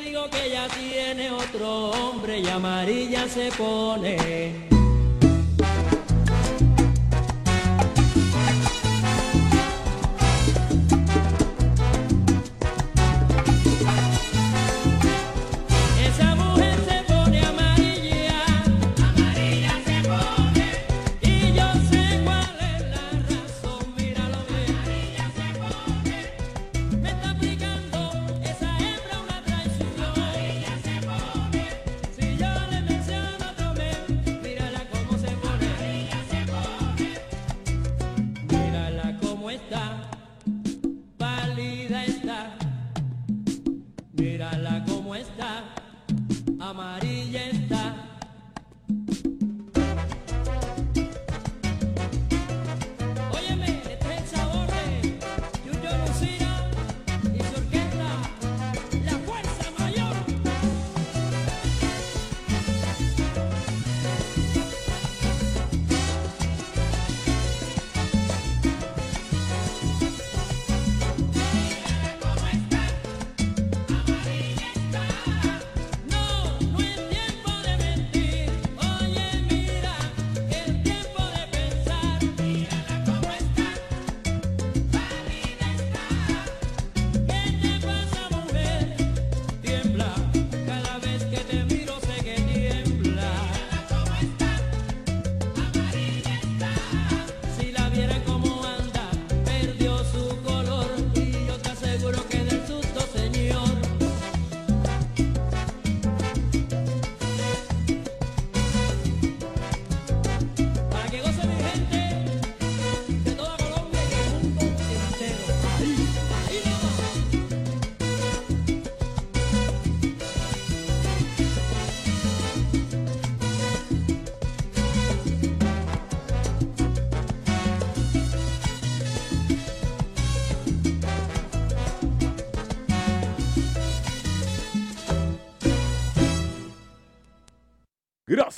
digo 0.07 0.29
que 0.29 0.45
ella 0.45 0.67
tiene 0.69 1.31
otro 1.31 1.91
hombre 1.91 2.39
y 2.39 2.47
amarilla 2.47 3.27
se 3.27 3.51
pone. 3.51 4.76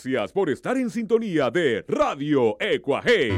Gracias 0.09 0.31
por 0.31 0.49
estar 0.49 0.75
en 0.75 0.89
sintonía 0.89 1.51
de 1.51 1.85
Radio 1.87 2.57
Ecuaje. 2.59 3.29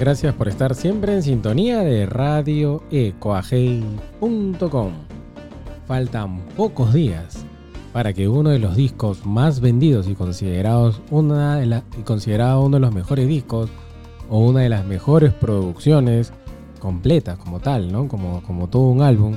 Gracias 0.00 0.34
por 0.34 0.48
estar 0.48 0.74
siempre 0.74 1.12
en 1.12 1.22
sintonía 1.22 1.80
de 1.80 2.06
Radio 2.06 2.82
radioecoagey.com. 2.88 4.92
Faltan 5.86 6.40
pocos 6.56 6.94
días 6.94 7.44
para 7.92 8.14
que 8.14 8.28
uno 8.28 8.48
de 8.48 8.58
los 8.58 8.76
discos 8.76 9.26
más 9.26 9.60
vendidos 9.60 10.08
y 10.08 10.14
considerados 10.14 11.02
una 11.10 11.84
y 11.98 12.02
considerado 12.02 12.62
uno 12.62 12.78
de 12.78 12.80
los 12.80 12.94
mejores 12.94 13.28
discos 13.28 13.68
o 14.28 14.38
una 14.38 14.60
de 14.60 14.68
las 14.68 14.84
mejores 14.84 15.32
producciones 15.32 16.32
completas 16.78 17.38
como 17.38 17.60
tal, 17.60 17.92
¿no? 17.92 18.08
Como, 18.08 18.42
como 18.42 18.68
todo 18.68 18.88
un 18.88 19.02
álbum 19.02 19.36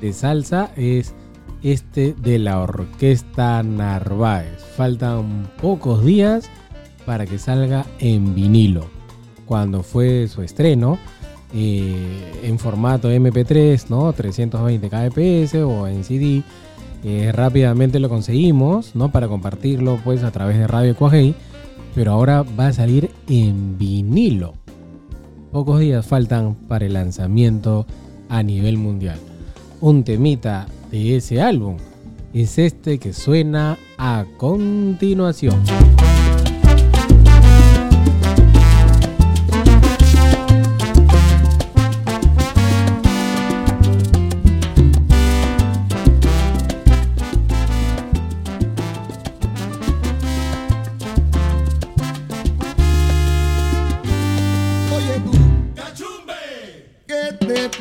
de 0.00 0.12
salsa 0.12 0.70
es 0.76 1.14
este 1.62 2.14
de 2.14 2.38
la 2.38 2.60
Orquesta 2.60 3.62
Narváez. 3.62 4.58
Faltan 4.76 5.48
pocos 5.60 6.04
días 6.04 6.50
para 7.06 7.26
que 7.26 7.38
salga 7.38 7.86
en 7.98 8.34
vinilo. 8.34 8.86
Cuando 9.46 9.82
fue 9.82 10.28
su 10.28 10.42
estreno 10.42 10.98
eh, 11.54 12.40
en 12.42 12.58
formato 12.58 13.10
MP3, 13.10 13.88
¿no? 13.88 14.12
320 14.12 14.88
kbps 14.88 15.54
o 15.56 15.86
en 15.86 16.04
CD, 16.04 16.42
eh, 17.04 17.30
rápidamente 17.32 17.98
lo 17.98 18.08
conseguimos, 18.08 18.94
¿no? 18.94 19.10
Para 19.10 19.28
compartirlo 19.28 20.00
pues 20.02 20.22
a 20.24 20.30
través 20.30 20.58
de 20.58 20.66
Radio 20.66 20.92
Ecuajei, 20.92 21.34
pero 21.94 22.12
ahora 22.12 22.42
va 22.42 22.68
a 22.68 22.72
salir 22.72 23.10
en 23.28 23.78
vinilo. 23.78 24.54
Pocos 25.50 25.80
días 25.80 26.06
faltan 26.06 26.54
para 26.54 26.86
el 26.86 26.94
lanzamiento 26.94 27.86
a 28.28 28.42
nivel 28.42 28.78
mundial. 28.78 29.18
Un 29.80 30.04
temita 30.04 30.66
de 30.90 31.16
ese 31.16 31.42
álbum 31.42 31.76
es 32.32 32.58
este 32.58 32.98
que 32.98 33.12
suena 33.12 33.78
a 33.98 34.24
continuación. 34.38 35.62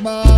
¿Qué 0.03 0.30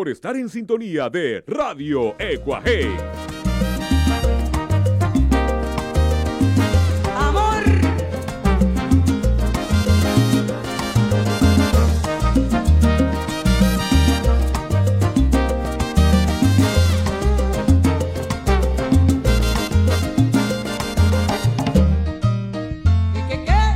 por 0.00 0.08
estar 0.08 0.34
en 0.34 0.48
sintonía 0.48 1.10
de 1.10 1.44
Radio 1.46 2.18
Ecuaje. 2.18 2.88
Amor. 7.14 7.62
Qué? 23.28 23.74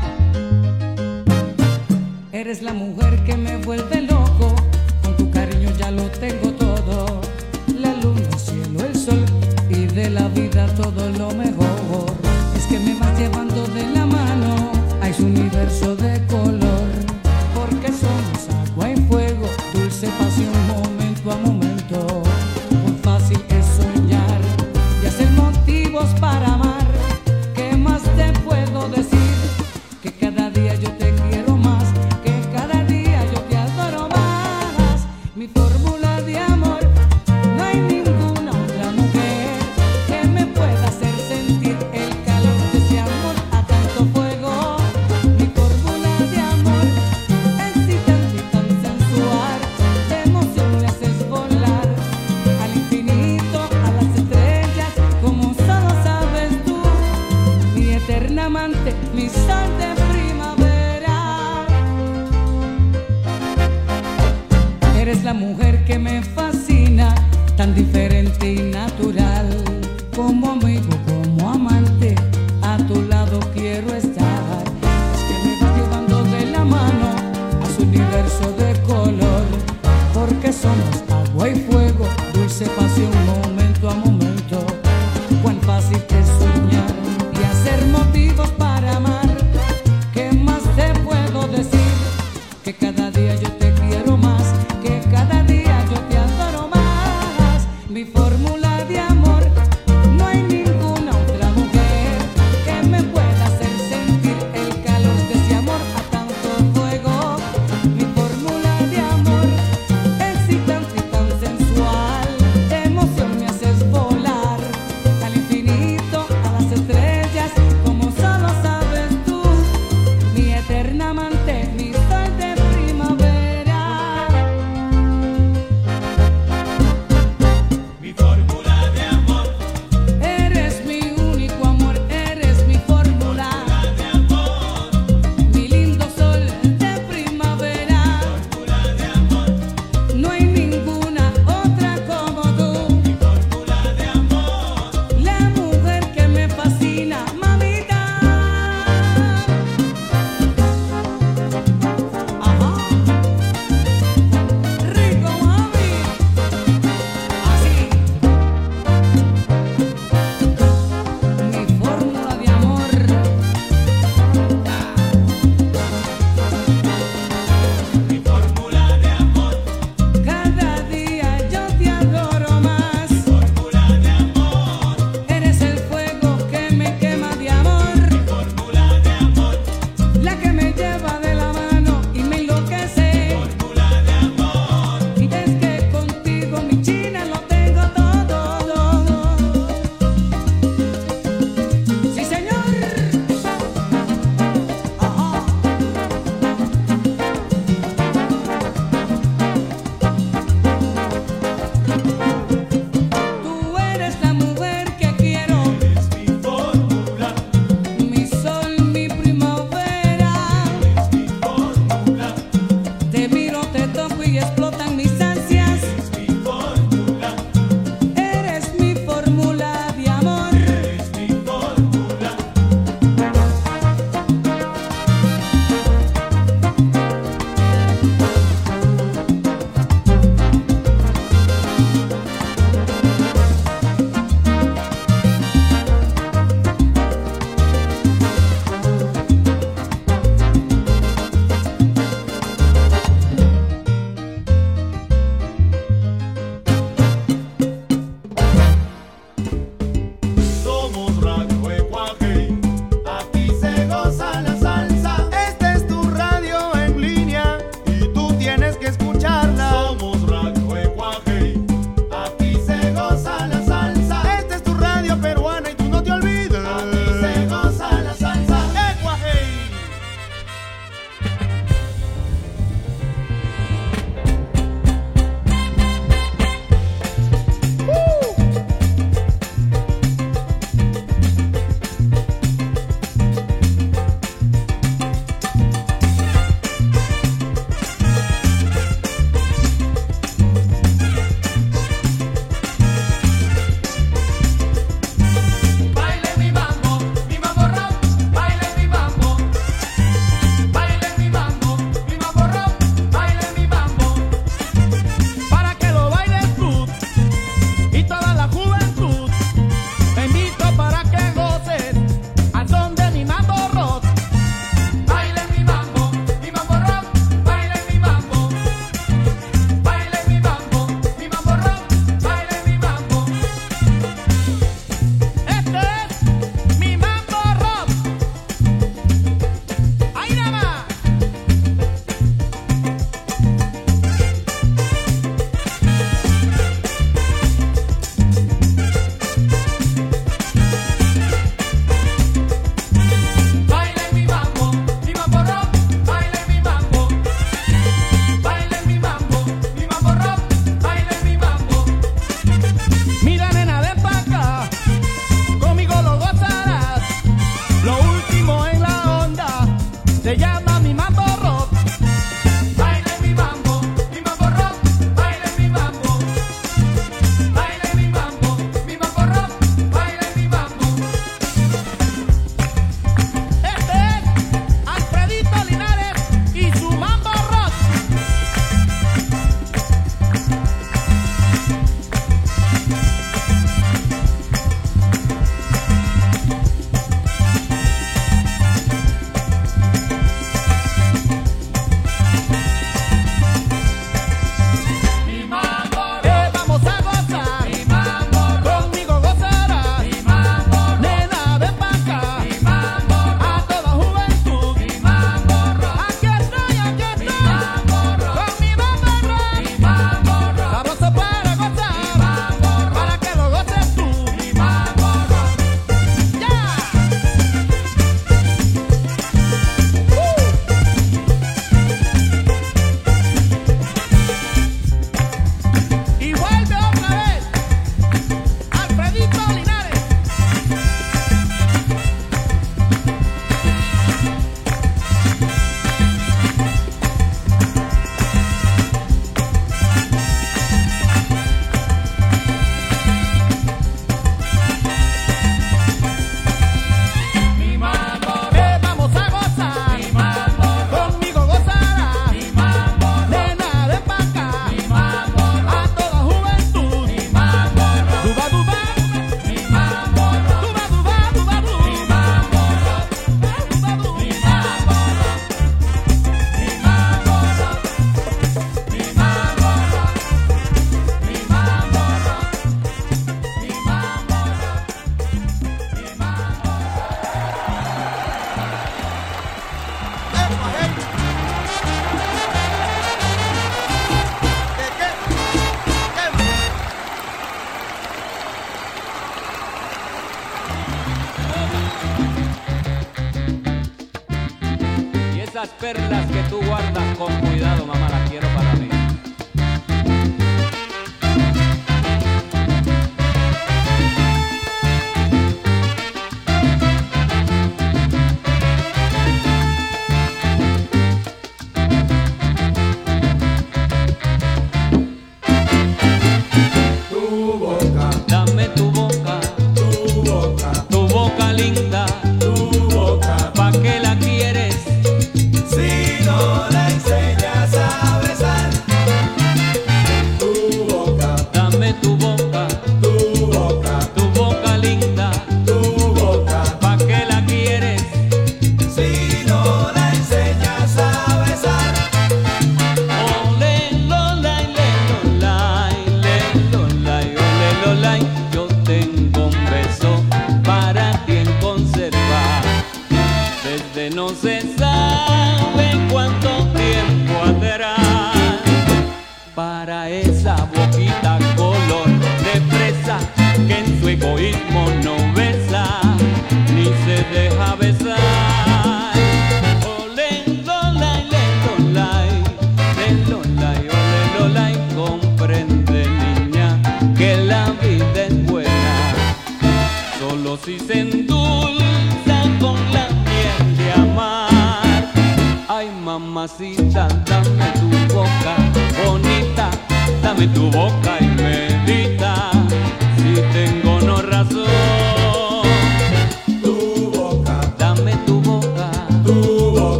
Eres 2.32 2.62
la 2.62 2.72
mujer 2.72 3.22
que 3.26 3.36
me 3.36 3.58
vuelve 3.58 4.03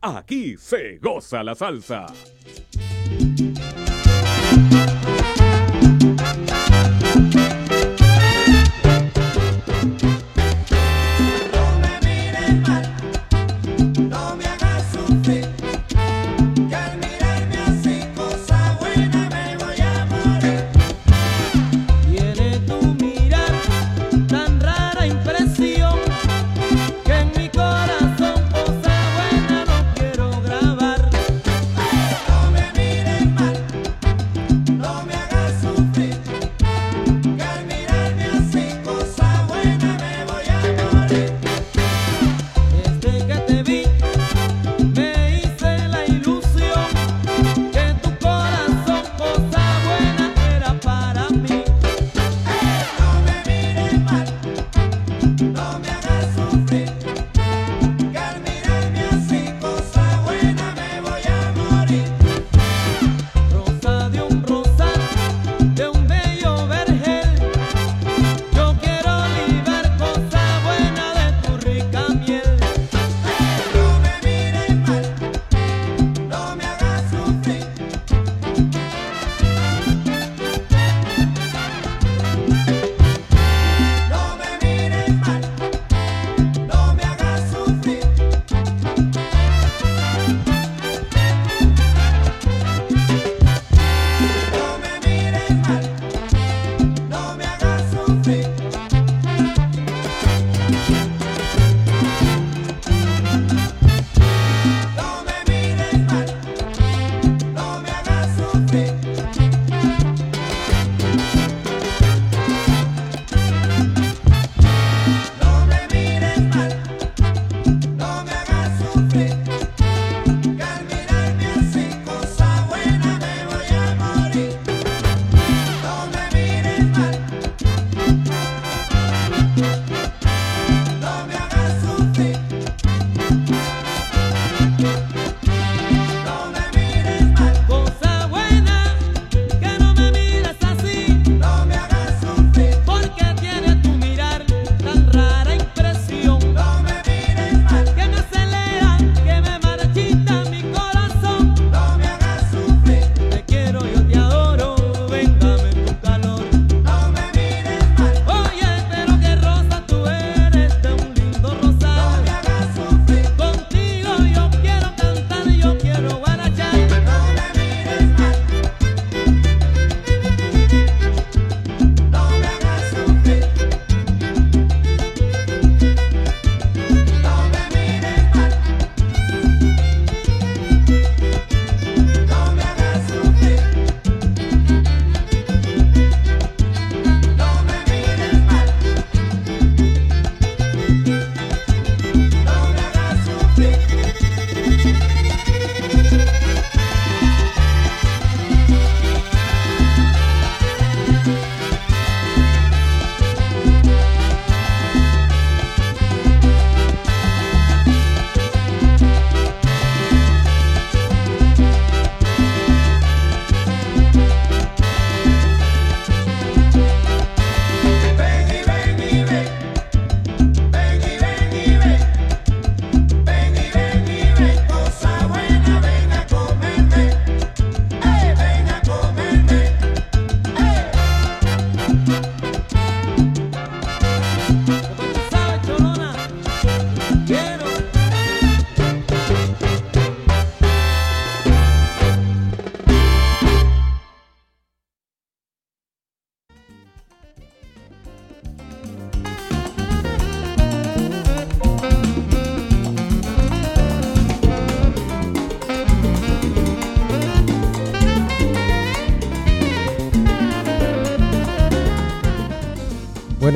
Aquí 0.00 0.56
se 0.56 0.98
goza 0.98 1.42
la 1.42 1.54
salsa. 1.54 2.06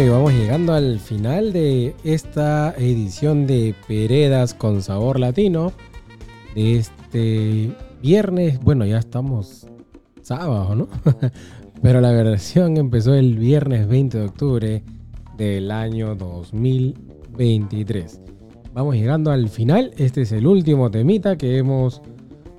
Y 0.01 0.09
vamos 0.09 0.33
llegando 0.33 0.73
al 0.73 0.99
final 0.99 1.53
de 1.53 1.95
esta 2.05 2.75
edición 2.79 3.47
de 3.47 3.75
Peredas 3.87 4.55
con 4.55 4.81
Sabor 4.81 5.21
Latino. 5.21 5.73
Este 6.55 7.77
viernes, 8.01 8.59
bueno, 8.61 8.87
ya 8.87 8.97
estamos 8.97 9.67
sábado, 10.23 10.75
¿no? 10.75 10.89
Pero 11.83 12.01
la 12.01 12.13
versión 12.13 12.79
empezó 12.79 13.13
el 13.13 13.37
viernes 13.37 13.87
20 13.89 14.19
de 14.19 14.25
octubre 14.25 14.83
del 15.37 15.71
año 15.71 16.15
2023. 16.15 18.23
Vamos 18.73 18.95
llegando 18.95 19.31
al 19.31 19.51
final. 19.51 19.93
Este 19.99 20.23
es 20.23 20.33
el 20.33 20.47
último 20.47 20.91
temita 20.91 21.37
que 21.37 21.59
hemos 21.59 22.01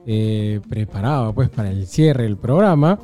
eh, 0.05 0.61
preparado 0.69 1.34
pues 1.34 1.49
para 1.49 1.72
el 1.72 1.88
cierre 1.88 2.26
del 2.26 2.38
programa. 2.38 2.99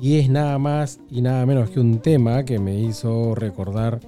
Y 0.00 0.18
es 0.18 0.30
nada 0.30 0.58
más 0.58 0.98
y 1.10 1.20
nada 1.20 1.44
menos 1.44 1.68
que 1.70 1.78
un 1.78 1.98
tema 1.98 2.44
que 2.44 2.58
me 2.58 2.80
hizo 2.80 3.34
recordar 3.34 4.00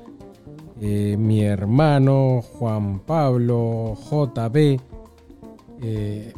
eh, 0.80 1.16
mi 1.18 1.42
hermano 1.42 2.40
Juan 2.40 3.00
Pablo 3.00 3.94
JB 4.10 4.80
eh, 5.82 6.32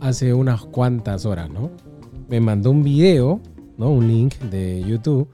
hace 0.00 0.34
unas 0.34 0.64
cuantas 0.64 1.26
horas, 1.26 1.48
¿no? 1.48 1.70
Me 2.28 2.40
mandó 2.40 2.72
un 2.72 2.82
video, 2.82 3.40
¿no? 3.76 3.90
Un 3.90 4.08
link 4.08 4.34
de 4.50 4.82
YouTube 4.82 5.28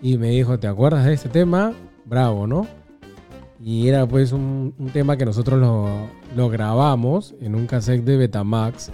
y 0.00 0.16
me 0.16 0.30
dijo, 0.30 0.58
¿te 0.58 0.66
acuerdas 0.66 1.04
de 1.04 1.12
este 1.12 1.28
tema? 1.28 1.74
Bravo, 2.06 2.46
¿no? 2.46 2.66
Y 3.62 3.88
era 3.88 4.06
pues 4.08 4.32
un, 4.32 4.72
tema 4.94 5.18
que 5.18 5.26
nosotros 5.26 5.60
lo, 5.60 5.88
lo, 6.34 6.48
grabamos 6.48 7.34
en 7.42 7.54
un 7.54 7.66
cassette 7.66 8.04
de 8.04 8.16
Betamax, 8.16 8.90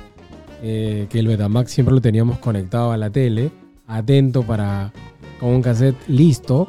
eh, 0.61 1.07
que 1.09 1.21
el 1.21 1.29
Betamax 1.29 1.71
siempre 1.71 1.95
lo 1.95 2.01
teníamos 2.01 2.39
conectado 2.39 2.91
a 2.91 2.97
la 2.97 3.11
tele 3.11 3.62
atento 3.93 4.43
para, 4.43 4.93
con 5.39 5.51
un 5.51 5.63
cassette 5.63 5.97
listo 6.09 6.69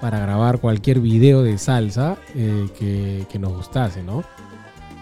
para 0.00 0.18
grabar 0.18 0.58
cualquier 0.58 1.00
video 1.00 1.42
de 1.42 1.58
salsa 1.58 2.16
eh, 2.34 2.68
que, 3.30 3.38
nos 3.38 3.52
gustase, 3.52 4.02
¿no? 4.02 4.24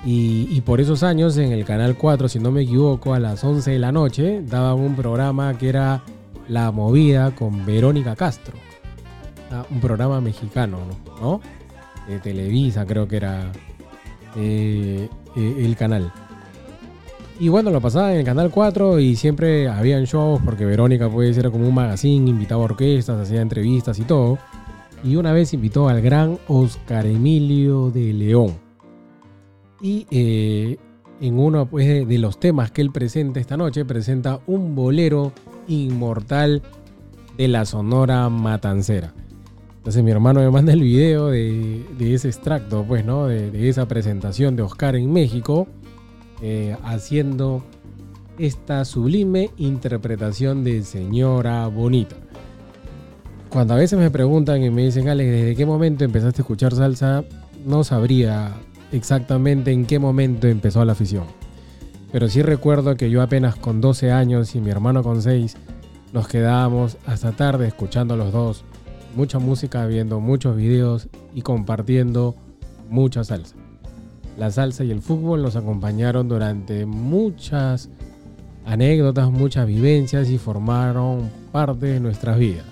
Y, 0.05 0.61
por 0.63 0.81
esos 0.81 1.03
años 1.03 1.37
en 1.37 1.53
el 1.53 1.65
Canal 1.65 1.97
4, 1.97 2.29
si 2.29 2.39
no 2.39 2.51
me 2.51 2.63
equivoco, 2.63 3.13
a 3.13 3.19
las 3.19 3.45
11 3.45 3.71
de 3.71 3.79
la 3.79 3.93
noche, 3.93 4.43
daban 4.43 4.81
un 4.81 4.97
programa 4.97 5.57
que 5.59 5.69
era 5.69 6.03
La 6.49 6.71
Movida 6.71 7.35
con 7.35 7.67
Verónica 7.67 8.17
Castro. 8.17 8.57
Ah, 9.51 9.65
un 9.71 9.81
programa 9.81 10.21
mexicano, 10.21 10.79
¿no? 10.87 11.21
¿no? 11.21 11.41
De 12.09 12.19
Televisa 12.19 12.87
creo 12.87 13.07
que 13.09 13.17
era 13.17 13.53
eh, 14.37 15.09
eh, 15.37 15.55
el 15.59 15.77
canal. 15.77 16.13
Y 17.41 17.49
bueno, 17.49 17.71
lo 17.71 17.81
pasaba 17.81 18.13
en 18.13 18.19
el 18.19 18.25
Canal 18.27 18.51
4 18.51 19.01
y 19.01 19.17
siempre 19.17 19.67
habían 19.67 20.05
shows 20.05 20.43
porque 20.45 20.67
Verónica 20.67 21.09
pues 21.09 21.39
era 21.39 21.51
como 21.51 21.67
un 21.67 21.75
magazine, 21.75 22.29
invitaba 22.29 22.61
a 22.61 22.65
orquestas, 22.67 23.19
hacía 23.19 23.41
entrevistas 23.41 23.99
y 23.99 24.03
todo. 24.03 24.37
Y 25.03 25.17
una 25.17 25.33
vez 25.33 25.55
invitó 25.55 25.89
al 25.89 26.03
gran 26.03 26.39
Oscar 26.49 27.07
Emilio 27.07 27.91
de 27.91 28.13
León. 28.13 28.59
Y 29.81 30.07
eh, 30.11 30.77
en 31.23 31.39
uno 31.39 31.65
pues, 31.65 32.07
de, 32.07 32.19
los 32.19 32.39
temas 32.39 32.73
que 32.73 32.83
él 32.83 32.91
presenta 32.93 33.41
esta 33.41 33.57
noche, 33.57 33.87
presenta 33.87 34.41
un 34.47 34.75
bolero 34.75 35.33
inmortal 35.67 36.61
de 37.39 37.49
la 37.49 37.65
Sonora 37.65 38.29
Matancera. 38.29 39.15
Entonces 39.79 40.05
mi 40.05 40.11
hermano 40.11 40.41
me 40.41 40.51
manda 40.51 40.75
el 40.75 40.83
video 40.83 41.29
de, 41.29 41.87
de 41.97 42.13
ese 42.13 42.29
extracto, 42.29 42.85
pues, 42.87 43.07
¿no? 43.07 43.29
De, 43.29 43.51
de 43.51 43.71
esa 43.71 43.89
presentación 43.89 44.57
de 44.57 44.63
Oscar 44.63 44.95
en 44.95 45.11
México, 45.11 45.67
eh, 46.43 46.77
haciendo 46.83 47.63
esta 48.39 48.85
sublime 48.85 49.51
interpretación 49.57 50.65
de 50.65 50.83
Señora 50.83 51.67
Bonita. 51.69 52.17
Cuando 53.49 53.75
a 53.75 53.77
veces 53.77 53.99
me 53.99 54.11
preguntan 54.11 54.63
y 54.63 54.71
me 54.71 54.85
dicen, 54.85 55.09
Alex, 55.09 55.31
¿desde 55.31 55.57
qué 55.57 55.67
momento 55.67 56.05
empezaste 56.05 56.41
a 56.41 56.45
escuchar 56.45 56.75
salsa? 56.75 57.25
No 57.67 57.85
sabría 57.85 58.53
exactamente 58.93 59.73
en 59.73 59.87
qué 59.87 59.99
momento 59.99 60.47
empezó 60.47 60.85
la 60.85 60.93
afición. 60.93 61.25
Pero 62.13 62.29
sí 62.29 62.43
recuerdo 62.43 62.97
que 62.97 63.11
yo 63.11 63.23
apenas 63.23 63.57
con 63.57 63.81
12 63.81 64.11
años 64.11 64.55
y 64.55 64.61
mi 64.61 64.71
hermano 64.71 65.03
con 65.03 65.23
6 65.23 65.57
nos 66.13 66.27
quedábamos 66.27 66.97
hasta 67.07 67.33
tarde 67.33 67.69
escuchando 67.69 68.17
los 68.17 68.33
dos 68.33 68.65
mucha 69.15 69.39
música, 69.39 69.87
viendo 69.87 70.21
muchos 70.21 70.57
videos 70.57 71.09
y 71.35 71.43
compartiendo 71.43 72.35
mucha 72.89 73.25
salsa. 73.25 73.60
La 74.41 74.51
salsa 74.51 74.85
y 74.85 74.91
el 74.91 75.03
fútbol 75.03 75.43
nos 75.43 75.55
acompañaron 75.55 76.27
durante 76.27 76.87
muchas 76.87 77.91
anécdotas, 78.65 79.31
muchas 79.31 79.67
vivencias 79.67 80.31
y 80.31 80.39
formaron 80.39 81.31
parte 81.53 81.85
de 81.89 82.01
nuestras 82.01 82.39
vidas. 82.39 82.65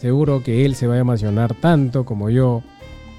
Seguro 0.00 0.42
que 0.42 0.64
él 0.64 0.74
se 0.74 0.86
va 0.86 0.94
a 0.94 1.00
emocionar 1.00 1.52
tanto 1.52 2.06
como 2.06 2.30
yo 2.30 2.62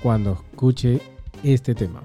cuando 0.01 0.39
escuche 0.49 0.99
este 1.43 1.76
tema. 1.76 2.01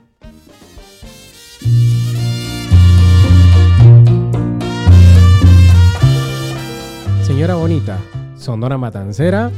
Señora 7.23 7.55
Bonita, 7.55 7.99
Sonora 8.37 8.77
Matancera, 8.77 9.51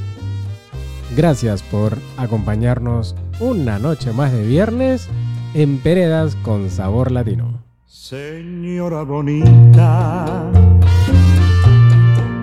gracias 1.16 1.60
por 1.60 1.98
acompañarnos 2.16 3.16
una 3.40 3.80
noche 3.80 4.12
más 4.12 4.30
de 4.30 4.46
viernes 4.46 5.08
en 5.54 5.78
Peredas 5.78 6.34
con 6.36 6.70
Sabor 6.70 7.10
Latino. 7.10 7.62
Señora 7.86 9.02
bonita, 9.02 10.50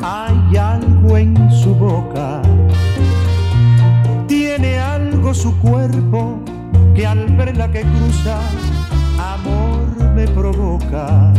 hay 0.01 0.57
algo 0.57 1.17
en 1.17 1.51
su 1.51 1.73
boca, 1.73 2.41
tiene 4.27 4.79
algo 4.79 5.33
su 5.33 5.57
cuerpo 5.59 6.39
que 6.95 7.05
al 7.05 7.25
verla 7.35 7.71
que 7.71 7.81
cruza, 7.81 8.39
amor 9.17 10.13
me 10.13 10.27
provoca. 10.27 11.33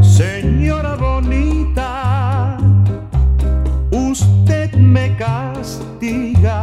Señora 0.00 0.96
bonita, 0.96 2.58
usted 3.90 4.72
me 4.74 5.16
castiga 5.16 6.62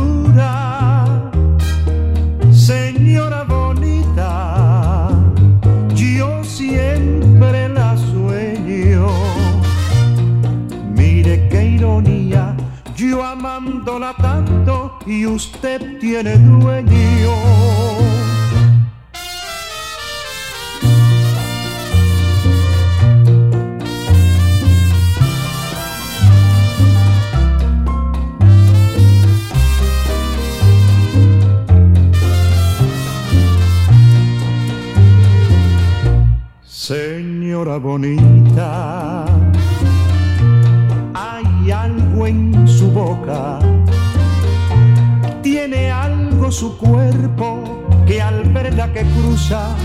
Amándola 13.81 14.13
tanto 14.13 14.99
y 15.05 15.25
usted 15.25 15.99
tiene 15.99 16.37
dueño. 16.37 17.31
Señora 36.63 37.77
bonita, 37.77 39.25
en 42.25 42.67
su 42.67 42.91
boca, 42.91 43.59
tiene 45.41 45.91
algo 45.91 46.51
su 46.51 46.77
cuerpo 46.77 47.83
que 48.05 48.21
al 48.21 48.43
verla 48.53 48.91
que 48.93 49.03
cruza, 49.03 49.75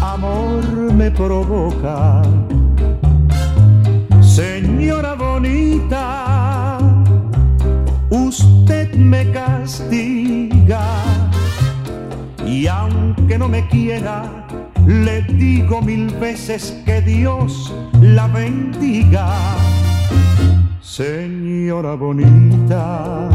amor 0.00 0.64
me 0.92 1.10
provoca. 1.10 2.22
Señora 4.20 5.14
bonita, 5.14 6.78
usted 8.10 8.94
me 8.94 9.30
castiga 9.30 10.84
y 12.46 12.66
aunque 12.66 13.38
no 13.38 13.48
me 13.48 13.66
quiera, 13.68 14.46
le 14.86 15.22
digo 15.22 15.82
mil 15.82 16.06
veces 16.14 16.82
que 16.84 17.00
Dios 17.00 17.72
la 18.00 18.26
bendiga. 18.28 19.28
Señora 20.86 21.94
bonita, 21.96 23.28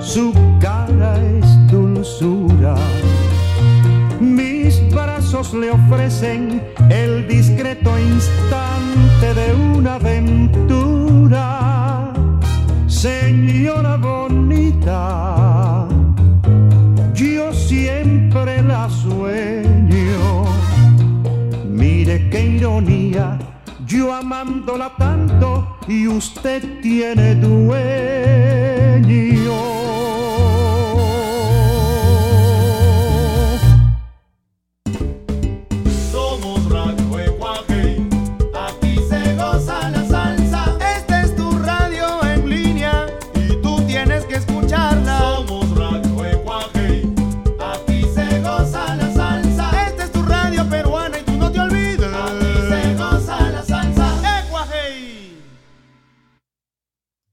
su 0.00 0.32
cara 0.58 1.22
es 1.22 1.66
dulzura. 1.70 2.74
Mis 4.18 4.80
brazos 4.90 5.52
le 5.52 5.70
ofrecen 5.70 6.62
el 6.88 7.28
discreto 7.28 7.90
instante 7.98 9.34
de 9.34 9.54
una 9.76 9.96
aventura. 9.96 11.34
Señora 12.86 13.98
bonita, 13.98 15.86
yo 17.14 17.52
siempre 17.52 18.62
la 18.62 18.88
sueño. 18.88 20.46
Mire 21.68 22.30
qué 22.30 22.46
ironía, 22.46 23.38
yo 23.86 24.12
amándola 24.12 24.92
tanto 24.98 25.78
y 25.86 26.08
usted 26.08 26.80
tiene 26.80 27.36
dueño. 27.36 27.86